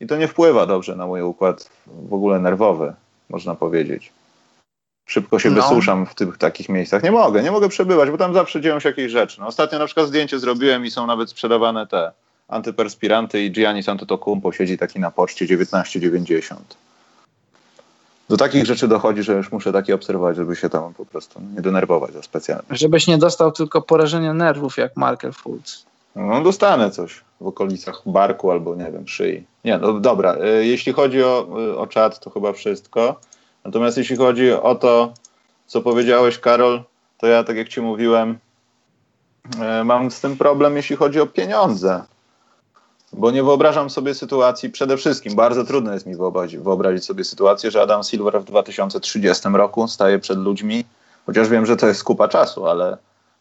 [0.00, 2.94] i to nie wpływa dobrze na mój układ w ogóle nerwowy,
[3.28, 4.12] można powiedzieć.
[5.06, 5.62] Szybko się No.
[5.62, 7.02] wysuszam w tych takich miejscach.
[7.02, 9.40] Nie mogę, nie mogę przebywać, bo tam zawsze dzieją się jakieś rzeczy.
[9.40, 12.12] No, ostatnio na przykład zdjęcie zrobiłem i są nawet sprzedawane te
[12.52, 16.56] antyperspiranty i Giannis Antetokounmpo siedzi taki na poczcie 19,90.
[18.28, 21.62] Do takich rzeczy dochodzi, że już muszę takie obserwować, żeby się tam po prostu nie
[21.62, 22.64] denerwować za specjalnie.
[22.70, 25.84] żebyś nie dostał tylko porażenia nerwów jak Markel Fultz.
[26.16, 29.44] No dostanę coś w okolicach barku albo nie wiem, szyi.
[29.64, 33.20] Nie, no dobra, y, jeśli chodzi o, y, o czat, to chyba wszystko.
[33.64, 35.12] Natomiast jeśli chodzi o to,
[35.66, 36.82] co powiedziałeś, Karol,
[37.18, 38.38] to ja, tak jak ci mówiłem,
[39.80, 42.02] y, mam z tym problem, jeśli chodzi o pieniądze.
[43.12, 46.16] Bo nie wyobrażam sobie sytuacji, przede wszystkim bardzo trudno jest mi
[46.58, 50.84] wyobrazić, sobie sytuację, że Adam Silver w 2030 roku staje przed ludźmi,
[51.26, 52.96] chociaż wiem, że to jest kupa czasu, ale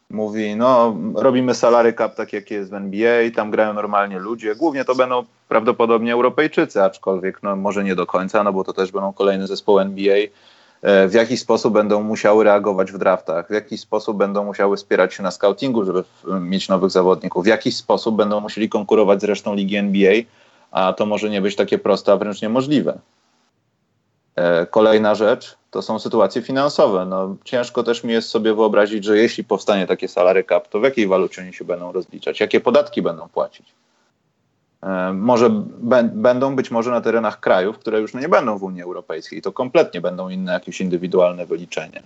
[0.10, 4.86] mówi, no robimy salary cap tak jak jest w NBA, tam grają normalnie ludzie, głównie
[4.86, 9.14] to będą prawdopodobnie Europejczycy, aczkolwiek no może nie do końca, no bo to też będą
[9.14, 10.18] kolejne zespoły NBA,
[10.84, 15.24] w jaki sposób będą musiały reagować w draftach, w jaki sposób będą musiały wspierać się
[15.24, 16.04] na scoutingu, żeby
[16.42, 20.14] mieć nowych zawodników, w jaki sposób będą musieli konkurować z resztą ligi NBA,
[20.72, 23.00] a to może nie być takie proste, a wręcz niemożliwe.
[24.36, 27.06] E, kolejna rzecz to są sytuacje finansowe.
[27.06, 30.84] No, ciężko też mi jest sobie wyobrazić, że jeśli powstanie takie salary cap, to w
[30.84, 33.74] jakiej walucie oni się będą rozliczać, jakie podatki będą płacić.
[34.84, 35.50] E, może
[36.14, 39.42] będą być może na terenach krajów, które już nie będą w Unii Europejskiej.
[39.42, 42.04] To kompletnie będą inne jakieś indywidualne wyliczenie.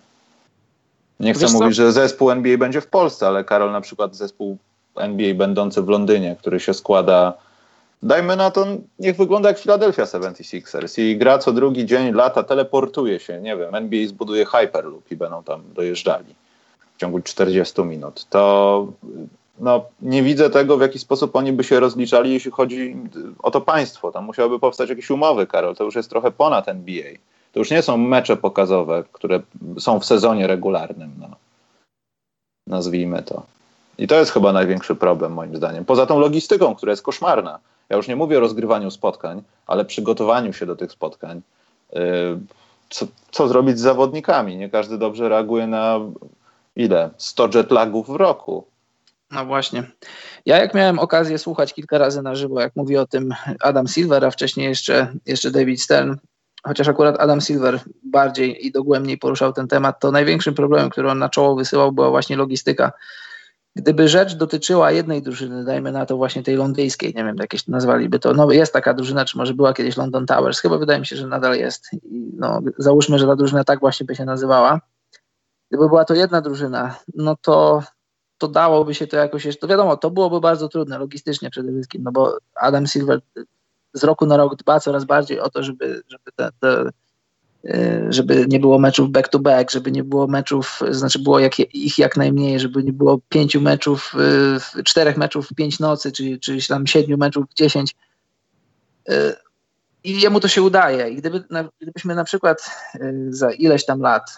[1.19, 4.57] Nie chcę mówić, że zespół NBA będzie w Polsce, ale Karol, na przykład zespół
[4.95, 7.33] NBA będący w Londynie, który się składa
[8.03, 8.65] dajmy na to,
[8.99, 13.75] niech wygląda jak Philadelphia 76ers i gra co drugi dzień, lata, teleportuje się, nie wiem,
[13.75, 16.35] NBA zbuduje Hyperloop i będą tam dojeżdżali
[16.95, 18.25] w ciągu 40 minut.
[18.29, 18.87] To
[19.59, 22.95] no, nie widzę tego, w jaki sposób oni by się rozliczali, jeśli chodzi
[23.39, 24.11] o to państwo.
[24.11, 25.75] Tam musiałyby powstać jakieś umowy, Karol.
[25.75, 27.11] To już jest trochę ponad NBA.
[27.53, 29.39] To już nie są mecze pokazowe, które
[29.79, 31.11] są w sezonie regularnym.
[31.19, 31.27] No.
[32.67, 33.43] Nazwijmy to.
[33.97, 35.85] I to jest chyba największy problem, moim zdaniem.
[35.85, 37.59] Poza tą logistyką, która jest koszmarna.
[37.89, 41.41] Ja już nie mówię o rozgrywaniu spotkań, ale przygotowaniu się do tych spotkań.
[41.93, 41.97] Y,
[42.89, 44.57] co, co zrobić z zawodnikami?
[44.57, 45.99] Nie każdy dobrze reaguje na
[46.75, 47.09] ile?
[47.17, 48.65] 100 jetlagów w roku.
[49.35, 49.83] No właśnie.
[50.45, 54.25] Ja jak miałem okazję słuchać kilka razy na żywo, jak mówi o tym Adam Silver,
[54.25, 56.15] a wcześniej jeszcze, jeszcze David Stern,
[56.63, 61.19] chociaż akurat Adam Silver bardziej i dogłębniej poruszał ten temat, to największym problemem, który on
[61.19, 62.91] na czoło wysyłał, była właśnie logistyka
[63.75, 68.19] Gdyby rzecz dotyczyła jednej drużyny, dajmy na to właśnie tej londyńskiej, nie wiem, jakieś nazwaliby
[68.19, 71.15] to, no jest taka drużyna, czy może była kiedyś London Towers, chyba wydaje mi się,
[71.15, 71.93] że nadal jest.
[71.93, 74.81] I no, załóżmy, że ta drużyna tak właśnie by się nazywała.
[75.71, 77.83] Gdyby była to jedna drużyna, no to,
[78.37, 82.03] to dałoby się to jakoś jeszcze, to wiadomo, to byłoby bardzo trudne logistycznie przede wszystkim,
[82.03, 83.21] no bo Adam Silver
[83.93, 86.89] z roku na rok dba coraz bardziej o to, żeby, żeby te, te
[87.69, 92.17] E, żeby nie było meczów back-to-back, żeby nie było meczów, znaczy było jak, ich jak
[92.17, 94.13] najmniej, żeby nie było pięciu meczów,
[94.77, 97.95] e, czterech meczów w pięć nocy, czy, czy tam siedmiu meczów w dziesięć.
[99.09, 99.35] E,
[100.03, 101.09] I jemu to się udaje.
[101.09, 101.43] I gdyby,
[101.81, 102.71] gdybyśmy na przykład
[103.29, 104.31] za ileś tam lat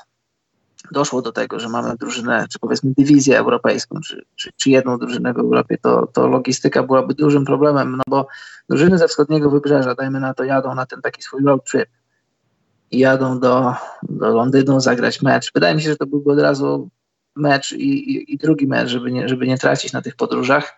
[0.91, 5.33] doszło do tego, że mamy drużynę, czy powiedzmy dywizję europejską, czy, czy, czy, jedną drużynę
[5.33, 8.27] w Europie, to, to logistyka byłaby dużym problemem, no bo
[8.69, 11.89] drużyny ze wschodniego wybrzeża, dajmy na to, jadą na ten taki swój road trip
[12.91, 13.73] i jadą do,
[14.03, 15.53] do Londynu zagrać mecz.
[15.53, 16.89] Wydaje mi się, że to byłby od razu
[17.35, 20.77] mecz i, i, i, drugi mecz, żeby nie, żeby nie tracić na tych podróżach.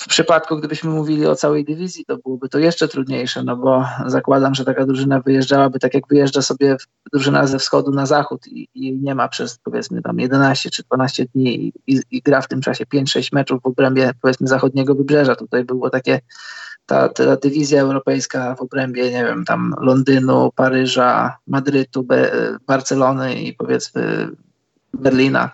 [0.00, 4.54] W przypadku, gdybyśmy mówili o całej dywizji, to byłoby to jeszcze trudniejsze, no bo zakładam,
[4.54, 6.76] że taka drużyna wyjeżdżałaby tak jak wyjeżdża sobie
[7.12, 11.26] drużyna ze wschodu na zachód i, i nie ma przez powiedzmy tam 11 czy 12
[11.34, 15.36] dni i, i gra w tym czasie 5-6 meczów w obrębie powiedzmy zachodniego wybrzeża.
[15.36, 16.20] Tutaj było takie
[16.86, 22.30] ta, ta dywizja europejska w obrębie, nie wiem, tam Londynu, Paryża, Madrytu, Be
[22.66, 24.28] Barcelony i powiedzmy
[24.94, 25.50] Berlina.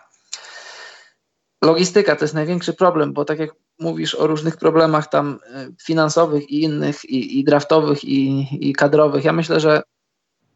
[1.64, 6.50] Logistyka to jest największy problem, bo tak jak mówisz o różnych problemach tam e, finansowych
[6.50, 9.82] i innych, i, i draftowych, i, i kadrowych, ja myślę, że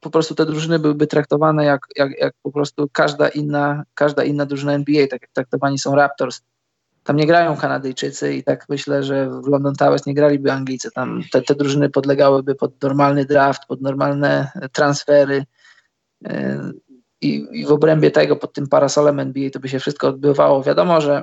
[0.01, 4.47] po prostu te drużyny byłyby traktowane jak, jak, jak po prostu każda inna, każda inna
[4.47, 6.41] drużyna NBA, tak jak traktowani są Raptors
[7.05, 10.91] tam nie grają Kanadyjczycy i tak myślę, że w London Towers nie graliby Anglicy.
[10.91, 15.45] Tam te, te drużyny podlegałyby pod normalny draft, pod normalne transfery
[16.21, 16.31] yy,
[17.21, 20.63] i, i w obrębie tego, pod tym parasolem NBA to by się wszystko odbywało.
[20.63, 21.23] Wiadomo, że,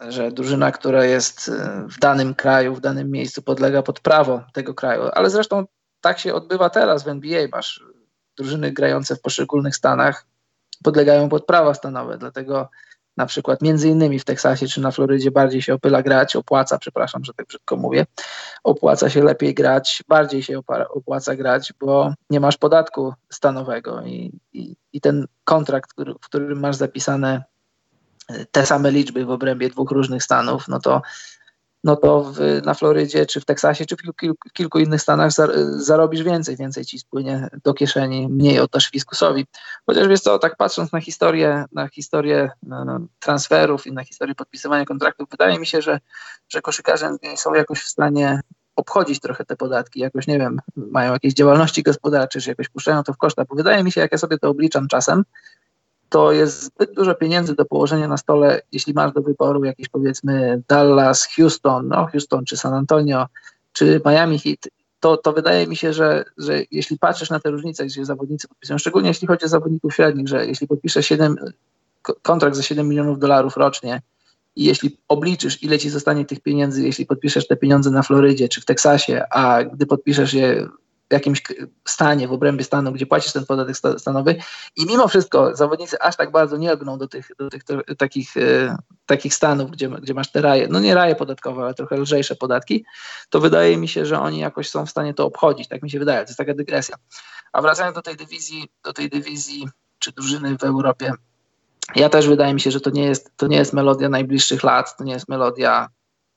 [0.00, 4.74] że drużyna, która jest yy, w danym kraju, w danym miejscu podlega pod prawo tego
[4.74, 5.64] kraju, ale zresztą
[6.00, 7.46] tak się odbywa teraz w NBA.
[7.52, 7.84] Masz
[8.36, 10.26] drużyny grające w poszczególnych stanach
[10.84, 12.68] podlegają pod prawa stanowe, dlatego
[13.16, 17.24] na przykład między innymi w Teksasie czy na Florydzie bardziej się opyla grać, opłaca, przepraszam,
[17.24, 18.06] że tak brzydko mówię,
[18.64, 24.76] opłaca się lepiej grać, bardziej się opłaca grać, bo nie masz podatku stanowego i, i,
[24.92, 27.44] i ten kontrakt, który, w którym masz zapisane
[28.50, 31.02] te same liczby w obrębie dwóch różnych stanów, no to
[31.84, 35.48] no to w, na Florydzie, czy w Teksasie, czy w kilku, kilku innych stanach za,
[35.76, 39.46] zarobisz więcej, więcej ci spłynie do kieszeni, mniej oddasz fiskusowi.
[39.86, 42.50] Chociaż wiesz co, tak patrząc na historię, na historię
[43.18, 46.00] transferów i na historię podpisywania kontraktów, wydaje mi się, że,
[46.48, 48.40] że koszykarze są jakoś w stanie
[48.76, 53.12] obchodzić trochę te podatki, jakoś nie wiem, mają jakieś działalności gospodarcze, czy jakoś puszczają to
[53.12, 55.24] w koszta, bo wydaje mi się, jak ja sobie to obliczam czasem,
[56.08, 60.62] to jest zbyt dużo pieniędzy do położenia na stole, jeśli masz do wyboru jakieś powiedzmy
[60.68, 63.26] Dallas, Houston, no Houston czy San Antonio,
[63.72, 64.58] czy Miami Heat,
[65.00, 68.78] to, to wydaje mi się, że, że jeśli patrzysz na te różnice, gdzie zawodnicy podpisują,
[68.78, 71.36] szczególnie jeśli chodzi o zawodników średnich, że jeśli podpiszesz 7,
[72.22, 74.02] kontrakt za 7 milionów dolarów rocznie
[74.56, 78.60] i jeśli obliczysz, ile ci zostanie tych pieniędzy, jeśli podpiszesz te pieniądze na Florydzie czy
[78.60, 80.68] w Teksasie, a gdy podpiszesz je
[81.10, 81.42] jakimś
[81.84, 84.36] stanie, w obrębie stanu, gdzie płacisz ten podatek stanowy
[84.76, 87.62] i mimo wszystko zawodnicy aż tak bardzo nie lgną do tych, do tych
[87.98, 91.96] takich, e, takich stanów, gdzie, gdzie masz te raje, no nie raje podatkowe, ale trochę
[91.96, 92.84] lżejsze podatki,
[93.30, 95.98] to wydaje mi się, że oni jakoś są w stanie to obchodzić, tak mi się
[95.98, 96.96] wydaje, to jest taka dygresja.
[97.52, 101.12] A wracając do tej dywizji, do tej dywizji czy drużyny w Europie,
[101.94, 104.96] ja też wydaje mi się, że to nie jest, to nie jest melodia najbliższych lat,
[104.96, 105.88] to nie jest melodia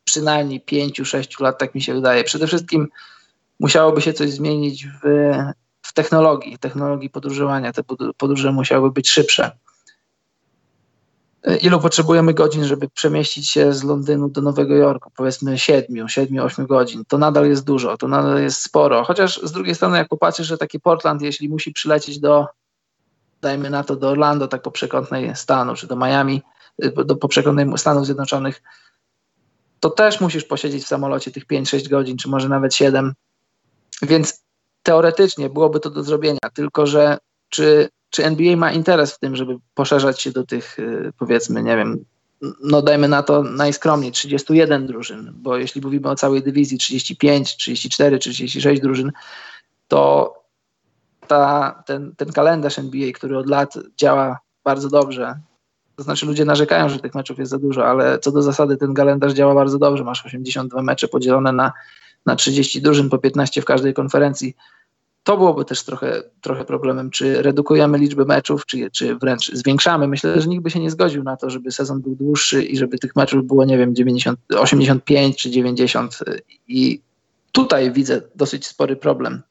[0.04, 2.24] przynajmniej pięciu, sześciu lat, tak mi się wydaje.
[2.24, 2.88] Przede wszystkim
[3.62, 5.02] musiałoby się coś zmienić w,
[5.82, 7.74] w technologii, technologii podróżowania.
[7.74, 7.84] Te
[8.18, 9.52] podróże musiałyby być szybsze.
[11.62, 15.12] Ilu potrzebujemy godzin, żeby przemieścić się z Londynu do Nowego Jorku?
[15.16, 17.04] Powiedzmy 7, 7, 8 godzin.
[17.08, 19.04] To nadal jest dużo, to nadal jest sporo.
[19.04, 22.48] Chociaż z drugiej strony, jak popatrzysz, że taki Portland, jeśli musi przylecieć do,
[23.42, 26.42] dajmy na to, do Orlando, tak po przekątnej stanu, czy do Miami,
[27.06, 28.62] do po przekątnej Stanów Zjednoczonych,
[29.80, 33.14] to też musisz posiedzieć w samolocie tych 5-6 godzin, czy może nawet 7
[34.02, 34.44] więc
[34.84, 37.18] teoretycznie byłoby to do zrobienia, tylko że
[37.50, 41.78] czy, czy NBA ma interes w tym, żeby poszerzać się do tych, y, powiedzmy, nie
[41.78, 42.06] wiem,
[42.64, 48.20] no dajmy na to najskromniej 31 drużyn, bo jeśli mówimy o całej dywizji 35, 34,
[48.20, 49.12] 36 drużyn,
[49.88, 50.34] to
[51.28, 55.40] ta, ten, ten kalendarz NBA, który od lat działa bardzo dobrze,
[55.96, 58.94] to znaczy ludzie narzekają, że tych meczów jest za dużo, ale co do zasady ten
[58.94, 60.04] kalendarz działa bardzo dobrze.
[60.04, 61.72] Masz 82 mecze podzielone na
[62.26, 64.56] na 30 drużyn, po 15 w każdej konferencji.
[65.24, 70.08] To byłoby też trochę, trochę problemem, czy redukujemy liczbę meczów, czy, czy wręcz zwiększamy.
[70.08, 72.98] Myślę, że nikt by się nie zgodził na to, żeby sezon był dłuższy i żeby
[72.98, 76.20] tych meczów było, nie wiem, 90, 85 czy 90.
[76.68, 77.02] I
[77.52, 79.42] tutaj widzę dosyć spory problem.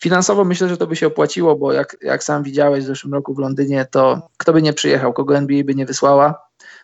[0.00, 3.34] Finansowo myślę, że to by się opłaciło, bo jak, jak sam widziałeś w zeszłym roku
[3.34, 6.34] w Londynie, to kto by nie przyjechał, kogo NBA by nie wysłała,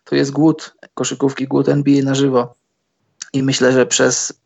[0.05, 2.55] to jest głód koszykówki, głód NBA na żywo.
[3.33, 4.41] I myślę, że przez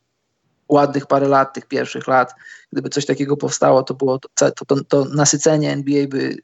[0.69, 2.35] ładnych parę lat, tych pierwszych lat,
[2.73, 6.37] gdyby coś takiego powstało, to było to, to, to, nasycenie NBA by,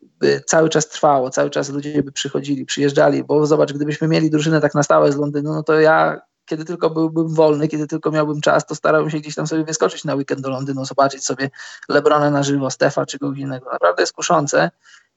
[0.00, 4.60] by cały czas trwało, cały czas ludzie by przychodzili, przyjeżdżali, bo zobacz, gdybyśmy mieli drużynę
[4.60, 8.40] tak na stałe z Londynu, no to ja kiedy tylko byłbym wolny, kiedy tylko miałbym
[8.40, 11.50] czas, to starałbym się gdzieś tam sobie wyskoczyć na weekend do Londynu, zobaczyć sobie
[11.88, 13.70] Lebrona na żywo, Stefa czy kogoś innego.
[13.72, 14.70] Naprawdę jest kuszące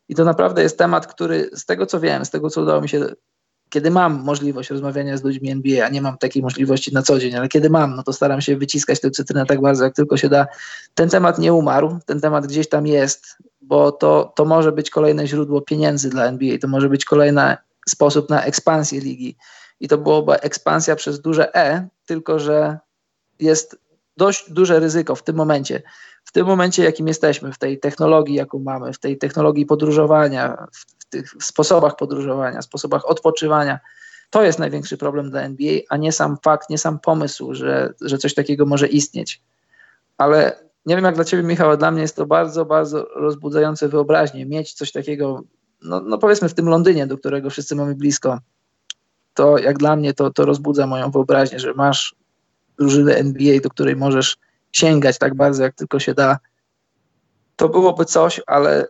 [0.09, 2.89] i to naprawdę jest temat, który z tego co wiem, z tego co udało mi
[2.89, 3.05] się
[3.71, 7.35] kiedy mam możliwość rozmawiania z ludźmi NBA, a nie mam takiej możliwości na co dzień,
[7.35, 10.29] ale kiedy mam, no to staram się wyciskać tę cytrynę tak bardzo, jak tylko się
[10.29, 10.47] da.
[10.93, 15.27] Ten temat nie umarł, ten temat gdzieś tam jest, bo to, to może być kolejne
[15.27, 17.57] źródło pieniędzy dla NBA, to może być kolejny
[17.89, 19.37] sposób na ekspansję ligi.
[19.79, 22.79] I to byłoby ekspansja przez duże E, tylko że
[23.39, 23.79] jest
[24.17, 25.81] dość duże ryzyko w tym momencie.
[26.23, 31.00] W tym momencie, jakim jesteśmy, w tej technologii, jaką mamy, w tej technologii podróżowania, w
[31.11, 33.79] tych sposobach podróżowania, sposobach odpoczywania.
[34.29, 38.17] To jest największy problem dla NBA, a nie sam fakt, nie sam pomysł, że, że
[38.17, 39.41] coś takiego może istnieć.
[40.17, 43.87] Ale nie wiem jak dla Ciebie, Michał, a dla mnie jest to bardzo, bardzo rozbudzające
[43.87, 44.45] wyobraźnię.
[44.45, 45.43] Mieć coś takiego,
[45.81, 48.39] no, no powiedzmy w tym Londynie, do którego wszyscy mamy blisko,
[49.33, 52.15] to jak dla mnie to, to rozbudza moją wyobraźnię, że masz
[52.77, 54.37] drużynę NBA, do której możesz
[54.71, 56.37] sięgać tak bardzo, jak tylko się da.
[57.55, 58.87] To byłoby coś, ale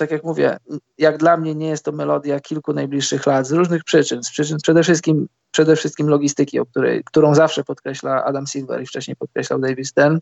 [0.00, 0.56] tak jak mówię,
[0.98, 4.22] jak dla mnie nie jest to melodia kilku najbliższych lat z różnych przyczyn.
[4.22, 8.86] Z przyczyn przede wszystkim, przede wszystkim logistyki, o której, którą zawsze podkreśla Adam Silver i
[8.86, 10.18] wcześniej podkreślał David Stern,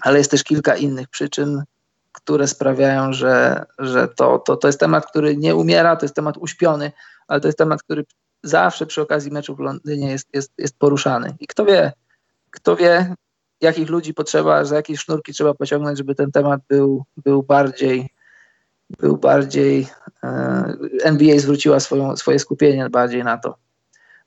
[0.00, 1.62] ale jest też kilka innych przyczyn,
[2.12, 6.36] które sprawiają, że, że to, to, to jest temat, który nie umiera, to jest temat
[6.36, 6.92] uśpiony,
[7.28, 8.04] ale to jest temat, który
[8.42, 11.36] zawsze przy okazji meczu w Londynie jest, jest, jest poruszany.
[11.40, 11.92] I kto wie,
[12.50, 13.14] kto wie,
[13.60, 18.15] jakich ludzi potrzeba, za jakie sznurki trzeba pociągnąć, żeby ten temat był, był bardziej
[18.90, 19.88] był bardziej,
[20.24, 23.56] e, NBA zwróciła swoją, swoje skupienie bardziej na to.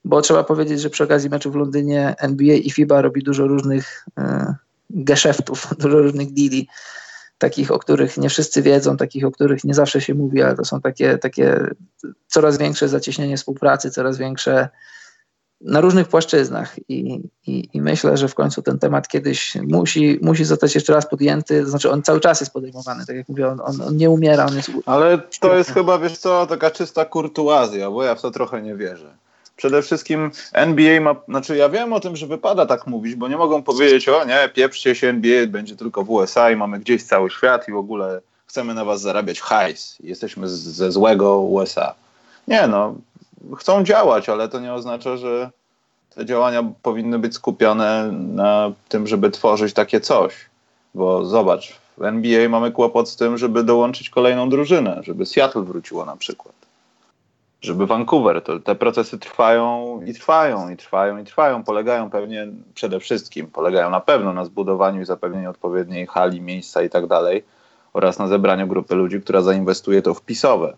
[0.04, 4.06] Bo trzeba powiedzieć, że przy okazji meczu w Londynie NBA i FIBA robi dużo różnych
[4.18, 4.54] e,
[4.90, 6.68] geszeftów, dużo różnych deali,
[7.38, 10.64] takich, o których nie wszyscy wiedzą, takich, o których nie zawsze się mówi, ale to
[10.64, 11.66] są takie, takie
[12.26, 14.68] coraz większe zacieśnienie współpracy, coraz większe
[15.60, 20.44] na różnych płaszczyznach I, i, i, myślę, że w końcu ten temat kiedyś musi, musi
[20.44, 23.60] zostać jeszcze raz podjęty, to znaczy on cały czas jest podejmowany, tak jak mówię, on,
[23.64, 24.70] on, on nie umiera, on jest...
[24.86, 28.76] Ale to jest chyba, wiesz co, taka czysta kurtuazja, bo ja w to trochę nie
[28.76, 29.14] wierzę.
[29.56, 33.36] Przede wszystkim NBA ma, znaczy ja wiem o tym, że wypada tak mówić, bo nie
[33.36, 37.30] mogą powiedzieć, o nie, pieprzcie się, NBA będzie tylko w USA i mamy gdzieś cały
[37.30, 41.94] świat i w ogóle chcemy na was zarabiać hajs, jesteśmy z, ze złego USA.
[42.48, 42.94] Nie no,
[43.58, 45.50] chcą działać, ale to nie oznacza, że
[46.14, 50.34] te działania powinny być skupione na tym, żeby tworzyć takie coś.
[50.94, 56.04] Bo zobacz, w NBA mamy kłopot z tym, żeby dołączyć kolejną drużynę, żeby Seattle wróciło
[56.04, 56.54] na przykład.
[57.60, 61.64] Żeby Vancouver, to te procesy trwają i trwają, i trwają, i trwają.
[61.64, 66.90] Polegają pewnie przede wszystkim, polegają na pewno na zbudowaniu i zapewnieniu odpowiedniej hali, miejsca i
[66.90, 67.44] tak dalej,
[67.92, 70.76] oraz na zebraniu grupy ludzi, która zainwestuje to w pisowe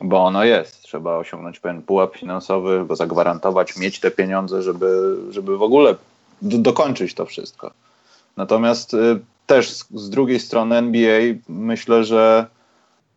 [0.00, 0.82] bo ono jest.
[0.82, 5.94] Trzeba osiągnąć pewien pułap finansowy, go zagwarantować, mieć te pieniądze, żeby, żeby w ogóle
[6.42, 7.70] do, dokończyć to wszystko.
[8.36, 12.46] Natomiast y, też z, z, drugiej strony NBA myślę, że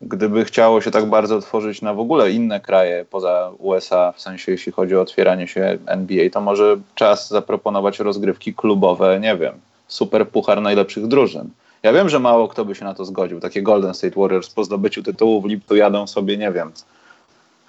[0.01, 4.51] gdyby chciało się tak bardzo otworzyć na w ogóle inne kraje poza USA, w sensie
[4.51, 9.53] jeśli chodzi o otwieranie się NBA, to może czas zaproponować rozgrywki klubowe, nie wiem,
[9.87, 11.49] super puchar najlepszych drużyn
[11.83, 13.39] ja wiem, że mało kto by się na to zgodził.
[13.39, 16.71] Takie Golden State Warriors po zdobyciu tytułu w lipcu jadą sobie, nie wiem,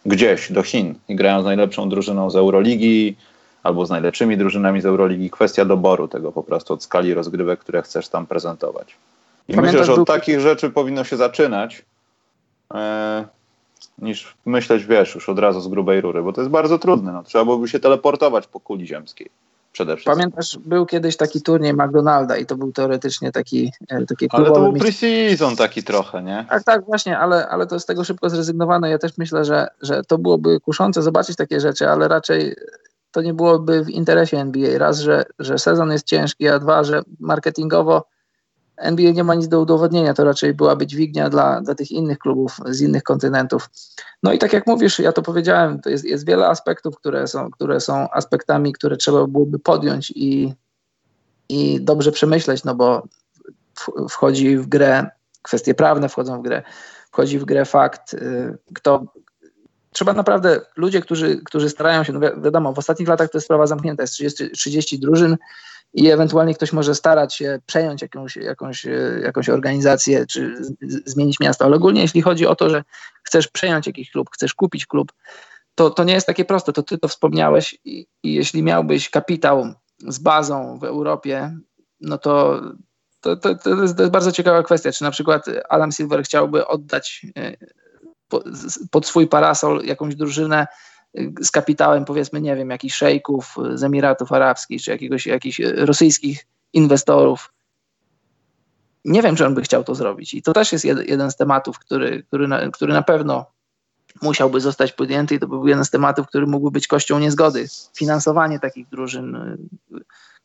[0.06, 3.16] gdzieś do Chin i grają z najlepszą drużyną z Euroligi
[3.62, 5.30] albo z najlepszymi drużynami z Euroligi.
[5.30, 8.96] Kwestia doboru tego po prostu od skali rozgrywek, które chcesz tam prezentować.
[9.48, 11.84] I Pamiętasz, myślę, że od takich rzeczy powinno się zaczynać,
[12.74, 13.24] e,
[13.98, 17.12] niż myśleć, wiesz, już od razu z grubej rury, bo to jest bardzo trudne.
[17.12, 17.22] No.
[17.22, 19.30] Trzeba byłoby się teleportować po kuli ziemskiej
[19.74, 20.14] przede wszystkim.
[20.14, 24.60] Pamiętasz, był kiedyś taki turniej McDonalda i to był teoretycznie taki, e, taki Ale to
[24.60, 26.46] był pre-season taki trochę, nie?
[26.48, 28.86] Tak, tak, właśnie, ale, ale to z tego szybko zrezygnowano.
[28.86, 32.56] Ja też myślę, że, że to byłoby kuszące zobaczyć takie rzeczy, ale raczej
[33.10, 34.78] to nie byłoby w interesie NBA.
[34.78, 38.06] Raz, że, że sezon jest ciężki, a dwa, że marketingowo
[38.76, 42.60] NBA nie ma nic do udowodnienia, to raczej byłaby dźwignia dla, dla tych innych klubów
[42.66, 43.70] z innych kontynentów.
[44.22, 47.50] No i tak jak mówisz, ja to powiedziałem, to jest, jest wiele aspektów, które są,
[47.50, 50.54] które są aspektami, które trzeba byłoby podjąć i,
[51.48, 53.02] i dobrze przemyśleć, no bo
[54.10, 55.10] wchodzi w grę
[55.42, 56.62] kwestie prawne, wchodzą w grę,
[57.10, 59.04] wchodzi w grę fakt, y, kto.
[59.92, 63.66] Trzeba naprawdę, ludzie, którzy, którzy starają się, no wiadomo, w ostatnich latach to jest sprawa
[63.66, 65.36] zamknięta, jest 30, 30 drużyn,
[65.94, 70.56] i ewentualnie ktoś może starać się przejąć jakąś, jakąś, e, jakąś organizację czy
[71.06, 72.84] zmienić miasto, ale ogólnie jeśli chodzi o to, że
[73.22, 75.12] chcesz przejąć jakiś klub, chcesz kupić klub,
[75.74, 79.74] to, to nie jest takie proste, to ty to wspomniałeś i, i jeśli miałbyś kapitał
[79.98, 81.58] z bazą w Europie,
[82.00, 82.60] no to
[83.20, 86.66] to, to, to, jest, to jest bardzo ciekawa kwestia, czy na przykład Adam Silver chciałby
[86.66, 87.56] oddać e,
[88.90, 90.66] pod swój parasol jakąś drużynę,
[91.40, 97.52] z kapitałem, powiedzmy, nie wiem, jakichś szejków z Emiratów Arabskich, czy jakiegoś, jakichś rosyjskich inwestorów.
[99.04, 100.34] Nie wiem, czy on by chciał to zrobić.
[100.34, 103.46] I to też jest jeden z tematów, który, który, na, który na pewno
[104.22, 107.66] musiałby zostać podjęty i to był jeden z tematów, który mógłby być kością niezgody.
[107.96, 109.56] Finansowanie takich drużyn.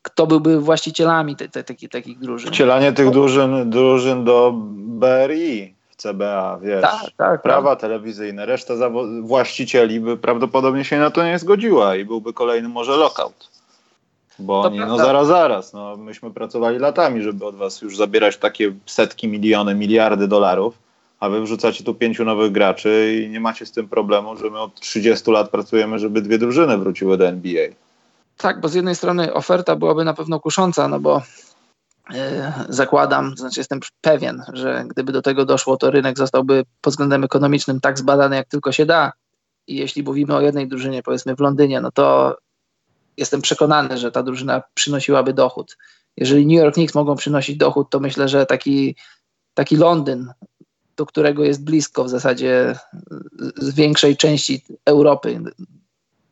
[0.02, 2.52] Kto byłby właścicielami te, te, te, takich drużyn?
[2.52, 5.79] Wcielanie tych drużyn, drużyn do BRI.
[6.02, 7.80] CBA, wiesz, tak, tak, prawa tak.
[7.80, 8.74] telewizyjne, reszta
[9.22, 13.50] właścicieli by prawdopodobnie się na to nie zgodziła i byłby kolejny może lockout.
[14.38, 18.36] Bo to oni, no zaraz, zaraz, no myśmy pracowali latami, żeby od was już zabierać
[18.36, 20.74] takie setki, miliony, miliardy dolarów,
[21.20, 24.60] a wy wrzucacie tu pięciu nowych graczy i nie macie z tym problemu, że my
[24.60, 27.68] od 30 lat pracujemy, żeby dwie drużyny wróciły do NBA.
[28.36, 31.22] Tak, bo z jednej strony oferta byłaby na pewno kusząca, no bo
[32.68, 37.24] zakładam, to znaczy jestem pewien, że gdyby do tego doszło, to rynek zostałby pod względem
[37.24, 39.12] ekonomicznym tak zbadany, jak tylko się da.
[39.66, 42.36] I jeśli mówimy o jednej drużynie, powiedzmy w Londynie, no to
[43.16, 45.76] jestem przekonany, że ta drużyna przynosiłaby dochód.
[46.16, 48.96] Jeżeli New York Knicks mogą przynosić dochód, to myślę, że taki,
[49.54, 50.32] taki Londyn,
[50.96, 52.78] do którego jest blisko w zasadzie
[53.56, 55.40] z większej części Europy,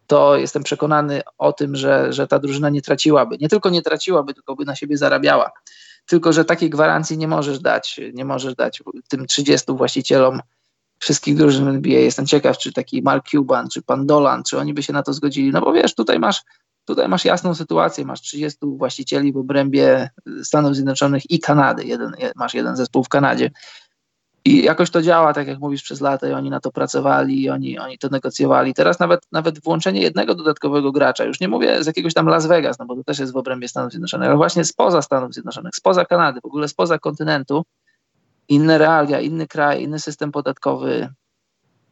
[0.08, 3.36] to jestem przekonany o tym, że, że ta drużyna nie traciłaby.
[3.40, 5.50] Nie tylko nie traciłaby, tylko by na siebie zarabiała.
[6.06, 8.00] Tylko, że takiej gwarancji nie możesz dać.
[8.12, 10.40] Nie możesz dać tym 30 właścicielom
[10.98, 11.98] wszystkich drużyn NBA.
[11.98, 15.12] Jestem ciekaw, czy taki Mark Cuban, czy pan Dolan, czy oni by się na to
[15.12, 15.50] zgodzili.
[15.50, 16.42] No bo wiesz, tutaj masz,
[16.84, 18.04] tutaj masz jasną sytuację.
[18.04, 20.10] Masz 30 właścicieli w obrębie
[20.42, 21.84] Stanów Zjednoczonych i Kanady.
[21.84, 23.50] Jeden, masz jeden zespół w Kanadzie.
[24.48, 27.50] I jakoś to działa, tak jak mówisz, przez lata i oni na to pracowali, i
[27.50, 28.74] oni, oni to negocjowali.
[28.74, 32.78] Teraz nawet, nawet włączenie jednego dodatkowego gracza, już nie mówię z jakiegoś tam Las Vegas,
[32.78, 36.04] no bo to też jest w obrębie Stanów Zjednoczonych, ale właśnie spoza Stanów Zjednoczonych, spoza
[36.04, 37.64] Kanady, w ogóle spoza kontynentu,
[38.48, 41.08] inne realia, inny kraj, inny system podatkowy,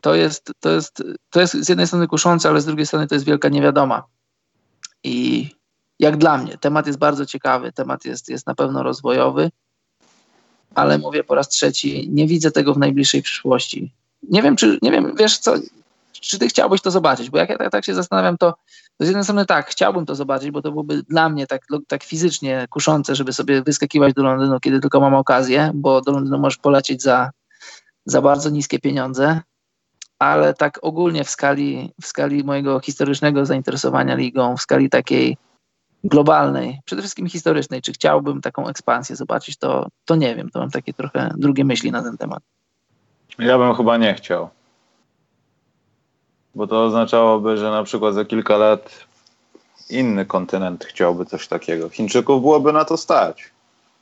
[0.01, 3.15] to jest, to jest, to jest z jednej strony kuszące, ale z drugiej strony to
[3.15, 4.03] jest wielka niewiadoma.
[5.05, 5.49] I
[5.99, 9.51] jak dla mnie, temat jest bardzo ciekawy, temat jest, jest na pewno rozwojowy
[10.77, 13.93] ale mówię po raz trzeci, nie widzę tego w najbliższej przyszłości.
[14.31, 15.55] Nie wiem, czy, nie wiem, wiesz co,
[16.12, 17.31] czy ty chciałbyś to zobaczyć?
[17.31, 18.55] Bo jak ja tak, tak się zastanawiam, to,
[18.98, 22.05] to z jednej strony tak, chciałbym to zobaczyć, bo to byłoby dla mnie tak, tak
[22.05, 26.59] fizycznie kuszące, żeby sobie wyskakiwać do Londynu, kiedy tylko mam okazję, bo do Londynu możesz
[26.59, 27.31] polecieć za,
[28.07, 29.40] za bardzo niskie pieniądze,
[30.19, 35.36] ale tak ogólnie w skali, w skali mojego historycznego zainteresowania ligą, w skali takiej
[36.09, 40.70] globalnej, przede wszystkim historycznej, czy chciałbym taką ekspansję zobaczyć, to, to nie wiem, to mam
[40.70, 42.43] takie trochę drugie myśli na ten temat.
[43.39, 44.49] Ja bym chyba nie chciał.
[46.55, 48.91] Bo to oznaczałoby, że na przykład za kilka lat
[49.91, 51.89] inny kontynent chciałby coś takiego.
[51.89, 53.51] Chińczyków byłoby na to stać.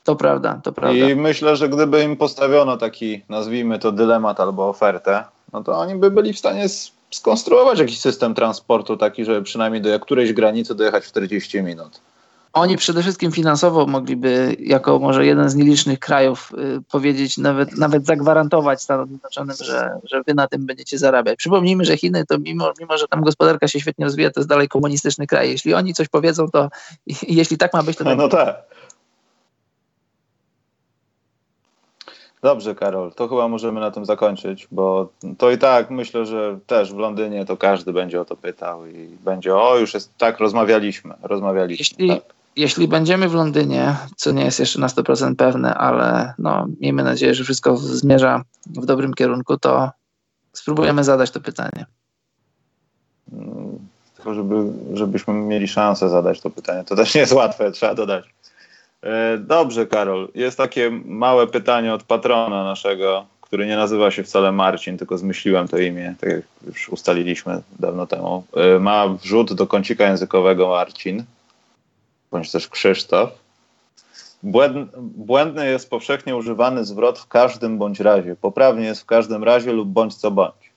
[0.04, 1.08] To prawda, to prawda.
[1.08, 5.94] I myślę, że gdyby im postawiono taki, nazwijmy to dylemat albo ofertę, no to oni
[5.94, 6.68] by byli w stanie
[7.14, 12.00] skonstruować jakiś system transportu taki, żeby przynajmniej do którejś granicy dojechać w 40 minut.
[12.54, 18.06] Oni przede wszystkim finansowo mogliby, jako może jeden z nielicznych krajów, y, powiedzieć, nawet, nawet
[18.06, 21.36] zagwarantować Stanom Zjednoczonym, że, że wy na tym będziecie zarabiać.
[21.36, 24.68] Przypomnijmy, że Chiny, to mimo, mimo, że tam gospodarka się świetnie rozwija, to jest dalej
[24.68, 25.50] komunistyczny kraj.
[25.50, 26.68] Jeśli oni coś powiedzą, to
[27.28, 28.04] jeśli tak ma być, to.
[28.16, 28.62] No tak.
[32.44, 35.08] Dobrze, Karol, to chyba możemy na tym zakończyć, bo
[35.38, 39.08] to i tak myślę, że też w Londynie to każdy będzie o to pytał i
[39.24, 41.82] będzie, o już jest, tak, rozmawialiśmy, rozmawialiśmy.
[41.82, 42.34] Jeśli, tak.
[42.56, 47.34] jeśli będziemy w Londynie, co nie jest jeszcze na 100% pewne, ale no, miejmy nadzieję,
[47.34, 49.90] że wszystko zmierza w dobrym kierunku, to
[50.52, 51.86] spróbujemy zadać to pytanie.
[53.32, 53.78] Mm,
[54.16, 54.54] tylko żeby,
[54.92, 56.84] żebyśmy mieli szansę zadać to pytanie.
[56.84, 58.24] To też nie jest łatwe, trzeba dodać.
[59.04, 60.28] E, dobrze, Karol.
[60.34, 65.68] Jest takie małe pytanie od patrona naszego, który nie nazywa się wcale Marcin, tylko zmyśliłem
[65.68, 68.44] to imię, tak jak już ustaliliśmy dawno temu.
[68.56, 71.24] E, ma wrzut do kącika językowego Marcin,
[72.30, 73.30] bądź też Krzysztof.
[74.98, 78.36] Błędny jest powszechnie używany zwrot w każdym bądź razie.
[78.36, 80.70] Poprawnie jest w każdym razie lub bądź co bądź.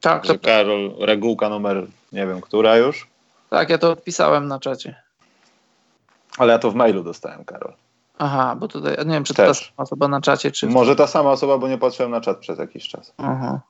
[0.00, 0.38] Tak, to...
[0.38, 3.06] Karol, regułka numer nie wiem, która już?
[3.50, 5.07] Tak, ja to odpisałem na czacie.
[6.38, 7.72] Ale ja to w mailu dostałem, Karol.
[8.18, 9.58] Aha, bo tutaj, nie wiem, czy to Też.
[9.58, 10.66] ta sama osoba na czacie, czy...
[10.66, 13.14] Może ta sama osoba, bo nie patrzyłem na czat przez jakiś czas.
[13.18, 13.60] Aha.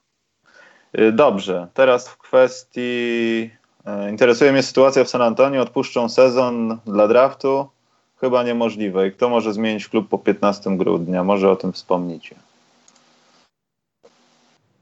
[0.99, 3.51] Y, dobrze, teraz w kwestii...
[4.07, 5.61] Y, interesuje mnie sytuacja w San Antonio.
[5.61, 7.69] Odpuszczą sezon dla draftu?
[8.21, 9.07] Chyba niemożliwe.
[9.07, 11.23] I kto może zmienić klub po 15 grudnia?
[11.23, 12.35] Może o tym wspomnicie.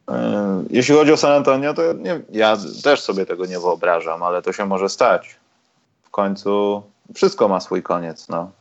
[0.09, 0.14] Y,
[0.69, 4.53] jeśli chodzi o San Antonio, to nie, ja też sobie tego nie wyobrażam, ale to
[4.53, 5.35] się może stać.
[6.03, 6.84] W końcu
[7.16, 8.30] wszystko ma swój koniec.
[8.30, 8.52] No.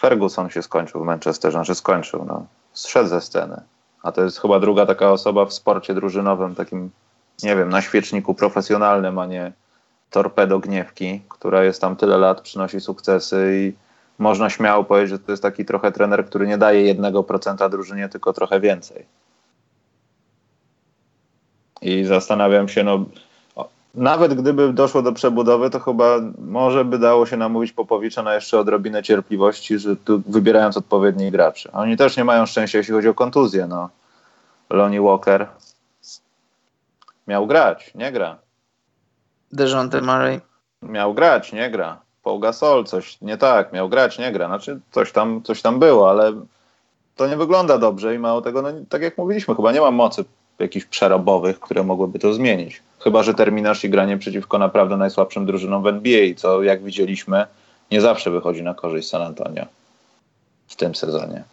[0.00, 2.46] Ferguson się skończył w Manchesterze, znaczy skończył, no.
[2.72, 3.60] Zszedł ze sceny.
[4.02, 6.90] A to jest chyba druga taka osoba w sporcie drużynowym, takim,
[7.42, 9.52] nie wiem, na świeczniku profesjonalnym, a nie
[10.10, 13.72] torpedo gniewki, która jest tam tyle lat, przynosi sukcesy i
[14.18, 18.08] można śmiało powiedzieć, że to jest taki trochę trener, który nie daje jednego procenta drużynie,
[18.08, 19.06] tylko trochę więcej.
[21.82, 23.04] I zastanawiam się, no
[23.94, 26.06] nawet gdyby doszło do przebudowy, to chyba
[26.38, 31.72] może by dało się namówić Popowicza na jeszcze odrobinę cierpliwości, że tu wybierając odpowiednich graczy.
[31.72, 33.66] Oni też nie mają szczęścia, jeśli chodzi o kontuzję.
[33.66, 33.88] No.
[34.70, 35.46] Lonnie Walker
[37.26, 38.38] miał grać, nie gra.
[39.52, 40.40] Dejounte Murray.
[40.82, 42.00] Miał grać, nie gra.
[42.22, 44.46] Paul Gasol, coś nie tak, miał grać, nie gra.
[44.46, 46.32] Znaczy coś tam, coś tam było, ale
[47.16, 50.24] to nie wygląda dobrze i mało tego, no, tak jak mówiliśmy, chyba nie ma mocy
[50.58, 52.82] jakichś przerobowych, które mogłyby to zmienić.
[53.04, 57.46] Chyba, że terminarz i granie przeciwko naprawdę najsłabszym drużynom w NBA, co jak widzieliśmy,
[57.90, 59.66] nie zawsze wychodzi na korzyść San Antonio
[60.66, 61.44] w tym sezonie.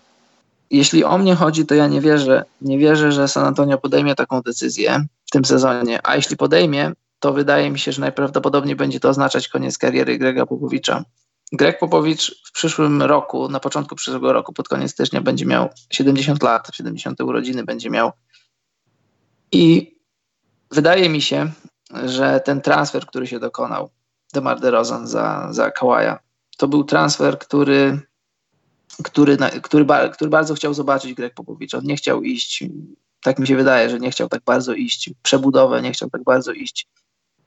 [0.69, 4.41] Jeśli o mnie chodzi, to ja nie wierzę, nie wierzę, że San Antonio podejmie taką
[4.41, 5.99] decyzję w tym sezonie.
[6.03, 10.45] A jeśli podejmie, to wydaje mi się, że najprawdopodobniej będzie to oznaczać koniec kariery Grega
[10.45, 11.03] Popowicza.
[11.52, 16.44] Greg Popowicz w przyszłym roku, na początku przyszłego roku, pod koniec stycznia, będzie miał 70
[16.44, 18.11] lat, 70 urodziny będzie miał.
[19.52, 19.95] I
[20.72, 21.52] wydaje mi się,
[22.06, 23.89] że ten transfer, który się dokonał,
[24.34, 26.19] DeMar DeRozan za, za Kawaja,
[26.57, 27.99] to był transfer, który,
[29.03, 31.73] który, który, który bardzo chciał zobaczyć Greg Popowicz.
[31.73, 32.64] On nie chciał iść,
[33.23, 36.23] tak mi się wydaje, że nie chciał tak bardzo iść w przebudowę, nie chciał tak
[36.23, 36.88] bardzo iść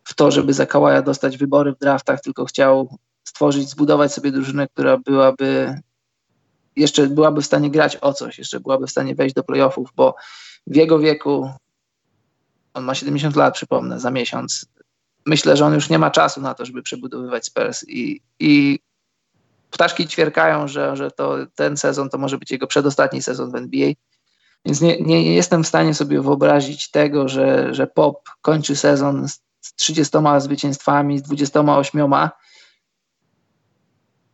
[0.05, 4.69] w to, żeby za Kawaja dostać wybory w draftach, tylko chciał stworzyć, zbudować sobie drużynę,
[4.69, 5.81] która byłaby
[6.77, 10.15] jeszcze byłaby w stanie grać o coś, jeszcze byłaby w stanie wejść do playoffów, bo
[10.67, 11.51] w jego wieku
[12.75, 14.67] on ma 70 lat, przypomnę, za miesiąc.
[15.27, 18.79] Myślę, że on już nie ma czasu na to, żeby przebudowywać Spurs i, i
[19.71, 23.93] ptaszki ćwierkają, że, że to, ten sezon to może być jego przedostatni sezon w NBA.
[24.65, 29.75] Więc nie, nie jestem w stanie sobie wyobrazić tego, że, że Pop kończy sezon z
[29.75, 32.13] 30 zwycięstwami, z 28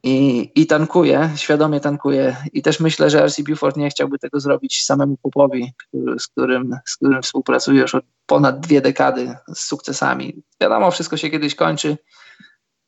[0.02, 2.36] i, i tankuje, świadomie tankuje.
[2.52, 5.72] I też myślę, że RC Buford nie chciałby tego zrobić samemu Popowi,
[6.18, 10.42] z, którym, z którym współpracuje już od ponad dwie dekady z sukcesami.
[10.60, 11.98] Wiadomo, wszystko się kiedyś kończy,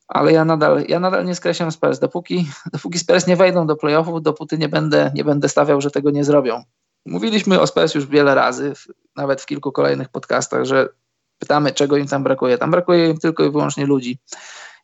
[0.07, 1.99] ale ja nadal, ja nadal nie skreślam Spurs.
[1.99, 6.11] Dopóki, dopóki Spurs nie wejdą do playoffów, dopóty nie będę, nie będę stawiał, że tego
[6.11, 6.63] nie zrobią.
[7.05, 8.73] Mówiliśmy o Spurs już wiele razy,
[9.15, 10.89] nawet w kilku kolejnych podcastach, że
[11.39, 12.57] pytamy, czego im tam brakuje.
[12.57, 14.19] Tam brakuje im tylko i wyłącznie ludzi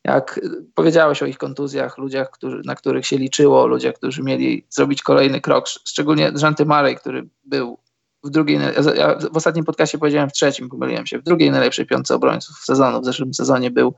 [0.03, 0.39] jak
[0.75, 5.41] powiedziałeś o ich kontuzjach, ludziach, którzy, na których się liczyło, ludziach, którzy mieli zrobić kolejny
[5.41, 7.77] krok, szczególnie Żanty Marej, który był
[8.23, 8.59] w drugiej,
[8.95, 13.01] ja w ostatnim podcastie powiedziałem w trzecim, pomyliłem się, w drugiej najlepszej piątce obrońców sezonu,
[13.01, 13.93] w zeszłym sezonie był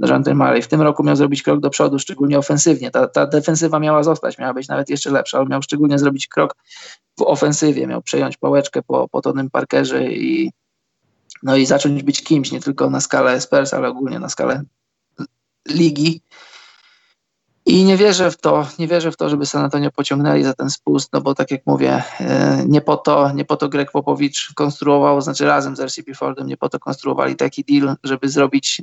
[0.00, 0.62] Żanty Marej.
[0.62, 2.90] W tym roku miał zrobić krok do przodu, szczególnie ofensywnie.
[2.90, 6.56] Ta, ta defensywa miała zostać, miała być nawet jeszcze lepsza, ale miał szczególnie zrobić krok
[7.18, 10.52] w ofensywie, miał przejąć pałeczkę po, po Tonym Parkerze i
[11.42, 14.62] no i zacząć być kimś, nie tylko na skalę Spurs, ale ogólnie na skalę
[15.68, 16.20] ligi.
[17.66, 20.70] I nie wierzę w to, nie wierzę w to, żeby San Antonio pociągnęli za ten
[20.70, 24.52] spust, no bo tak jak mówię, e, nie po to, nie po to Greg Popowicz
[24.54, 28.82] konstruował, znaczy razem z RCP Fordem, nie po to konstruowali taki deal, żeby zrobić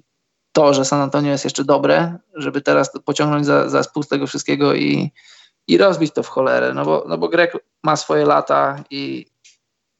[0.52, 4.74] to, że San Antonio jest jeszcze dobre, żeby teraz pociągnąć za, za spust tego wszystkiego
[4.74, 5.12] i,
[5.68, 9.26] i rozbić to w cholerę, no bo, no bo Greg ma swoje lata i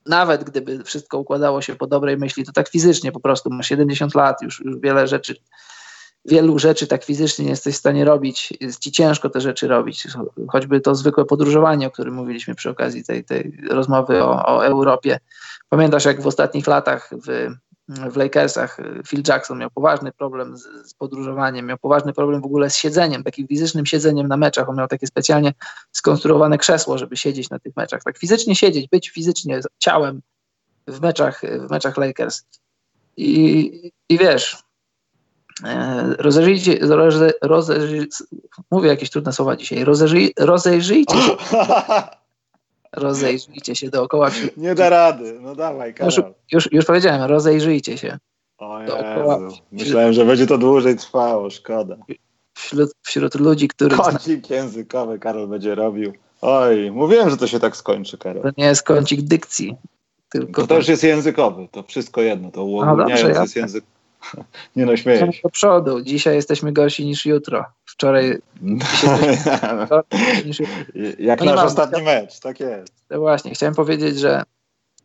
[0.06, 4.16] nawet gdyby wszystko układało się po dobrej myśli, to tak fizycznie po prostu, ma 70
[4.16, 5.36] lat, już, już wiele rzeczy
[6.26, 10.08] wielu rzeczy tak fizycznie nie jesteś w stanie robić, jest ci ciężko te rzeczy robić,
[10.50, 15.20] choćby to zwykłe podróżowanie, o którym mówiliśmy przy okazji tej, tej rozmowy o, o Europie.
[15.70, 17.50] Pamiętasz, jak w ostatnich latach w,
[17.88, 18.78] w Lakersach
[19.08, 23.24] Phil Jackson miał poważny problem z, z, podróżowaniem, miał poważny problem w ogóle z siedzeniem,
[23.24, 24.70] takim fizycznym siedzeniem na meczach.
[24.70, 25.54] On miał takie specjalnie
[25.92, 28.04] skonstruowane krzesło, żeby siedzieć na tych meczach.
[28.04, 30.22] Tak fizycznie siedzieć, być fizycznie ciałem
[30.88, 32.44] w meczach, w meczach Lakers.
[33.18, 34.63] I, i wiesz,
[35.64, 36.80] E, rozejrzyjcie,
[37.42, 38.08] rozejrzyj,
[38.72, 41.36] mówię jakieś trudne słowa dzisiaj, rozejrzyj, rozejrzyjcie się,
[42.94, 44.30] rozejrzyjcie się dookoła.
[44.58, 46.14] Nie da rady, no dawaj Karol.
[46.14, 48.18] Już, już, już powiedziałem, rozejrzyjcie się.
[48.58, 49.58] O Jezu.
[49.72, 51.98] Myślałem, że będzie to dłużej trwało, szkoda.
[52.54, 53.98] Wśród, wśród ludzi, których...
[53.98, 56.14] Kącik językowy Karol będzie robił.
[56.42, 58.44] Oj, mówiłem, że to się tak skończy, Karol.
[58.44, 59.76] To nie jest kącik dykcji.
[60.30, 63.84] Tylko to też jest językowy, to wszystko jedno, to uogólniając jest język
[64.76, 65.42] Nie no, śmieję się.
[65.44, 66.02] do przodu.
[66.02, 67.66] Dzisiaj jesteśmy gorsi niż jutro.
[67.86, 68.38] Wczoraj.
[70.46, 70.76] niż jutro.
[71.20, 72.94] Jak no nasz ostatni mecz, tak jest.
[73.08, 74.44] To właśnie, chciałem powiedzieć, że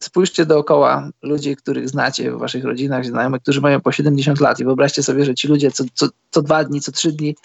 [0.00, 4.64] spójrzcie dookoła ludzi, których znacie w waszych rodzinach, znajomych, którzy mają po 70 lat i
[4.64, 7.36] wyobraźcie sobie, że ci ludzie co, co, co dwa dni, co trzy dni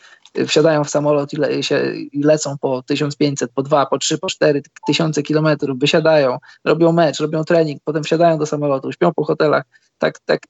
[0.48, 4.28] wsiadają w samolot i, le, się, i lecą po 1500, po dwa, po trzy, po
[4.28, 9.64] cztery tysiące kilometrów, wysiadają, robią mecz, robią trening, potem wsiadają do samolotu, śpią po hotelach.
[9.98, 10.42] Tak, tak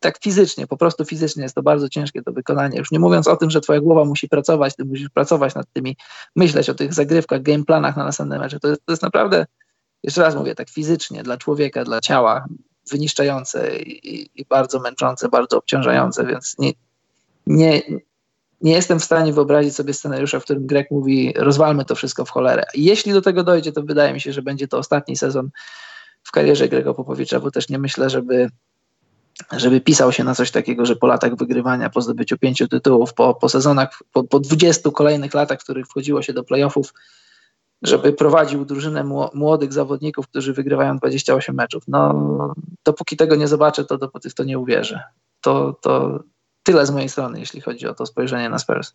[0.00, 2.78] tak fizycznie, po prostu fizycznie jest to bardzo ciężkie do wykonania.
[2.78, 5.96] Już nie mówiąc o tym, że twoja głowa musi pracować, ty musisz pracować nad tymi,
[6.36, 8.60] myśleć o tych zagrywkach, gameplanach na następne mecze.
[8.60, 9.46] To jest, to jest naprawdę,
[10.02, 12.46] jeszcze raz mówię, tak fizycznie dla człowieka, dla ciała
[12.90, 16.72] wyniszczające i, i bardzo męczące, bardzo obciążające, więc nie,
[17.46, 17.82] nie,
[18.60, 22.30] nie jestem w stanie wyobrazić sobie scenariusza, w którym Grek mówi rozwalmy to wszystko w
[22.30, 22.64] cholerę.
[22.74, 25.50] jeśli do tego dojdzie, to wydaje mi się, że będzie to ostatni sezon
[26.22, 28.48] w karierze Grego Popowicza, bo też nie myślę, żeby
[29.52, 33.34] żeby pisał się na coś takiego, że po latach wygrywania, po zdobyciu pięciu tytułów, po,
[33.34, 36.94] po sezonach, po, po 20 kolejnych latach, w których wchodziło się do playoffów,
[37.82, 39.04] żeby prowadził drużynę
[39.34, 41.82] młodych zawodników, którzy wygrywają 28 meczów.
[41.88, 42.54] No,
[42.84, 45.02] dopóki tego nie zobaczę, to dopóty w to nie uwierzę.
[45.40, 46.20] To, to
[46.62, 48.94] tyle z mojej strony, jeśli chodzi o to spojrzenie na Spurs.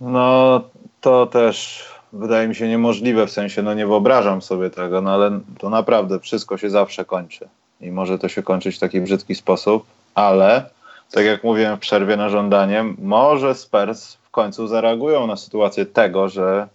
[0.00, 0.60] No,
[1.00, 5.40] to też wydaje mi się niemożliwe, w sensie, no nie wyobrażam sobie tego, no ale
[5.58, 7.48] to naprawdę wszystko się zawsze kończy
[7.80, 10.70] i może to się kończyć w taki brzydki sposób, ale
[11.10, 16.28] tak jak mówiłem w przerwie na żądanie, może Spurs w końcu zareagują na sytuację tego,
[16.28, 16.68] że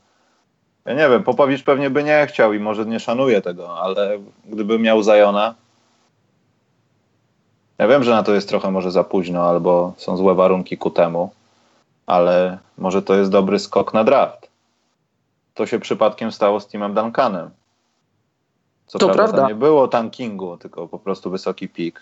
[0.86, 4.80] ja nie wiem, Popowicz pewnie by nie chciał i może nie szanuje tego, ale gdyby
[4.80, 5.56] miał Zajona,
[7.78, 10.92] ja wiem, że na to jest trochę może za późno albo są złe warunki ku
[10.92, 11.32] temu,
[12.06, 14.48] ale może to jest dobry skok na draft.
[15.54, 17.50] To się przypadkiem stało z Timem Duncanem.
[18.86, 19.48] Co to prawda, prawda.
[19.48, 22.02] nie było tankingu, tylko po prostu wysoki pik.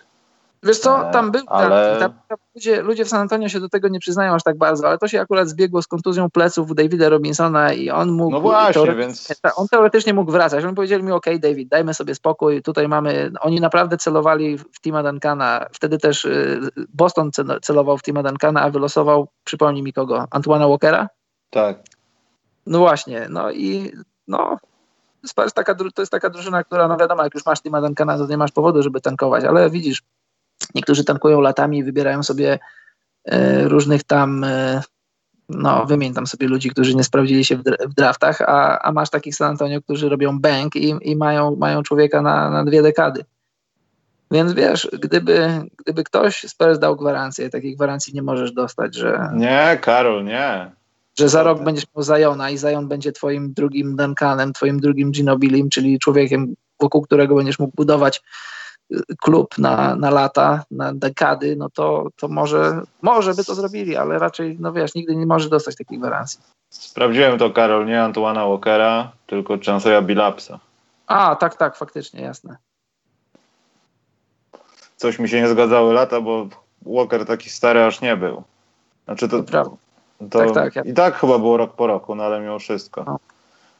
[0.64, 1.98] Wiesz co, e, tam był ale...
[2.00, 4.98] tam, ludzie, ludzie w San Antonio się do tego nie przyznają aż tak bardzo, ale
[4.98, 8.32] to się akurat zbiegło z kontuzją pleców Davida Robinsona i on mógł...
[8.32, 9.42] No właśnie, więc...
[9.56, 10.66] On teoretycznie mógł wracać.
[10.66, 13.32] On powiedział mi, ok, David, dajmy sobie spokój, tutaj mamy...
[13.40, 16.60] Oni naprawdę celowali w Tima Duncana, wtedy też y,
[16.94, 17.32] Boston
[17.62, 21.08] celował w Tima Duncana, a wylosował, przypomnij mi kogo, Antoana Walkera?
[21.50, 21.80] Tak.
[22.66, 23.92] No właśnie, no i
[24.28, 24.58] no,
[25.26, 28.28] Spurs taka, to jest taka drużyna, która, no wiadomo, jak już masz Tima Duncana, to
[28.28, 30.04] nie masz powodu, żeby tankować, ale widzisz,
[30.76, 32.60] niektórzy tankują latami i wybierają sobie
[33.26, 34.82] e, różnych tam e,
[35.50, 39.10] no wymień tam sobie ludzi, którzy nie sprawdzili się w, w draftach, a, a masz
[39.10, 43.26] takich San Antonio, którzy robią bank i, i mają, mają człowieka na, na dwie dekady.
[44.32, 49.80] Więc wiesz, gdyby, gdyby ktoś Spurs dał gwarancję, takiej gwarancji nie możesz dostać, że, Nie,
[49.82, 50.72] Karol, nie.
[51.20, 55.70] Że za rok będziesz miał Zajona i Zajon będzie twoim drugim Duncanem, twoim drugim Ginobilim,
[55.70, 58.22] czyli człowiekiem, wokół którego będziesz mógł budować
[58.92, 63.98] y, klub na, na lata, na dekady, no to, to może, może by to zrobili,
[63.98, 66.40] ale raczej, no wiesz, nigdy nie może dostać takiej gwarancji.
[66.70, 70.60] Sprawdziłem to, Karol, nie Antoana Walkera, tylko Chanceya Billapsa.
[71.08, 72.58] A, tak, tak, faktycznie, jasne.
[74.98, 76.48] Coś mi się nie zgadzały lata, bo
[76.82, 78.44] Walker taki stary aż nie był.
[79.06, 79.78] Znaczy to, To.
[80.30, 83.04] To Tak, tak, ja- i tak chyba było rok po roku, no ale mimo wszystko.
[83.08, 83.20] No.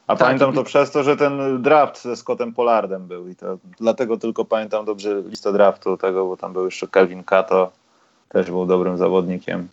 [0.06, 3.36] A Tak, pamiętam i- to przez to, że ten draft ze Scottem Pollardem był i
[3.36, 7.70] to dlatego tylko pamiętam dobrze listę draftu tego, bo tam był jeszcze Kelvin Cato,
[8.28, 9.68] też był dobrym zawodnikiem.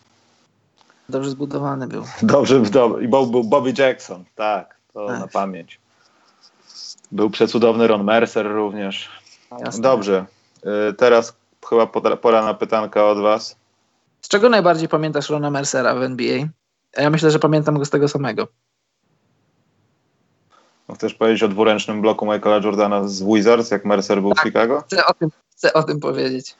[1.08, 2.04] Dobrze zbudowany był.
[2.22, 3.04] Dobrze, dobrze.
[3.04, 5.20] I był, Bobby Jackson, tak, to Tak.
[5.20, 5.80] na pamięć.
[7.12, 9.08] Był przecudowny Ron Mercer również.
[9.60, 9.82] Jasne.
[9.82, 10.24] Dobrze,
[10.90, 11.36] y, teraz
[11.68, 13.56] chyba pora- pora na pytanka od was.
[14.20, 16.46] Z czego najbardziej pamiętasz Rona Mercera w NBA?
[16.96, 18.46] Ja myślę, że pamiętam go z tego samego.
[20.88, 24.44] No, Chcesz powiedzieć o dwuręcznym bloku Michaela Jordana z Wizards, jak Mercer był w Tak.
[24.44, 24.82] Chicago?
[24.86, 26.54] Chcę o tym, chcę o tym powiedzieć.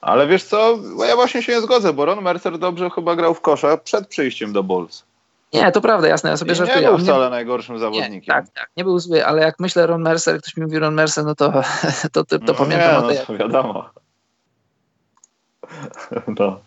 [0.00, 3.34] Ale wiesz co, bo ja właśnie się nie zgodzę, bo Ron Mercer dobrze chyba grał
[3.34, 5.04] w kosza przed przyjściem do Bulls.
[5.52, 6.86] Nie, to prawda, jasne, ja I sobie nie żartuję.
[6.86, 8.34] był On wcale najgorszym nie, zawodnikiem.
[8.34, 11.24] tak, tak, nie był zły, ale jak myślę Ron Mercer, ktoś mi mówi Ron Mercer,
[11.24, 11.52] no to,
[12.12, 13.90] to, to, to No pamiętam nie, no to wiadomo.
[16.38, 16.60] No.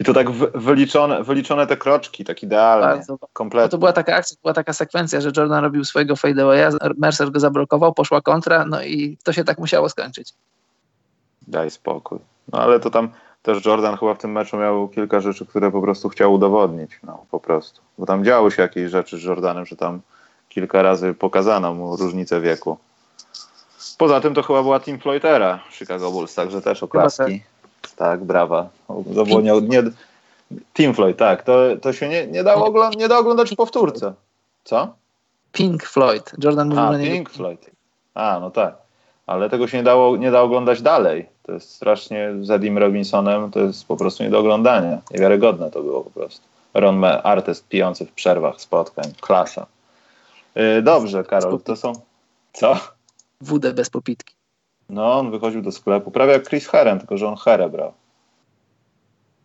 [0.00, 3.18] I to tak wy- wyliczone, wyliczone te kroczki, tak idealnie, Bardzo.
[3.22, 3.68] No kompletnie.
[3.68, 7.94] to była taka akcja, była taka sekwencja, że Jordan robił swojego fadeawaya, Mercer go zablokował,
[7.94, 10.34] poszła kontra, no i to się tak musiało skończyć.
[11.48, 12.18] Daj spokój.
[12.52, 13.08] No ale to tam
[13.42, 16.90] też Jordan chyba w tym meczu miał kilka rzeczy, które po prostu chciał udowodnić.
[17.02, 17.80] No po prostu.
[17.98, 20.00] Bo tam działy się jakieś rzeczy z Jordanem, że tam
[20.48, 22.78] kilka razy pokazano mu różnicę wieku.
[23.98, 27.40] Poza tym to chyba była Team Floydera Chicago Bulls, także też oklaski.
[27.40, 27.57] Tak,
[28.20, 28.68] brawa.
[29.14, 29.82] To było nie, nie,
[30.72, 31.42] Team Floyd, tak.
[31.42, 34.14] To, to się nie, nie, dało ogląd- nie dało oglądać w powtórce.
[34.64, 34.94] Co?
[35.52, 36.32] Pink Floyd.
[36.44, 37.14] Jordan mówił A, na niego.
[37.14, 37.70] Pink Floyd.
[38.14, 38.74] A, no tak.
[39.26, 41.26] Ale tego się nie dało, nie da oglądać dalej.
[41.42, 44.98] To jest strasznie z Edim Robinsonem, to jest po prostu nie do oglądania.
[45.10, 46.42] Niewiarygodne to było po prostu.
[46.74, 49.12] Ron Me, artyst pijący w przerwach spotkań.
[49.20, 49.66] Klasa.
[50.54, 51.92] Yy, dobrze, Karol, to są...
[52.52, 52.76] Co?
[53.40, 54.34] Wódę bez popitki.
[54.88, 57.92] No, on wychodził do sklepu, prawie jak Chris Herren, tylko że on herę brał.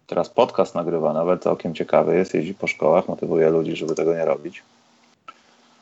[0.07, 4.25] Teraz podcast nagrywa, nawet całkiem ciekawy jest, jeździ po szkołach, motywuje ludzi, żeby tego nie
[4.25, 4.63] robić.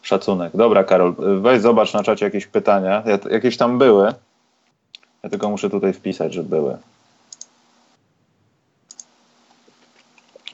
[0.02, 0.56] Szacunek.
[0.56, 3.04] Dobra, Karol, weź zobacz na czacie jakieś pytania.
[3.06, 4.14] Ja, jakieś tam były.
[5.24, 6.78] Ja tylko muszę tutaj wpisać, że były.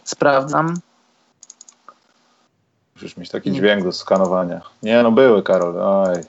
[0.03, 0.73] Sprawdzam.
[2.95, 4.61] Musisz mieć taki dźwięk do skanowania.
[4.83, 5.81] Nie, no były, Karol.
[5.81, 6.23] Oj.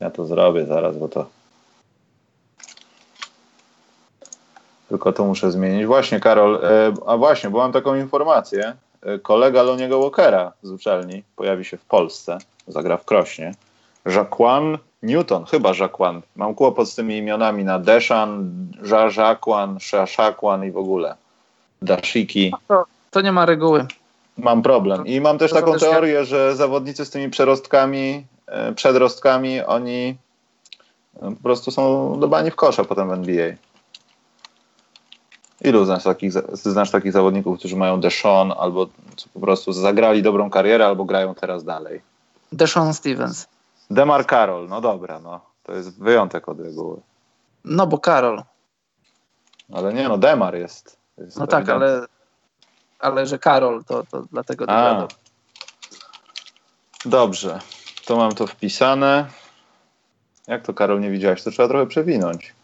[0.00, 1.37] Ja to zrobię zaraz, bo to.
[4.88, 5.86] Tylko to muszę zmienić.
[5.86, 8.76] Właśnie, Karol, e, a właśnie, bo mam taką informację.
[9.02, 12.38] E, kolega Loniego Walkera z uczelni pojawi się w Polsce,
[12.68, 13.54] zagra w Krośnie.
[14.06, 16.22] Jacquan Newton, chyba Jacquan.
[16.36, 18.50] Mam kłopot z tymi imionami na Deshan,
[19.16, 21.16] Jacquan, Shashakwan i w ogóle.
[21.82, 22.52] Dashiki.
[23.10, 23.86] To nie ma reguły.
[24.38, 25.06] Mam problem.
[25.06, 30.16] I mam też To taką teorię, że zawodnicy z tymi przerostkami, e, przedrostkami, oni
[31.22, 33.52] e, po prostu są dobani w kosza potem w NBA.
[35.60, 38.86] Ilu znasz takich, znasz takich zawodników, którzy mają Deshaun albo
[39.34, 42.02] po prostu zagrali dobrą karierę albo grają teraz dalej?
[42.52, 43.46] Deshaun Stevens.
[43.90, 45.40] Demar Carroll, no dobra, no.
[45.62, 47.00] To jest wyjątek od reguły.
[47.64, 48.42] No bo Karol.
[49.72, 50.96] Ale nie, no Demar jest.
[51.18, 52.06] jest No tak, ale,
[52.98, 55.08] ale że Karol, to, to dlatego A.
[57.04, 57.58] Dobrze,
[58.06, 59.26] to mam to wpisane.
[60.46, 61.42] Jak to, Karol, nie widziałeś?
[61.42, 62.54] To trzeba trochę przewinąć.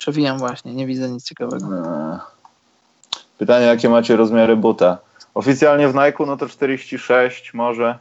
[0.00, 1.66] Przewijam właśnie, nie widzę nic ciekawego.
[1.66, 2.18] Eee.
[3.38, 4.98] Pytanie, jakie macie rozmiary buta?
[5.34, 7.98] Oficjalnie w Nike no to 46 może.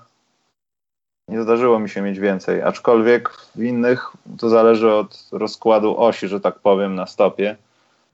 [1.28, 6.40] Nie zdarzyło mi się mieć więcej, aczkolwiek w innych to zależy od rozkładu osi, że
[6.40, 7.58] tak powiem, na stopie.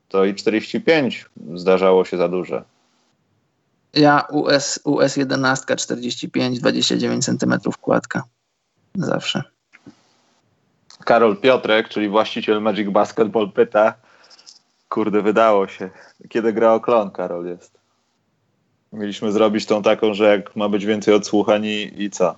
[0.09, 1.25] To i 45
[1.55, 2.63] zdarzało się za duże.
[3.93, 8.23] Ja US, US 11 45, 29 cm kładka.
[8.95, 9.54] Zawsze.
[11.05, 13.93] Karol Piotrek, czyli właściciel Magic Basketball pyta,
[14.89, 15.89] kurde, wydało się.
[16.29, 17.77] Kiedy gra o klon, Karol jest?
[18.93, 22.35] Mieliśmy zrobić tą taką, że jak ma być więcej odsłuchań i, i co?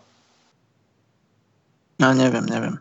[2.00, 2.78] No nie wiem, nie wiem.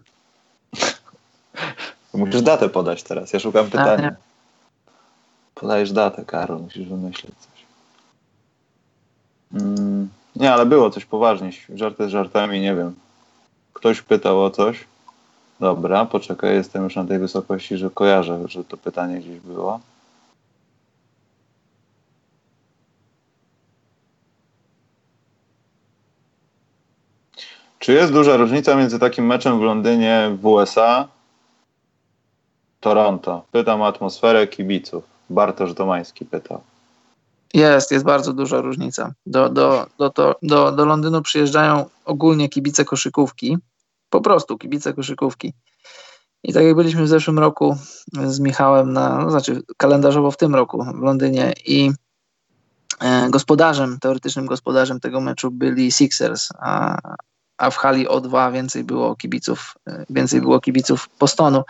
[2.14, 3.32] Musisz datę podać teraz.
[3.32, 4.16] Ja szukam pytania.
[5.54, 6.58] Podajesz datę, Karol.
[6.58, 7.66] Musisz wymyślić coś.
[9.62, 10.08] Mm.
[10.36, 11.50] Nie, ale było coś poważnie.
[11.74, 12.94] Żarty z żartami, nie wiem.
[13.72, 14.84] Ktoś pytał o coś.
[15.60, 19.80] Dobra, poczekaj, jestem już na tej wysokości, że kojarzę, że to pytanie gdzieś było.
[27.78, 31.08] Czy jest duża różnica między takim meczem w Londynie w USA
[32.80, 33.44] Toronto?
[33.52, 35.04] Pytam o atmosferę kibiców.
[35.30, 36.60] Bartosz Domański pytał.
[37.54, 39.12] Jest, jest bardzo duża różnica.
[39.26, 43.58] Do, do, do, do, do, do Londynu przyjeżdżają ogólnie kibice koszykówki,
[44.10, 45.52] po prostu kibice koszykówki.
[46.42, 47.76] I tak jak byliśmy w zeszłym roku
[48.26, 51.90] z Michałem, na, no znaczy kalendarzowo w tym roku w Londynie i
[53.00, 56.98] e, gospodarzem, teoretycznym gospodarzem tego meczu byli Sixers, a,
[57.58, 61.64] a w hali O2 więcej było kibiców, e, więcej było kibiców Postonu.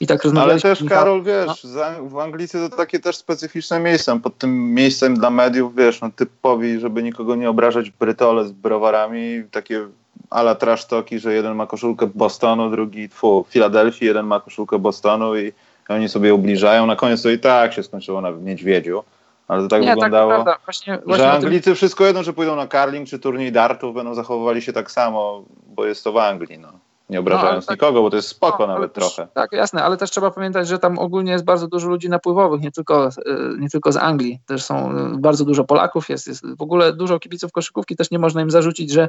[0.00, 2.08] I tak Ale też, Karol, wiesz, no.
[2.08, 4.16] w Anglicy to takie też specyficzne miejsca.
[4.16, 9.42] Pod tym miejscem dla mediów, wiesz, no, typowi, żeby nikogo nie obrażać, brytole z browarami,
[9.50, 9.86] takie
[10.30, 15.36] ala trash talki, że jeden ma koszulkę Bostonu, drugi, tfu, Filadelfii, jeden ma koszulkę Bostonu
[15.36, 15.52] i
[15.88, 16.86] oni sobie ubliżają.
[16.86, 19.04] Na koniec to i tak się skończyło na Niedźwiedziu.
[19.48, 21.74] Ale to tak nie, tak wyglądało, tak właśnie, właśnie że Anglicy tym...
[21.74, 25.86] wszystko jedno, że pójdą na karling czy turniej dartów, będą zachowywali się tak samo, bo
[25.86, 26.58] jest to w Anglii.
[26.58, 26.72] No.
[27.12, 29.30] Nie obrażając no, tak, nikogo, bo to jest spoko no, nawet też, trochę.
[29.34, 32.70] Tak, jasne, ale też trzeba pamiętać, że tam ogólnie jest bardzo dużo ludzi napływowych, nie
[32.70, 33.10] tylko, e,
[33.58, 34.38] nie tylko z Anglii.
[34.46, 38.18] Też są e, bardzo dużo Polaków, jest, jest w ogóle dużo kibiców koszykówki, też nie
[38.18, 39.08] można im zarzucić, że,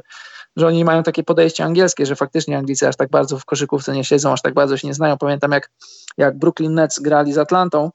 [0.56, 4.04] że oni mają takie podejście angielskie, że faktycznie Anglicy aż tak bardzo w koszykówce nie
[4.04, 5.18] siedzą, aż tak bardzo się nie znają.
[5.18, 5.70] Pamiętam jak,
[6.16, 7.90] jak Brooklyn Nets grali z Atlantą,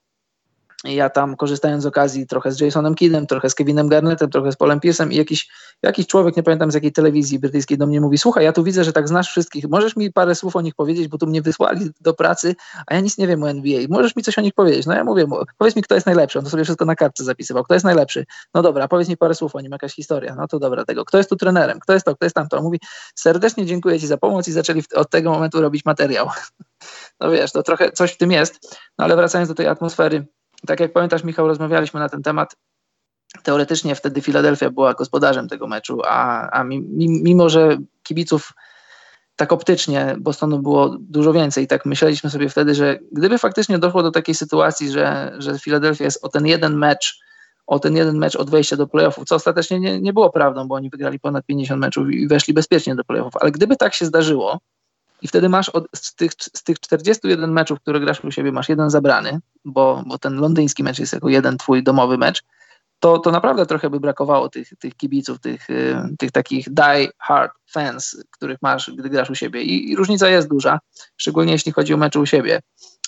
[0.83, 4.55] ja tam korzystając z okazji trochę z Jasonem Kiddem, trochę z Kevinem Garnettem, trochę z
[4.55, 5.49] Polem Pierce'em i jakiś,
[5.83, 8.83] jakiś człowiek, nie pamiętam z jakiej telewizji brytyjskiej do mnie mówi, słuchaj, ja tu widzę,
[8.83, 11.89] że tak znasz wszystkich, możesz mi parę słów o nich powiedzieć, bo tu mnie wysłali
[12.01, 12.55] do pracy,
[12.87, 14.85] a ja nic nie wiem o NBA, możesz mi coś o nich powiedzieć?
[14.85, 15.27] No ja mówię,
[15.57, 18.25] powiedz mi, kto jest najlepszy, on to sobie wszystko na kartce zapisywał, kto jest najlepszy?
[18.53, 21.17] No dobra, powiedz mi parę słów o nim, jakaś historia, no to dobra tego, kto
[21.17, 22.57] jest tu trenerem, kto jest to, kto jest tamto?
[22.57, 22.79] On mówi,
[23.15, 26.29] serdecznie dziękuję Ci za pomoc i zaczęli od tego momentu robić materiał.
[27.19, 30.25] No wiesz, to trochę coś w tym jest, no ale wracając do tej atmosfery,
[30.67, 32.55] tak jak pamiętasz, Michał, rozmawialiśmy na ten temat.
[33.43, 36.63] Teoretycznie wtedy Filadelfia była gospodarzem tego meczu, a, a
[37.23, 38.53] mimo, że kibiców
[39.35, 41.67] tak optycznie Bostonu było dużo więcej.
[41.67, 46.25] Tak myśleliśmy sobie wtedy, że gdyby faktycznie doszło do takiej sytuacji, że, że Filadelfia jest
[46.25, 47.19] o ten jeden mecz,
[47.67, 50.75] o ten jeden mecz od wejścia do playoffów, co ostatecznie nie, nie było prawdą, bo
[50.75, 53.33] oni wygrali ponad 50 meczów i weszli bezpiecznie do playoffów.
[53.41, 54.59] Ale gdyby tak się zdarzyło,
[55.21, 58.69] i wtedy masz od, z, tych, z tych 41 meczów, które grasz u siebie, masz
[58.69, 62.43] jeden zabrany, bo, bo ten londyński mecz jest jako jeden twój domowy mecz,
[62.99, 67.51] to, to naprawdę trochę by brakowało tych, tych kibiców, tych, y, tych takich die hard
[67.71, 69.61] fans, których masz, gdy grasz u siebie.
[69.61, 70.79] I, I, różnica jest duża,
[71.17, 72.59] szczególnie jeśli chodzi o mecze u siebie.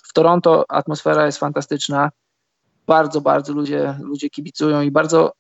[0.03, 2.11] W Toronto atmosfera jest fantastyczna.
[2.87, 5.33] Bardzo, bardzo ludzie, ludzie kibicują i bardzo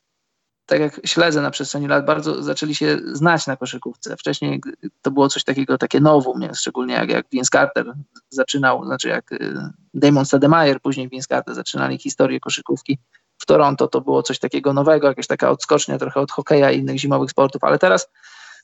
[0.71, 4.17] tak jak śledzę na przestrzeni lat, bardzo zaczęli się znać na koszykówce.
[4.17, 4.61] Wcześniej
[5.01, 7.93] to było coś takiego, takie nowum, szczególnie jak, jak Vince Carter
[8.29, 9.53] zaczynał, znaczy jak y,
[9.93, 12.99] Damon Stademeyer, później Vince Carter zaczynali historię koszykówki.
[13.37, 16.99] W Toronto, to było coś takiego nowego, jakaś taka odskocznia trochę od hokeja i innych
[16.99, 18.09] zimowych sportów, ale teraz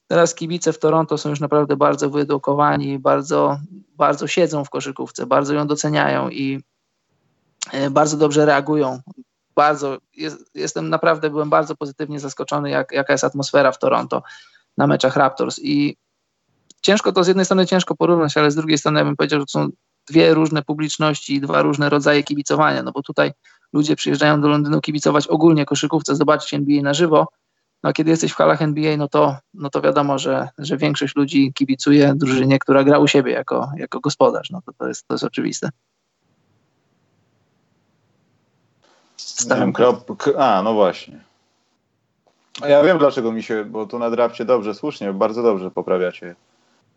[0.07, 3.59] Teraz kibice w Toronto są już naprawdę bardzo wyedukowani, bardzo,
[3.97, 6.63] bardzo siedzą w koszykówce, bardzo ją doceniają i
[7.73, 8.99] y, bardzo dobrze reagują
[9.57, 14.23] bardzo, jest, jestem naprawdę, byłem bardzo pozytywnie zaskoczony, jak, jaka jest atmosfera w Toronto
[14.77, 15.59] na meczach Raptors.
[15.59, 15.97] I
[16.81, 19.45] ciężko to z jednej strony ciężko porównać, ale z drugiej strony ja bym powiedział, że
[19.45, 19.69] to są
[20.07, 23.31] dwie różne publiczności i dwa różne rodzaje kibicowania, no bo tutaj
[23.73, 27.27] ludzie przyjeżdżają do Londynu kibicować ogólnie koszykówce, zobaczyć NBA na żywo,
[27.84, 31.15] no a kiedy jesteś w halach NBA, no to, no to wiadomo, że, że większość
[31.15, 35.13] ludzi kibicuje drużynie, która gra u siebie jako, jako gospodarz, no to, to, jest, to
[35.13, 35.69] jest oczywiste.
[39.18, 40.11] Stałem krop...
[40.38, 41.19] A, no właśnie.
[42.69, 46.35] Ja wiem dlaczego mi się, bo tu na drafcie dobrze, słusznie, bardzo dobrze poprawiacie.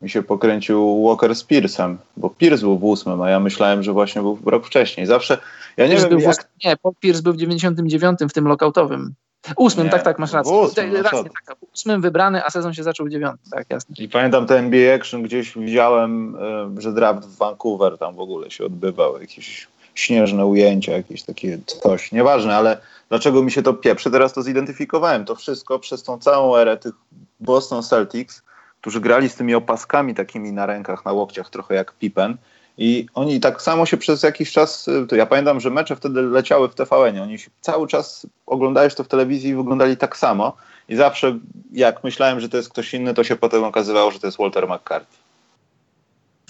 [0.03, 3.93] Mi się pokręcił Walker z Piersem, bo Pierce był w ósmym, a ja myślałem, że
[3.93, 5.07] właśnie był rok wcześniej.
[5.07, 5.39] Zawsze,
[5.77, 6.37] ja nie Pierce wiem jak...
[6.37, 9.15] W, nie, Pierce był w 99 w tym lokautowym.
[9.57, 10.53] Ósmym, nie, tak, tak, masz rację.
[10.53, 13.95] Ósmym, no rację, tak, ósmym wybrany, a sezon się zaczął w dziewiątym, tak, jasne.
[13.99, 16.37] I pamiętam ten NBA Action, gdzieś widziałem,
[16.77, 21.59] e, że draft w Vancouver tam w ogóle się odbywał, jakieś śnieżne ujęcia, jakieś takie
[21.67, 25.25] coś, nieważne, ale dlaczego mi się to pieprzy, teraz to zidentyfikowałem.
[25.25, 26.95] To wszystko przez tą całą erę tych
[27.41, 28.43] Boston Celtics,
[28.81, 32.37] którzy grali z tymi opaskami takimi na rękach, na łokciach, trochę jak Pippen.
[32.79, 36.69] I oni tak samo się przez jakiś czas, to ja pamiętam, że mecze wtedy leciały
[36.69, 37.19] w TVN.
[37.21, 40.57] Oni się cały czas oglądałeś to w telewizji i wyglądali tak samo.
[40.89, 41.39] I zawsze
[41.73, 44.69] jak myślałem, że to jest ktoś inny, to się potem okazywało, że to jest Walter
[44.69, 45.17] McCarthy.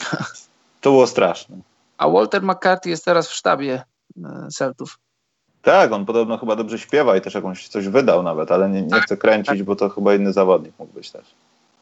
[0.80, 1.56] To było straszne.
[2.00, 3.82] A Walter McCarthy jest teraz w sztabie
[4.24, 4.98] e, Celtów.
[5.62, 8.90] Tak, on podobno chyba dobrze śpiewa i też jakąś coś wydał nawet, ale nie, nie
[8.90, 9.62] Tak, chcę kręcić, tak.
[9.62, 11.34] bo to chyba inny zawodnik mógł być też.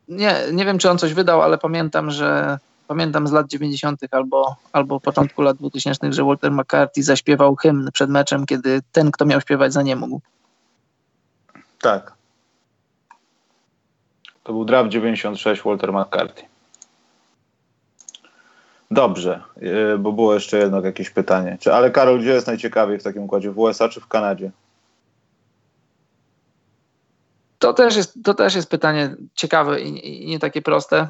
[0.09, 2.59] Nie, nie wiem, czy on coś wydał, ale pamiętam, że
[2.89, 4.01] pamiętam z lat 90.
[4.11, 9.25] albo, albo początku lat 2000, że Walter McCarthy zaśpiewał hymn przed meczem, kiedy ten, kto
[9.25, 10.21] miał śpiewać, za nie mógł.
[11.81, 12.13] Tak.
[14.45, 16.43] To był draft 96 Walter McCarthy.
[18.91, 21.57] Dobrze, yy, bo było jeszcze jedno jakieś pytanie.
[21.61, 23.51] Czy, ale Karol, gdzie jest najciekawiej w takim układzie?
[23.51, 24.51] W USA czy w Kanadzie?
[27.59, 31.09] To też jest, to też jest pytanie ciekawe i, i nie takie proste.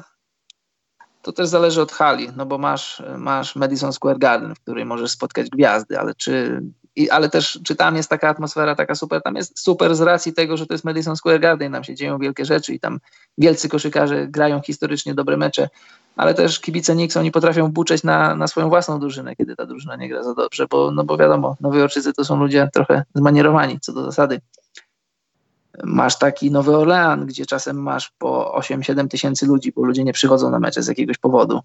[1.21, 5.11] To też zależy od hali, no bo masz, masz Madison Square Garden, w której możesz
[5.11, 6.61] spotkać gwiazdy, ale czy,
[6.95, 9.21] i, ale też czy tam jest taka atmosfera taka super?
[9.21, 12.17] Tam jest super z racji tego, że to jest Madison Square Garden, tam się dzieją
[12.17, 12.99] wielkie rzeczy i tam
[13.37, 15.69] wielcy koszykarze grają historycznie dobre mecze,
[16.19, 19.95] ale też kibice Knicks, oni potrafią buczeć na, na swoją własną drużynę, kiedy ta drużyna
[19.95, 23.93] nie gra za dobrze, bo, no bo wiadomo, Nowojorczycy to są ludzie trochę zmanierowani co
[23.93, 24.41] do zasady.
[25.83, 30.49] Masz taki Nowy Orlean, gdzie czasem masz po 8-7 tysięcy ludzi, bo ludzie nie przychodzą
[30.49, 31.59] na mecze z jakiegoś powodu.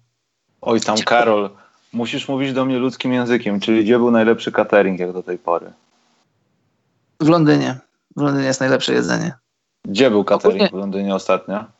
[0.61, 1.49] Oj tam Karol,
[1.93, 5.73] musisz mówić do mnie ludzkim językiem, czyli gdzie był najlepszy catering jak do tej pory?
[7.19, 7.79] W Londynie.
[8.17, 9.33] W Londynie jest najlepsze jedzenie.
[9.85, 11.74] Gdzie był catering Ogólnie- w Londynie ostatnio?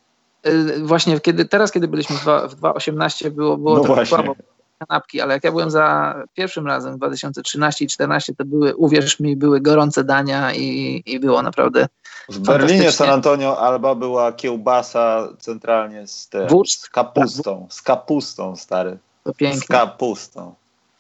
[0.48, 4.18] Y, Właśnie kiedy, teraz, kiedy byliśmy w dwa- w 2018, było, było No trochę właśnie.
[4.18, 4.36] słabo.
[4.88, 9.20] Kanapki, ale jak ja byłem za pierwszym razem w 2013 i 2014, to były, uwierz
[9.20, 11.88] mi, były gorące dania i, i było naprawdę
[12.30, 12.92] W Berlinie.
[12.92, 17.68] San Antonio, Alba była kiełbasa centralnie z, te, z kapustą.
[17.70, 18.98] Z kapustą, stary.
[19.24, 19.78] to Z piękne.
[19.78, 20.54] kapustą.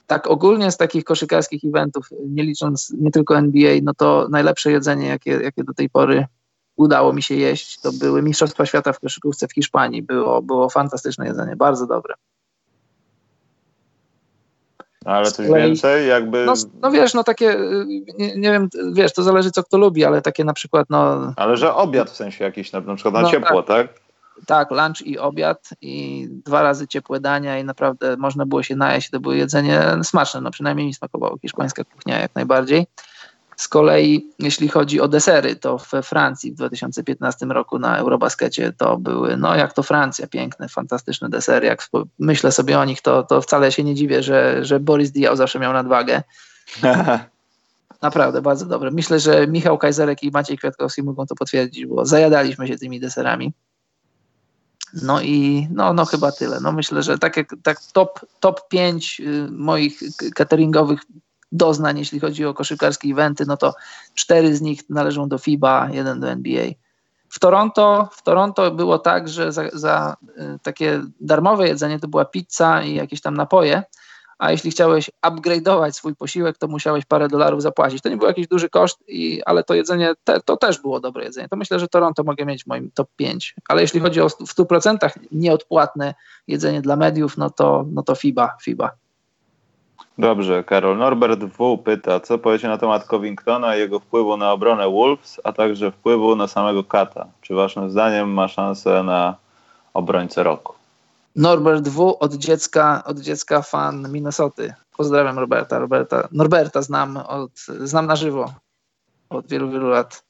[0.07, 5.07] tak ogólnie z takich koszykarskich eventów, nie licząc nie tylko NBA, no to najlepsze jedzenie,
[5.07, 6.25] jakie, jakie do tej pory
[6.75, 10.03] udało mi się jeść, to były Mistrzostwa Świata w koszykówce w Hiszpanii.
[10.03, 12.13] Było, było fantastyczne jedzenie, bardzo dobre.
[15.05, 16.45] Ale coś kolei- więcej, jakby...
[16.45, 17.57] No, no wiesz, no takie,
[18.17, 21.57] nie, nie wiem, wiesz, to zależy co kto lubi, ale takie na przykład, no Ale
[21.57, 23.87] że obiad w sensie jakiś, na, na przykład na No ciepło, tak?
[24.45, 29.09] tak, lunch i obiad i dwa razy ciepłe dania i naprawdę można było się najeść,
[29.09, 32.87] to było jedzenie smaczne, no przynajmniej mi smakowało hiszpańska kuchnia jak najbardziej.
[33.57, 38.97] Z kolei jeśli chodzi o desery, to we Francji w 2015 roku na Eurobaskecie to
[38.97, 41.67] były, no jak to Francja, piękne, fantastyczne desery.
[41.67, 41.87] Jak
[42.19, 45.59] myślę sobie o nich, to, to wcale się nie dziwię, że, że Boris Diaw zawsze
[45.59, 46.23] miał nadwagę.
[48.01, 48.91] Naprawdę, bardzo dobre.
[48.91, 53.53] Myślę, że Michał Kajzerek i Maciej Kwiatkowski mogą to potwierdzić, bo zajadaliśmy się tymi deserami.
[55.03, 56.59] No i no, no chyba tyle.
[56.59, 59.99] No myślę, że tak jak tak top, top 5 y, moich
[60.35, 60.99] cateringowych
[61.57, 63.73] doznań, jeśli chodzi o koszykarskie eventy, no to
[64.13, 66.65] cztery z nich należą do FIBA, jeden do NBA.
[67.29, 72.25] W Toronto, w Toronto było tak, że za, za y, takie darmowe jedzenie to była
[72.25, 73.83] pizza i jakieś tam napoje,
[74.37, 78.01] a jeśli chciałeś upgrade'ować swój posiłek, to musiałeś parę dolarów zapłacić.
[78.01, 81.23] To nie był jakiś duży koszt, i, ale to jedzenie, te, to też było dobre
[81.23, 81.49] jedzenie.
[81.49, 83.55] To myślę, że Toronto mogę mieć w moim top 5.
[83.69, 86.13] Ale jeśli chodzi o w 100% nieodpłatne
[86.47, 88.91] jedzenie dla mediów, no to, no to FIBA, FIBA.
[90.17, 90.97] Dobrze, Karol.
[90.97, 91.77] Norbert W.
[91.77, 96.35] pyta, co powiecie na temat Covingtona i jego wpływu na obronę Wolves, a także wpływu
[96.35, 97.27] na samego Kata?
[97.41, 99.35] Czy waszym zdaniem ma szansę na
[99.93, 100.73] obrońcę roku?
[101.35, 102.17] Norbert W.
[102.19, 104.73] od dziecka, od dziecka fan Minnesoty.
[104.97, 105.79] Pozdrawiam Roberta.
[105.79, 106.27] Roberta.
[106.31, 107.51] Norberta znam, od,
[107.83, 108.53] znam na żywo
[109.29, 110.23] od wielu, wielu lat.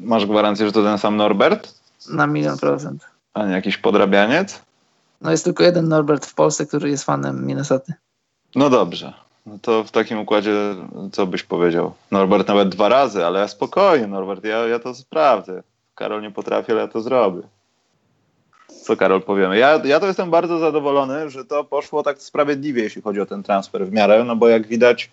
[0.00, 1.74] Masz gwarancję, że to ten sam Norbert,
[2.10, 3.06] Na milion procent.
[3.34, 4.62] a nie jakiś podrabianiec?
[5.24, 7.92] No jest tylko jeden Norbert w Polsce, który jest fanem Minnesoty.
[8.54, 9.12] No dobrze.
[9.46, 10.52] No to w takim układzie
[11.12, 11.92] co byś powiedział?
[12.10, 15.62] Norbert nawet dwa razy, ale spokojnie, Norbert, ja, ja to sprawdzę.
[15.94, 17.42] Karol nie potrafi, ale ja to zrobię.
[18.82, 19.58] Co Karol powiemy?
[19.58, 23.42] Ja, ja to jestem bardzo zadowolony, że to poszło tak sprawiedliwie, jeśli chodzi o ten
[23.42, 25.10] transfer w miarę, no bo jak widać,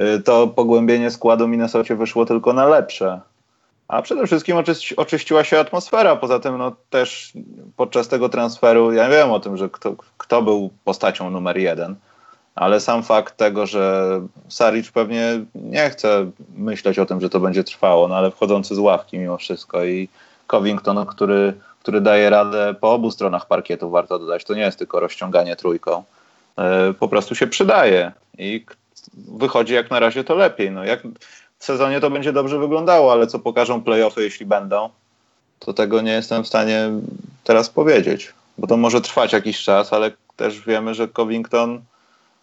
[0.00, 3.20] y, to pogłębienie składu Minnesocie wyszło tylko na lepsze.
[3.88, 6.16] A przede wszystkim oczyści, oczyściła się atmosfera.
[6.16, 7.32] Poza tym, no też
[7.76, 11.96] podczas tego transferu, ja wiem o tym, że kto, kto był postacią numer jeden,
[12.54, 17.64] ale sam fakt tego, że Saric pewnie nie chce myśleć o tym, że to będzie
[17.64, 20.08] trwało, no ale wchodzący z ławki mimo wszystko i
[20.46, 25.00] Covington, który, który daje radę po obu stronach parkietu, warto dodać, to nie jest tylko
[25.00, 26.04] rozciąganie trójką,
[26.58, 28.66] e, po prostu się przydaje i
[29.16, 30.70] wychodzi jak na razie to lepiej.
[30.70, 31.02] No jak
[31.64, 34.90] sezonie to będzie dobrze wyglądało, ale co pokażą playoffy, jeśli będą,
[35.58, 36.90] to tego nie jestem w stanie
[37.44, 41.82] teraz powiedzieć, bo to może trwać jakiś czas, ale też wiemy, że Covington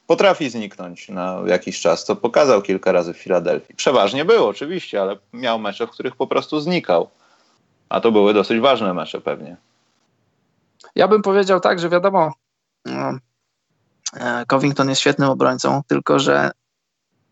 [0.07, 3.75] potrafi zniknąć na jakiś czas, co pokazał kilka razy w Filadelfii.
[3.75, 7.09] Przeważnie było oczywiście, ale miał mecze, w których po prostu znikał.
[7.89, 9.57] A to były dosyć ważne mecze pewnie.
[10.95, 12.33] Ja bym powiedział tak, że wiadomo,
[12.85, 13.13] no,
[14.13, 16.51] e, Covington jest świetnym obrońcą, tylko że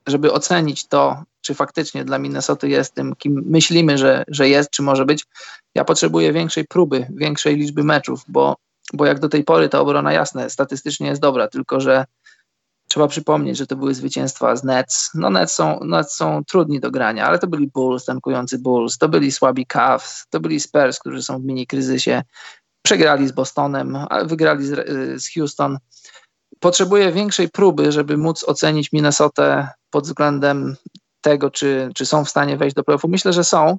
[0.07, 4.82] żeby ocenić to, czy faktycznie dla Minnesota jest tym, kim myślimy, że, że jest, czy
[4.82, 5.26] może być,
[5.76, 8.56] ja potrzebuję większej próby, większej liczby meczów, bo,
[8.94, 12.06] bo jak do tej pory ta obrona jasne, statystycznie jest dobra, tylko że
[12.88, 15.11] trzeba przypomnieć, że to były zwycięstwa z Nets.
[15.14, 19.10] No Nets są, Nets są trudni do grania, ale to byli Bulls, tankujący Bulls, to
[19.10, 22.24] byli słabi Cavs, to byli Spurs, którzy są w mini kryzysie.
[22.82, 24.88] Przegrali z Bostonem, wygrali z,
[25.24, 25.78] z Houston.
[26.60, 30.76] Potrzebuję większej próby, żeby móc ocenić Minnesotę pod względem
[31.28, 33.08] tego, czy, czy są w stanie wejść do playoffu.
[33.08, 33.78] Myślę, że są,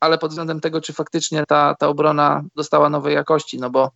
[0.00, 3.90] ale pod względem tego, czy faktycznie ta, ta obrona dostała nowej jakości, no bo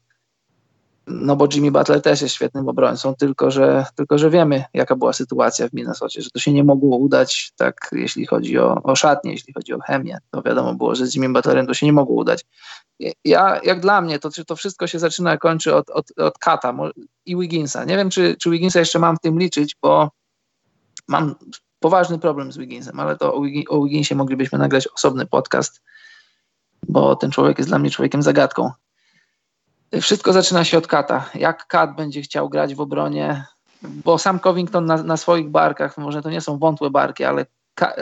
[1.07, 5.13] no bo Jimmy Butler też jest świetnym obrońcą, tylko że, tylko że wiemy, jaka była
[5.13, 9.33] sytuacja w Minnesocie, że to się nie mogło udać, tak jeśli chodzi o, o szatnię,
[9.33, 12.17] jeśli chodzi o chemię, to wiadomo było, że z Jimmy Butlerem to się nie mogło
[12.17, 12.45] udać.
[13.25, 16.75] Ja, jak dla mnie, to, to wszystko się zaczyna, kończy od, od, od Kata
[17.27, 17.85] i Wigginsa.
[17.85, 20.11] Nie wiem, czy, czy Wigginsa jeszcze mam w tym liczyć, bo
[21.09, 21.35] mam
[21.85, 23.35] poważny problem z Wigginsem, ale to
[23.69, 25.83] o, Wigginsie moglibyśmy nagrać osobny podcast,
[26.89, 28.71] bo ten człowiek jest dla mnie człowiekiem zagadką.
[30.01, 31.31] Wszystko zaczyna się od Kata.
[31.35, 33.45] Jak Kat będzie chciał grać w obronie,
[33.83, 37.47] bo sam Covington na, na swoich barkach, może to nie są wątłe barki, ale,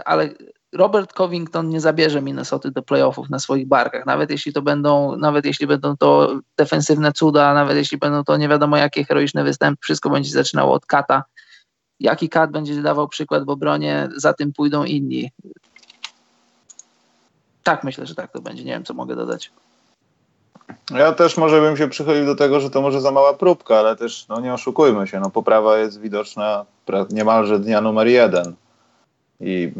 [0.04, 0.28] ale
[0.72, 5.44] Robert Covington nie zabierze Minnesota do playoffów na swoich barkach, nawet jeśli to będą, nawet
[5.44, 10.10] jeśli będą to defensywne cuda, nawet jeśli będą to nie wiadomo jakie heroiczne występy, wszystko
[10.10, 11.24] będzie zaczynało od Kata.
[12.02, 15.30] Jaki Kat będzie dawał przykład w obronie, za tym pójdą inni.
[17.62, 18.64] Tak, myślę, że tak to będzie.
[18.64, 19.50] Nie wiem, co mogę dodać.
[20.90, 23.96] Ja też może bym się przychylił do tego, że to może za mała próbka, ale
[23.96, 26.64] też no nie oszukujmy się, no poprawa jest widoczna
[27.10, 28.54] niemalże dnia numer jeden.
[29.40, 29.72] I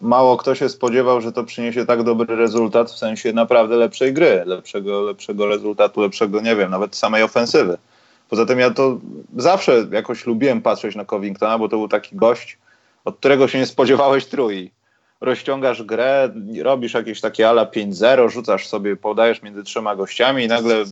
[0.00, 4.42] mało kto się spodziewał, że to przyniesie tak dobry rezultat w sensie naprawdę lepszej gry,
[4.46, 7.78] lepszego, lepszego rezultatu, lepszego, nie wiem, nawet samej ofensywy.
[8.30, 8.98] Poza tym ja to
[9.36, 12.58] zawsze jakoś lubiłem patrzeć na Covingtona, bo to był taki gość,
[13.04, 14.70] od którego się nie spodziewałeś trój
[15.20, 16.30] rozciągasz grę,
[16.62, 20.84] robisz jakieś takie ala 5-0, rzucasz sobie, podajesz między trzema gościami i nagle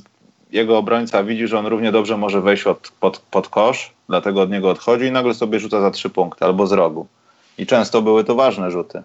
[0.51, 4.51] jego obrońca widzi, że on równie dobrze może wejść od, pod, pod kosz, dlatego od
[4.51, 7.06] niego odchodzi i nagle sobie rzuca za trzy punkty albo z rogu.
[7.59, 9.02] I często były to ważne rzuty.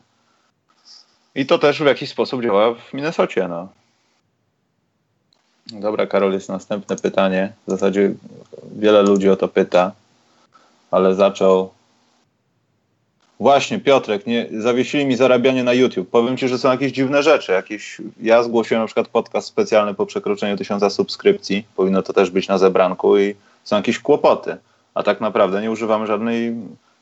[1.35, 3.47] I to też w jakiś sposób działa w Minnesocie.
[3.47, 3.67] No.
[5.73, 7.53] Dobra, Karol, jest następne pytanie.
[7.67, 8.13] W zasadzie
[8.75, 9.91] wiele ludzi o to pyta,
[10.91, 11.69] ale zaczął
[13.39, 16.09] Właśnie, Piotrek, nie, zawiesili mi zarabianie na YouTube.
[16.09, 17.51] Powiem ci, że są jakieś dziwne rzeczy.
[17.51, 21.65] Jakieś, ja zgłosiłem na przykład podcast specjalny po przekroczeniu tysiąca subskrypcji.
[21.75, 24.57] Powinno to też być na zebranku i są jakieś kłopoty.
[24.93, 26.55] A tak naprawdę nie używamy żadnej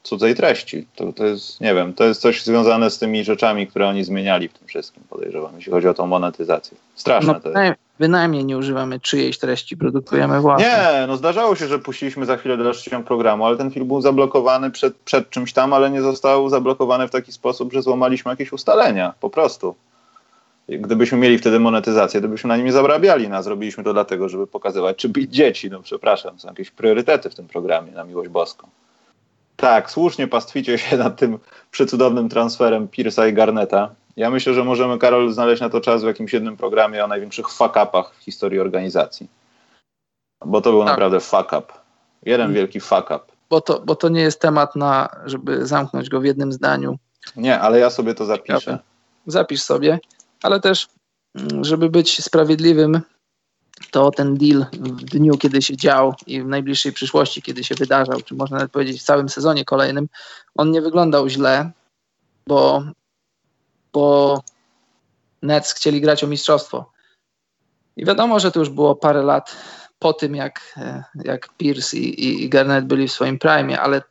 [0.03, 0.87] cudzej treści.
[0.95, 4.47] To, to jest, nie wiem, to jest coś związane z tymi rzeczami, które oni zmieniali
[4.47, 6.77] w tym wszystkim, podejrzewam, jeśli chodzi o tą monetyzację.
[6.95, 7.79] Straszne no, to jest.
[8.01, 10.67] Bynajmniej nie używamy czyjejś treści, produkujemy własne.
[10.67, 14.71] Nie, no zdarzało się, że puściliśmy za chwilę dalszy programu, ale ten film był zablokowany
[14.71, 19.13] przed, przed czymś tam, ale nie został zablokowany w taki sposób, że złamaliśmy jakieś ustalenia,
[19.19, 19.75] po prostu.
[20.69, 23.29] Gdybyśmy mieli wtedy monetyzację, to byśmy na nim nie zarabiali.
[23.29, 25.69] No, zrobiliśmy to dlatego, żeby pokazywać, czy bić dzieci.
[25.69, 28.67] No przepraszam, są jakieś priorytety w tym programie, na miłość boską.
[29.55, 31.39] Tak, słusznie pastwicie się nad tym
[31.71, 33.89] przecudownym transferem Pierce'a i Garneta.
[34.17, 37.45] Ja myślę, że możemy, Karol, znaleźć na to czas w jakimś jednym programie o największych
[37.45, 39.27] fuck-upach w historii organizacji.
[40.45, 40.89] Bo to był tak.
[40.89, 41.73] naprawdę fuck-up.
[42.23, 42.55] Jeden mm.
[42.55, 43.19] wielki fuck-up.
[43.49, 46.97] Bo to, bo to nie jest temat na, żeby zamknąć go w jednym zdaniu.
[47.35, 48.79] Nie, ale ja sobie to zapiszę.
[49.27, 49.99] Zapisz sobie,
[50.43, 50.87] ale też,
[51.35, 53.01] mm, żeby być sprawiedliwym,
[53.91, 58.21] to ten deal w dniu, kiedy się dział i w najbliższej przyszłości, kiedy się wydarzał,
[58.21, 60.07] czy można nawet powiedzieć w całym sezonie kolejnym,
[60.55, 61.71] on nie wyglądał źle,
[62.47, 62.83] bo,
[63.93, 64.37] bo
[65.41, 66.91] Nets chcieli grać o mistrzostwo.
[67.97, 69.55] I wiadomo, że to już było parę lat
[69.99, 70.79] po tym, jak,
[71.23, 74.01] jak Pierce i, i Garnett byli w swoim prime, ale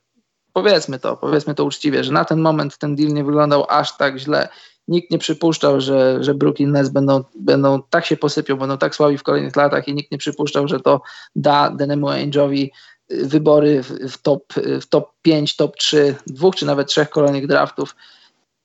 [0.52, 4.19] powiedzmy to, powiedzmy to uczciwie, że na ten moment ten deal nie wyglądał aż tak
[4.19, 4.48] źle
[4.90, 9.19] nikt nie przypuszczał, że, że Brooklyn Nets będą, będą tak się posypią, będą tak słabi
[9.19, 11.01] w kolejnych latach i nikt nie przypuszczał, że to
[11.36, 12.69] da Denemu Ainge'owi
[13.12, 17.47] y, wybory w, w, top, w top 5, top 3, dwóch czy nawet trzech kolejnych
[17.47, 17.97] draftów.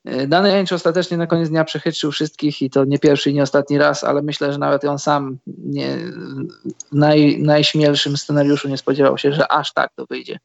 [0.07, 3.44] Y, Dany Ainge ostatecznie na koniec dnia przechytrzył wszystkich i to nie pierwszy i nie
[3.44, 5.98] ostatni raz, ale myślę, że nawet on sam nie,
[6.91, 10.40] w naj, najśmielszym scenariuszu nie spodziewał się, że aż tak to wyjdzie.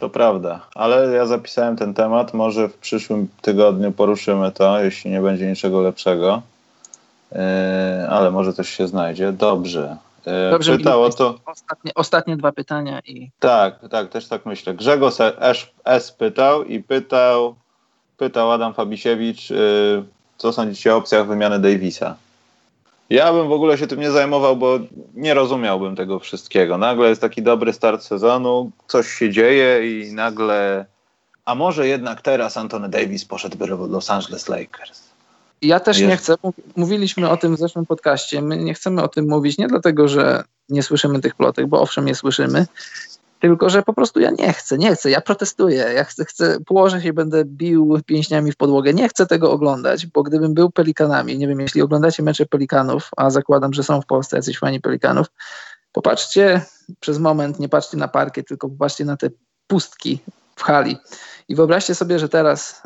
[0.00, 2.34] To prawda, ale ja zapisałem ten temat.
[2.34, 6.42] Może w przyszłym tygodniu poruszymy to, jeśli nie będzie niczego lepszego.
[7.32, 7.38] Yy,
[8.08, 9.32] ale może coś się znajdzie.
[9.32, 9.96] Dobrze.
[10.26, 11.38] Yy, Dobrze, Pytało to.
[11.46, 13.30] Ostatnie, ostatnie dwa pytania i.
[13.38, 14.74] Tak, tak, też tak myślę.
[14.74, 17.54] Grzegorz S, S pytał i pytał,
[18.22, 20.04] pytał Adam Fabisiewicz, yy,
[20.38, 22.16] co sądzicie o opcjach wymiany Davisa?
[23.10, 24.78] Ja bym w ogóle się tym nie zajmował, bo
[25.14, 26.78] nie rozumiałbym tego wszystkiego.
[26.78, 30.86] Nagle jest taki dobry start sezonu, coś się dzieje i nagle
[31.44, 35.02] a może jednak teraz Anthony Davis poszedłby do Los Angeles Lakers.
[35.62, 36.34] Ja też Jest- nie chcę.
[36.76, 38.42] Mówiliśmy o tym w zeszłym podcaście.
[38.42, 42.08] My nie chcemy o tym mówić nie dlatego, że nie słyszymy tych plotek, bo owszem
[42.08, 42.66] je słyszymy,
[43.42, 45.10] tylko że po prostu ja nie chcę, nie chcę.
[45.10, 45.76] Ja protestuję.
[45.76, 48.94] Ja chcę, chcę położę się i będę bił pięśniami w podłogę.
[48.94, 53.30] Nie chcę tego oglądać, bo gdybym był Pelikanami, nie wiem, jeśli oglądacie mecze Pelikanów, a
[53.30, 55.26] zakładam, że są w Polsce jacyś fani Pelikanów,
[55.92, 56.60] popatrzcie
[57.00, 59.30] przez moment, nie patrzcie na parkie, tylko popatrzcie na te
[59.66, 60.18] pustki
[60.56, 60.96] w hali.
[61.48, 62.82] I wyobraźcie sobie, że teraz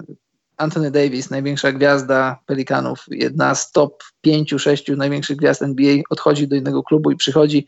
[0.57, 6.83] Anthony Davis, największa gwiazda Pelikanów, jedna z top 5-6 największych gwiazd NBA, odchodzi do innego
[6.83, 7.67] klubu i przychodzi.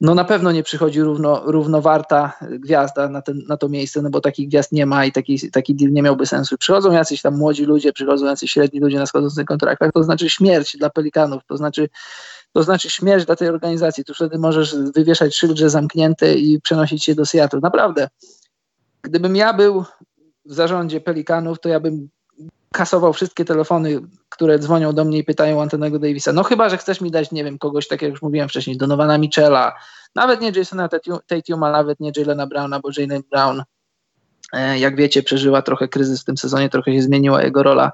[0.00, 4.20] No na pewno nie przychodzi równo, równowarta gwiazda na, ten, na to miejsce, no bo
[4.20, 6.58] takich gwiazd nie ma i taki, taki deal nie miałby sensu.
[6.58, 10.76] Przychodzą jacyś tam młodzi ludzie, przychodzą jacyś średni ludzie na schodzących kontraktach, to znaczy śmierć
[10.76, 11.88] dla Pelikanów, to znaczy,
[12.52, 14.04] to znaczy śmierć dla tej organizacji.
[14.04, 17.60] Tu wtedy możesz wywieszać szyld, że zamknięty i przenosić się do Seattle.
[17.60, 18.08] Naprawdę.
[19.02, 19.84] Gdybym ja był
[20.44, 22.08] w zarządzie Pelikanów, to ja bym
[22.74, 26.32] kasował wszystkie telefony, które dzwonią do mnie i pytają Antonego Davisa.
[26.32, 29.18] No chyba, że chcesz mi dać, nie wiem, kogoś, tak jak już mówiłem wcześniej, Donowana
[29.18, 29.72] Michela,
[30.14, 33.62] nawet nie Jasona Tatu- Tatuma, nawet nie Jalena Browna, bo Jalen Brown,
[34.52, 37.92] e, jak wiecie, przeżyła trochę kryzys w tym sezonie, trochę się zmieniła jego rola.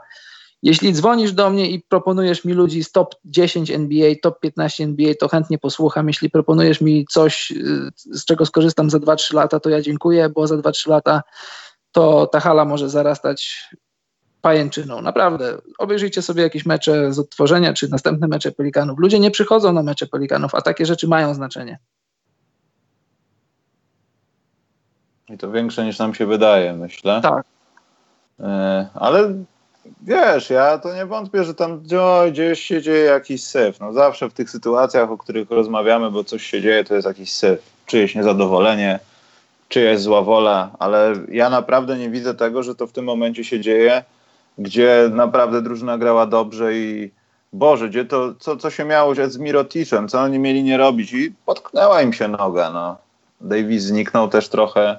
[0.63, 5.15] Jeśli dzwonisz do mnie i proponujesz mi ludzi z top 10 NBA, top 15 NBA,
[5.21, 6.09] to chętnie posłucham.
[6.09, 10.47] Jeśli proponujesz mi coś, y, z czego skorzystam za 2-3 lata, to ja dziękuję, bo
[10.47, 11.23] za 2-3 lata
[11.93, 13.69] to ta hala może zarastać
[14.47, 15.03] pajęczyną.
[15.03, 15.59] Naprawdę.
[15.79, 18.99] Obejrzyjcie sobie jakieś mecze z odtworzenia, czy następne mecze Pelikanów.
[18.99, 21.79] Ludzie nie przychodzą na mecze Pelikanów, a takie rzeczy mają znaczenie.
[25.29, 27.21] I to większe niż nam się wydaje, myślę.
[27.23, 27.45] Tak.
[28.41, 29.35] E, ale
[30.03, 33.81] wiesz, ja to nie wątpię, że tam oj, gdzieś się dzieje jakiś syf.
[33.81, 37.33] No zawsze w tych sytuacjach, o których rozmawiamy, bo coś się dzieje, to jest jakiś
[37.33, 37.61] syf.
[37.87, 38.99] Czyjeś niezadowolenie,
[39.69, 43.61] czyjaś zła wola, ale ja naprawdę nie widzę tego, że to w tym momencie się
[43.61, 44.05] dzieje,
[44.59, 47.11] gdzie naprawdę drużyna grała dobrze i
[47.53, 51.13] Boże, gdzie to, co, co się miało dziać z Miroticzem, co oni mieli nie robić
[51.13, 52.97] i potknęła im się noga, no.
[53.41, 54.99] Davis zniknął też trochę,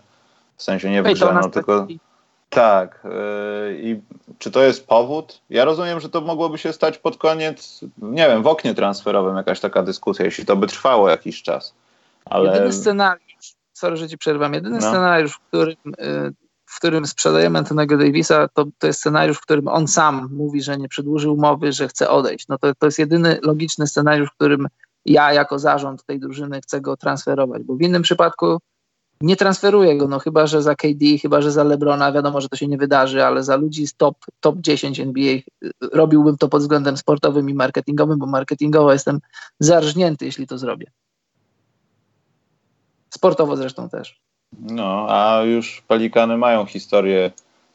[0.58, 1.88] w sensie nie to wygrzanął, no, tylko...
[2.50, 3.02] Tak.
[3.04, 4.02] yy, I
[4.40, 5.42] czy to jest powód?
[5.50, 9.60] Ja rozumiem, że to mogłoby się stać pod koniec, nie wiem, w oknie transferowym jakaś
[9.60, 11.74] taka dyskusja, jeśli to by trwało jakiś czas.
[12.26, 14.90] Ale Jedyny scenariusz, sorry, że ci przerwam, jedyny No.
[14.90, 16.34] scenariusz, w którym, y,
[16.68, 20.78] w którym sprzedajemy Antonego Davisa, to, to jest scenariusz, w którym on sam mówi, że
[20.78, 22.48] nie przedłuży umowy, że chce odejść.
[22.48, 24.68] No to, to jest jedyny logiczny scenariusz, w którym
[25.06, 28.58] ja jako zarząd tej drużyny chcę go transferować, bo w innym przypadku
[29.22, 32.56] nie transferuję go, no chyba, że za KD, chyba, że za LeBrona, wiadomo, że to
[32.56, 35.44] się nie wydarzy, ale za ludzi z top, top 10 NBA y,
[35.94, 39.20] robiłbym to pod względem sportowym i marketingowym, bo marketingowo jestem
[39.60, 40.92] zarżnięty, jeśli to zrobię.
[43.10, 44.27] Sportowo zresztą też.
[44.60, 47.32] No, a już Pelikany mają historię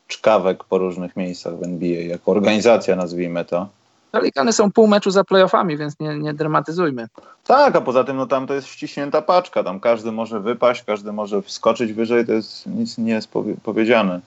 [0.08, 3.68] czkawek po różnych miejscach w NBA, jako organizacja nazwijmy to.
[4.12, 7.06] Pelikany są pół meczu za playoffami, więc nie, nie dramatyzujmy.
[7.44, 11.12] Tak, a poza tym no tam to jest ściśnięta paczka, tam każdy może wypaść, każdy
[11.12, 14.20] może wskoczyć wyżej, to jest nic nie jest powie- powiedziane.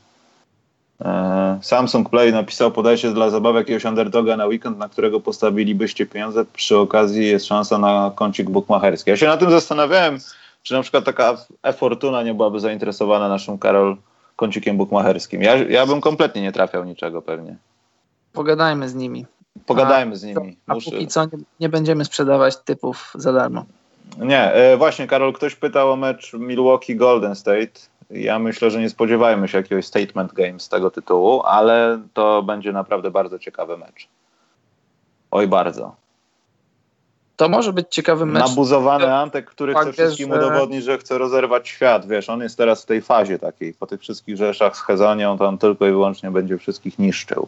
[1.02, 6.46] E, Samsung Play napisał, podajcie dla zabawy jakiegoś underdoga na weekend, na którego postawilibyście pieniądze,
[6.54, 9.10] przy okazji jest szansa na kącik bukmacherski.
[9.10, 10.20] Ja się na tym zastanawiałem,
[10.66, 13.98] czy na przykład taka e-fortuna nie byłaby zainteresowana naszym Karol
[14.36, 15.42] kącikiem bukmacherskim.
[15.42, 17.56] Ja, ja bym kompletnie nie trafiał niczego pewnie.
[18.34, 19.26] Pogadajmy z nimi.
[19.66, 20.58] Pogadajmy z nimi.
[20.68, 23.66] A Muszę- póki co nie, nie będziemy sprzedawać typów za darmo.
[24.18, 27.80] Nie, e, właśnie Karol, ktoś pytał o mecz Milwaukee Golden State.
[28.10, 32.72] Ja myślę, że nie spodziewajmy się jakiegoś statement game z tego tytułu, ale to będzie
[32.72, 34.08] naprawdę bardzo ciekawy mecz.
[35.32, 35.96] Oj, bardzo.
[37.36, 38.48] To może być ciekawy mecz.
[38.48, 42.07] Nabuzowany Antek, który chce wszystkim że- udowodnić, że chce rozerwać świat.
[42.07, 43.74] Wiesz, on jest teraz w tej fazie takiej.
[43.74, 47.48] Po tych wszystkich rzeczach z Hezonią, to on tylko i wyłącznie będzie wszystkich niszczył.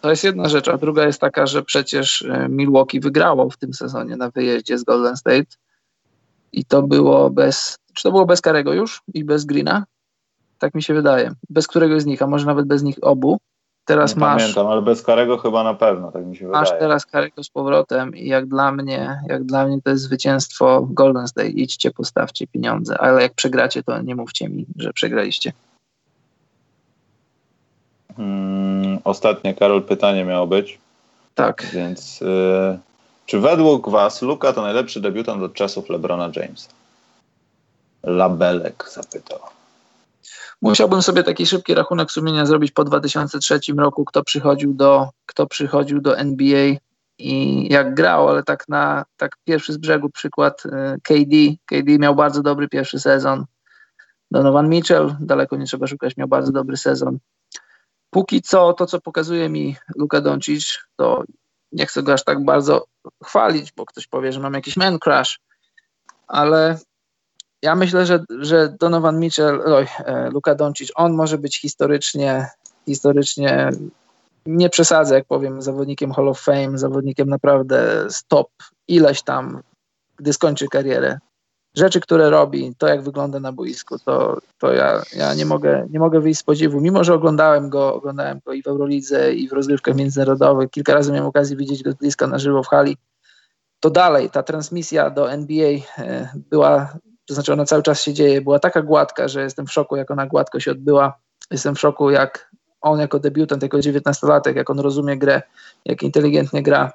[0.00, 3.74] To jest jedna rzecz, a druga jest taka, że przecież e, Milwaukee wygrało w tym
[3.74, 5.46] sezonie na wyjeździe z Golden State
[6.52, 9.84] i to było bez, czy to było bez Karego już i bez Greena?
[10.58, 11.32] Tak mi się wydaje.
[11.50, 13.38] Bez któregoś z nich, a może nawet bez nich obu.
[13.86, 16.80] Teraz nie masz, pamiętam, ale bez Karego chyba na pewno, tak mi się masz wydaje.
[16.80, 21.28] teraz Karego z powrotem i jak dla mnie, jak dla mnie to jest zwycięstwo Golden
[21.28, 21.48] State.
[21.48, 25.52] Idźcie, postawcie pieniądze, ale jak przegracie, to nie mówcie mi, że przegraliście.
[28.16, 30.78] Hmm, ostatnie, Karol, pytanie miało być.
[31.34, 31.66] Tak.
[31.72, 32.78] Więc y,
[33.26, 36.68] czy według Was Luka to najlepszy debiutant od czasów LeBrona Jamesa?
[38.02, 39.38] Labelek zapytał.
[40.62, 46.00] Musiałbym sobie taki szybki rachunek sumienia zrobić po 2003 roku, kto przychodził do, kto przychodził
[46.00, 46.76] do NBA
[47.18, 50.70] i jak grał, ale tak na tak pierwszy z brzegu przykład y,
[51.02, 51.36] KD.
[51.66, 53.44] KD miał bardzo dobry pierwszy sezon.
[54.30, 57.18] Donovan Mitchell, daleko nie trzeba szukać, miał bardzo dobry sezon.
[58.10, 61.24] Póki co, to co pokazuje mi Luka Doncic, to
[61.72, 62.86] nie chcę go aż tak bardzo
[63.24, 65.40] chwalić, bo ktoś powie, że mam jakiś man crush,
[66.26, 66.78] ale
[67.62, 72.48] ja myślę, że, że Donovan Mitchell, oj, e, Luka Doncic, on może być historycznie,
[72.86, 73.70] historycznie
[74.46, 78.48] nie przesadzę, jak powiem, zawodnikiem Hall of Fame, zawodnikiem naprawdę stop
[78.88, 79.60] ileś tam,
[80.16, 81.18] gdy skończy karierę.
[81.76, 85.98] Rzeczy, które robi, to jak wygląda na boisku, to, to ja, ja nie, mogę, nie
[85.98, 86.80] mogę wyjść z podziwu.
[86.80, 91.12] Mimo, że oglądałem go, oglądałem go i w Eurolidze, i w rozgrywkach międzynarodowych, kilka razy
[91.12, 92.96] miałem okazję widzieć go z bliska na żywo w hali,
[93.80, 98.40] to dalej ta transmisja do NBA e, była, to znaczy ona cały czas się dzieje,
[98.40, 101.18] była taka gładka, że jestem w szoku, jak ona gładko się odbyła.
[101.50, 102.50] Jestem w szoku, jak
[102.80, 105.42] on jako debiutant, jako 19-latek, jak on rozumie grę,
[105.84, 106.92] jak inteligentnie gra.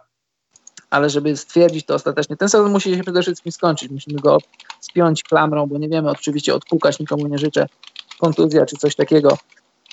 [0.89, 3.91] Ale żeby stwierdzić to ostatecznie, ten sezon musi się przede wszystkim skończyć.
[3.91, 4.37] Musimy go
[4.79, 7.67] spiąć klamrą, bo nie wiemy oczywiście odpukać, nikomu nie życzę
[8.19, 9.37] kontuzja czy coś takiego.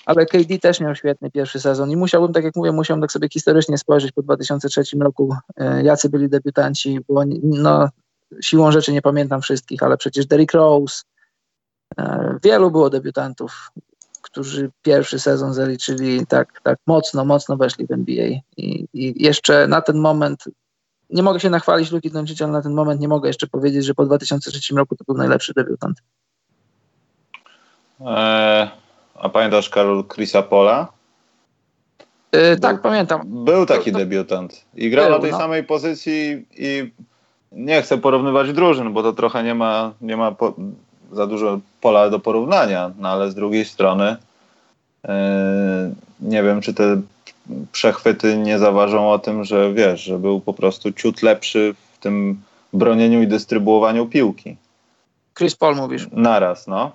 [0.07, 3.29] Ale KD też miał świetny pierwszy sezon i musiałbym, tak jak mówię, musiałbym tak sobie
[3.29, 7.89] historycznie spojrzeć po 2003 roku, e, jacy byli debiutanci, bo no,
[8.43, 11.03] siłą rzeczy nie pamiętam wszystkich, ale przecież Derrick Rose,
[11.99, 13.71] e, wielu było debiutantów
[14.31, 18.27] którzy pierwszy sezon zaliczyli tak, tak mocno, mocno weszli w NBA.
[18.57, 20.45] I, I, jeszcze na ten moment,
[21.11, 23.95] nie mogę się nachwalić Luki Doncic, ale na ten moment nie mogę jeszcze powiedzieć, że
[23.95, 26.03] po 2003 roku to był najlepszy debiutant.
[28.01, 28.71] Eee,
[29.15, 30.93] a pamiętasz Karol Chrisa Pola?
[32.33, 33.45] Yy, tak, pamiętam.
[33.45, 35.39] Był taki debiutant i grał był, na tej no.
[35.39, 36.93] samej pozycji i
[37.53, 40.55] nie chcę porównywać drużyn, bo to trochę nie ma, nie ma po,
[41.13, 44.17] za dużo pola do porównania, no ale z drugiej strony
[45.05, 45.11] yy,
[46.21, 47.01] nie wiem, czy te
[47.73, 52.43] przechwyty nie zaważą o tym, że wiesz, że był po prostu ciut lepszy w tym
[52.73, 54.57] bronieniu i dystrybuowaniu piłki.
[55.39, 56.07] Chris Paul mówisz?
[56.13, 56.93] Naraz, no.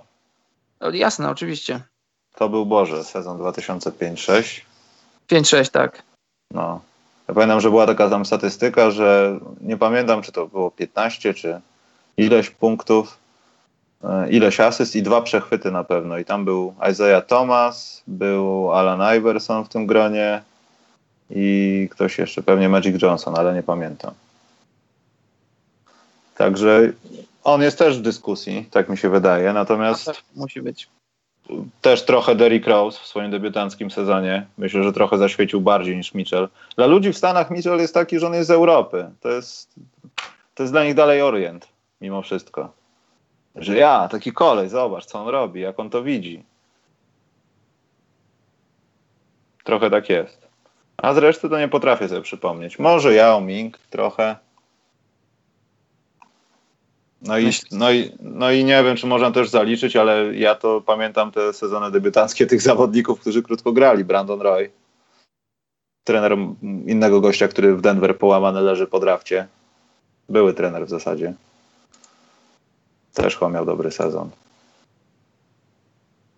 [0.81, 1.79] no jasne, oczywiście.
[2.35, 4.61] To był Boże, sezon 2005-6.
[5.29, 6.03] 5-6, tak.
[6.51, 6.81] No.
[7.27, 11.61] Ja pamiętam, że była taka tam statystyka, że nie pamiętam, czy to było 15, czy
[12.17, 13.17] ileś punktów
[14.03, 16.17] E, ileś asyst i dwa przechwyty na pewno.
[16.17, 20.41] I tam był Isaiah Thomas, był Alan Iverson w tym gronie
[21.29, 24.13] i ktoś jeszcze, pewnie Magic Johnson, ale nie pamiętam.
[26.37, 26.91] Także
[27.43, 29.53] on jest też w dyskusji, tak mi się wydaje.
[29.53, 30.89] Natomiast musi być.
[31.81, 34.45] Też trochę Derrick Rose w swoim debiutanckim sezonie.
[34.57, 36.49] Myślę, że trochę zaświecił bardziej niż Mitchell.
[36.75, 39.09] Dla ludzi w Stanach Mitchell jest taki, że on jest z Europy.
[39.21, 39.75] To jest,
[40.55, 41.67] to jest dla nich dalej Orient,
[42.01, 42.71] mimo wszystko.
[43.55, 46.43] Że ja, taki kolej, zobacz, co on robi, jak on to widzi.
[49.63, 50.47] Trochę tak jest.
[50.97, 52.79] A zresztą to nie potrafię sobie przypomnieć.
[52.79, 54.35] Może Yao Ming trochę.
[57.23, 60.81] No i, no, i, no i nie wiem, czy można też zaliczyć, ale ja to
[60.81, 64.05] pamiętam te sezony debiutanckie tych zawodników, którzy krótko grali.
[64.05, 64.71] Brandon Roy,
[66.03, 66.37] trener
[66.85, 69.47] innego gościa, który w Denver połamany leży po drafcie.
[70.29, 71.33] Były trener w zasadzie.
[73.13, 74.29] Też chyba miał dobry sezon.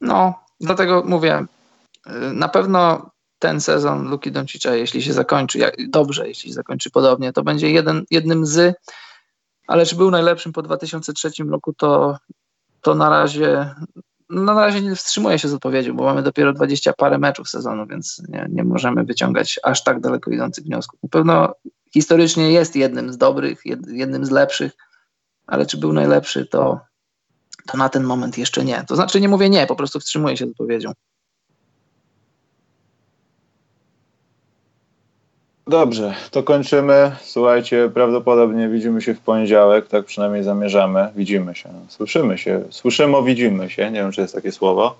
[0.01, 1.45] No, dlatego mówię,
[2.07, 3.09] y, na pewno
[3.39, 8.05] ten sezon Luki Doncicza, jeśli się zakończy dobrze, jeśli się zakończy podobnie, to będzie jeden,
[8.11, 8.75] jednym z,
[9.67, 12.17] ale czy był najlepszym po 2003 roku, to,
[12.81, 13.75] to na razie
[14.29, 17.87] no na razie nie wstrzymuję się z odpowiedzią, bo mamy dopiero 20 parę meczów sezonu,
[17.87, 20.99] więc nie, nie możemy wyciągać aż tak daleko idących wniosków.
[21.03, 21.53] Na pewno
[21.93, 24.71] historycznie jest jednym z dobrych, jednym z lepszych,
[25.47, 26.79] ale czy był najlepszy, to,
[27.67, 28.83] to na ten moment jeszcze nie.
[28.87, 30.91] To znaczy nie mówię nie, po prostu wstrzymuję się z odpowiedzią.
[35.67, 37.15] Dobrze, to kończymy.
[37.21, 41.09] Słuchajcie, prawdopodobnie widzimy się w poniedziałek, tak przynajmniej zamierzamy.
[41.15, 44.95] Widzimy się, słyszymy się, słyszymy, widzimy się, nie wiem czy jest takie słowo.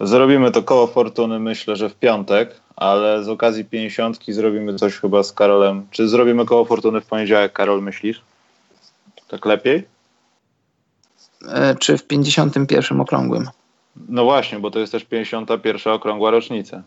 [0.00, 5.22] Zrobimy to koło fortuny, myślę, że w piątek, ale z okazji pięćdziesiątki zrobimy coś chyba
[5.22, 5.86] z Karolem.
[5.90, 8.22] Czy zrobimy koło fortuny w poniedziałek, Karol, myślisz?
[9.28, 9.84] Tak lepiej?
[11.48, 13.48] E, czy w 51 okrągłym?
[14.08, 16.82] No właśnie, bo to jest też 51 okrągła rocznica.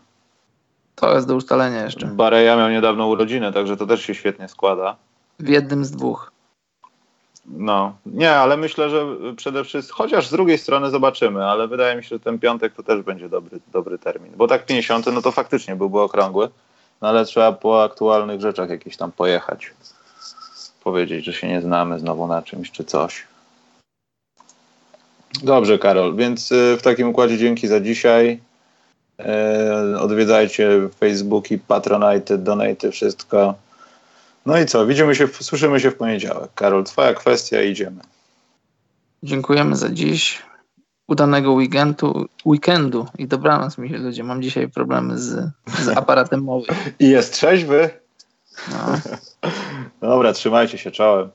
[0.94, 2.06] To jest do ustalenia jeszcze.
[2.06, 4.96] Bareja miał niedawno urodzinę, także to też się świetnie składa.
[5.38, 6.32] W jednym z dwóch.
[7.46, 9.06] No, nie, ale myślę, że
[9.36, 12.82] przede wszystkim, chociaż z drugiej strony zobaczymy, ale wydaje mi się, że ten piątek to
[12.82, 14.32] też będzie dobry, dobry termin.
[14.36, 16.48] Bo tak 50, no to faktycznie byłby okrągły,
[17.02, 19.72] no ale trzeba po aktualnych rzeczach jakieś tam pojechać
[20.84, 23.26] powiedzieć, że się nie znamy znowu na czymś czy coś.
[25.42, 28.40] Dobrze, Karol, więc y, w takim układzie dzięki za dzisiaj.
[29.20, 33.54] Y, odwiedzajcie Facebooki, Patronite, Donate, wszystko.
[34.46, 34.86] No i co?
[34.86, 36.50] Widzimy się, słyszymy się w poniedziałek.
[36.54, 38.00] Karol, twoja kwestia, idziemy.
[39.22, 40.42] Dziękujemy za dziś.
[41.08, 44.24] udanego weekendu, weekendu i dobranoc mi ludzie.
[44.24, 46.66] Mam dzisiaj problemy z, z aparatem mowy.
[46.98, 47.90] I jest trzeźwy?
[48.70, 48.98] No.
[50.08, 51.30] Dobra, trzymajcie się, czołem.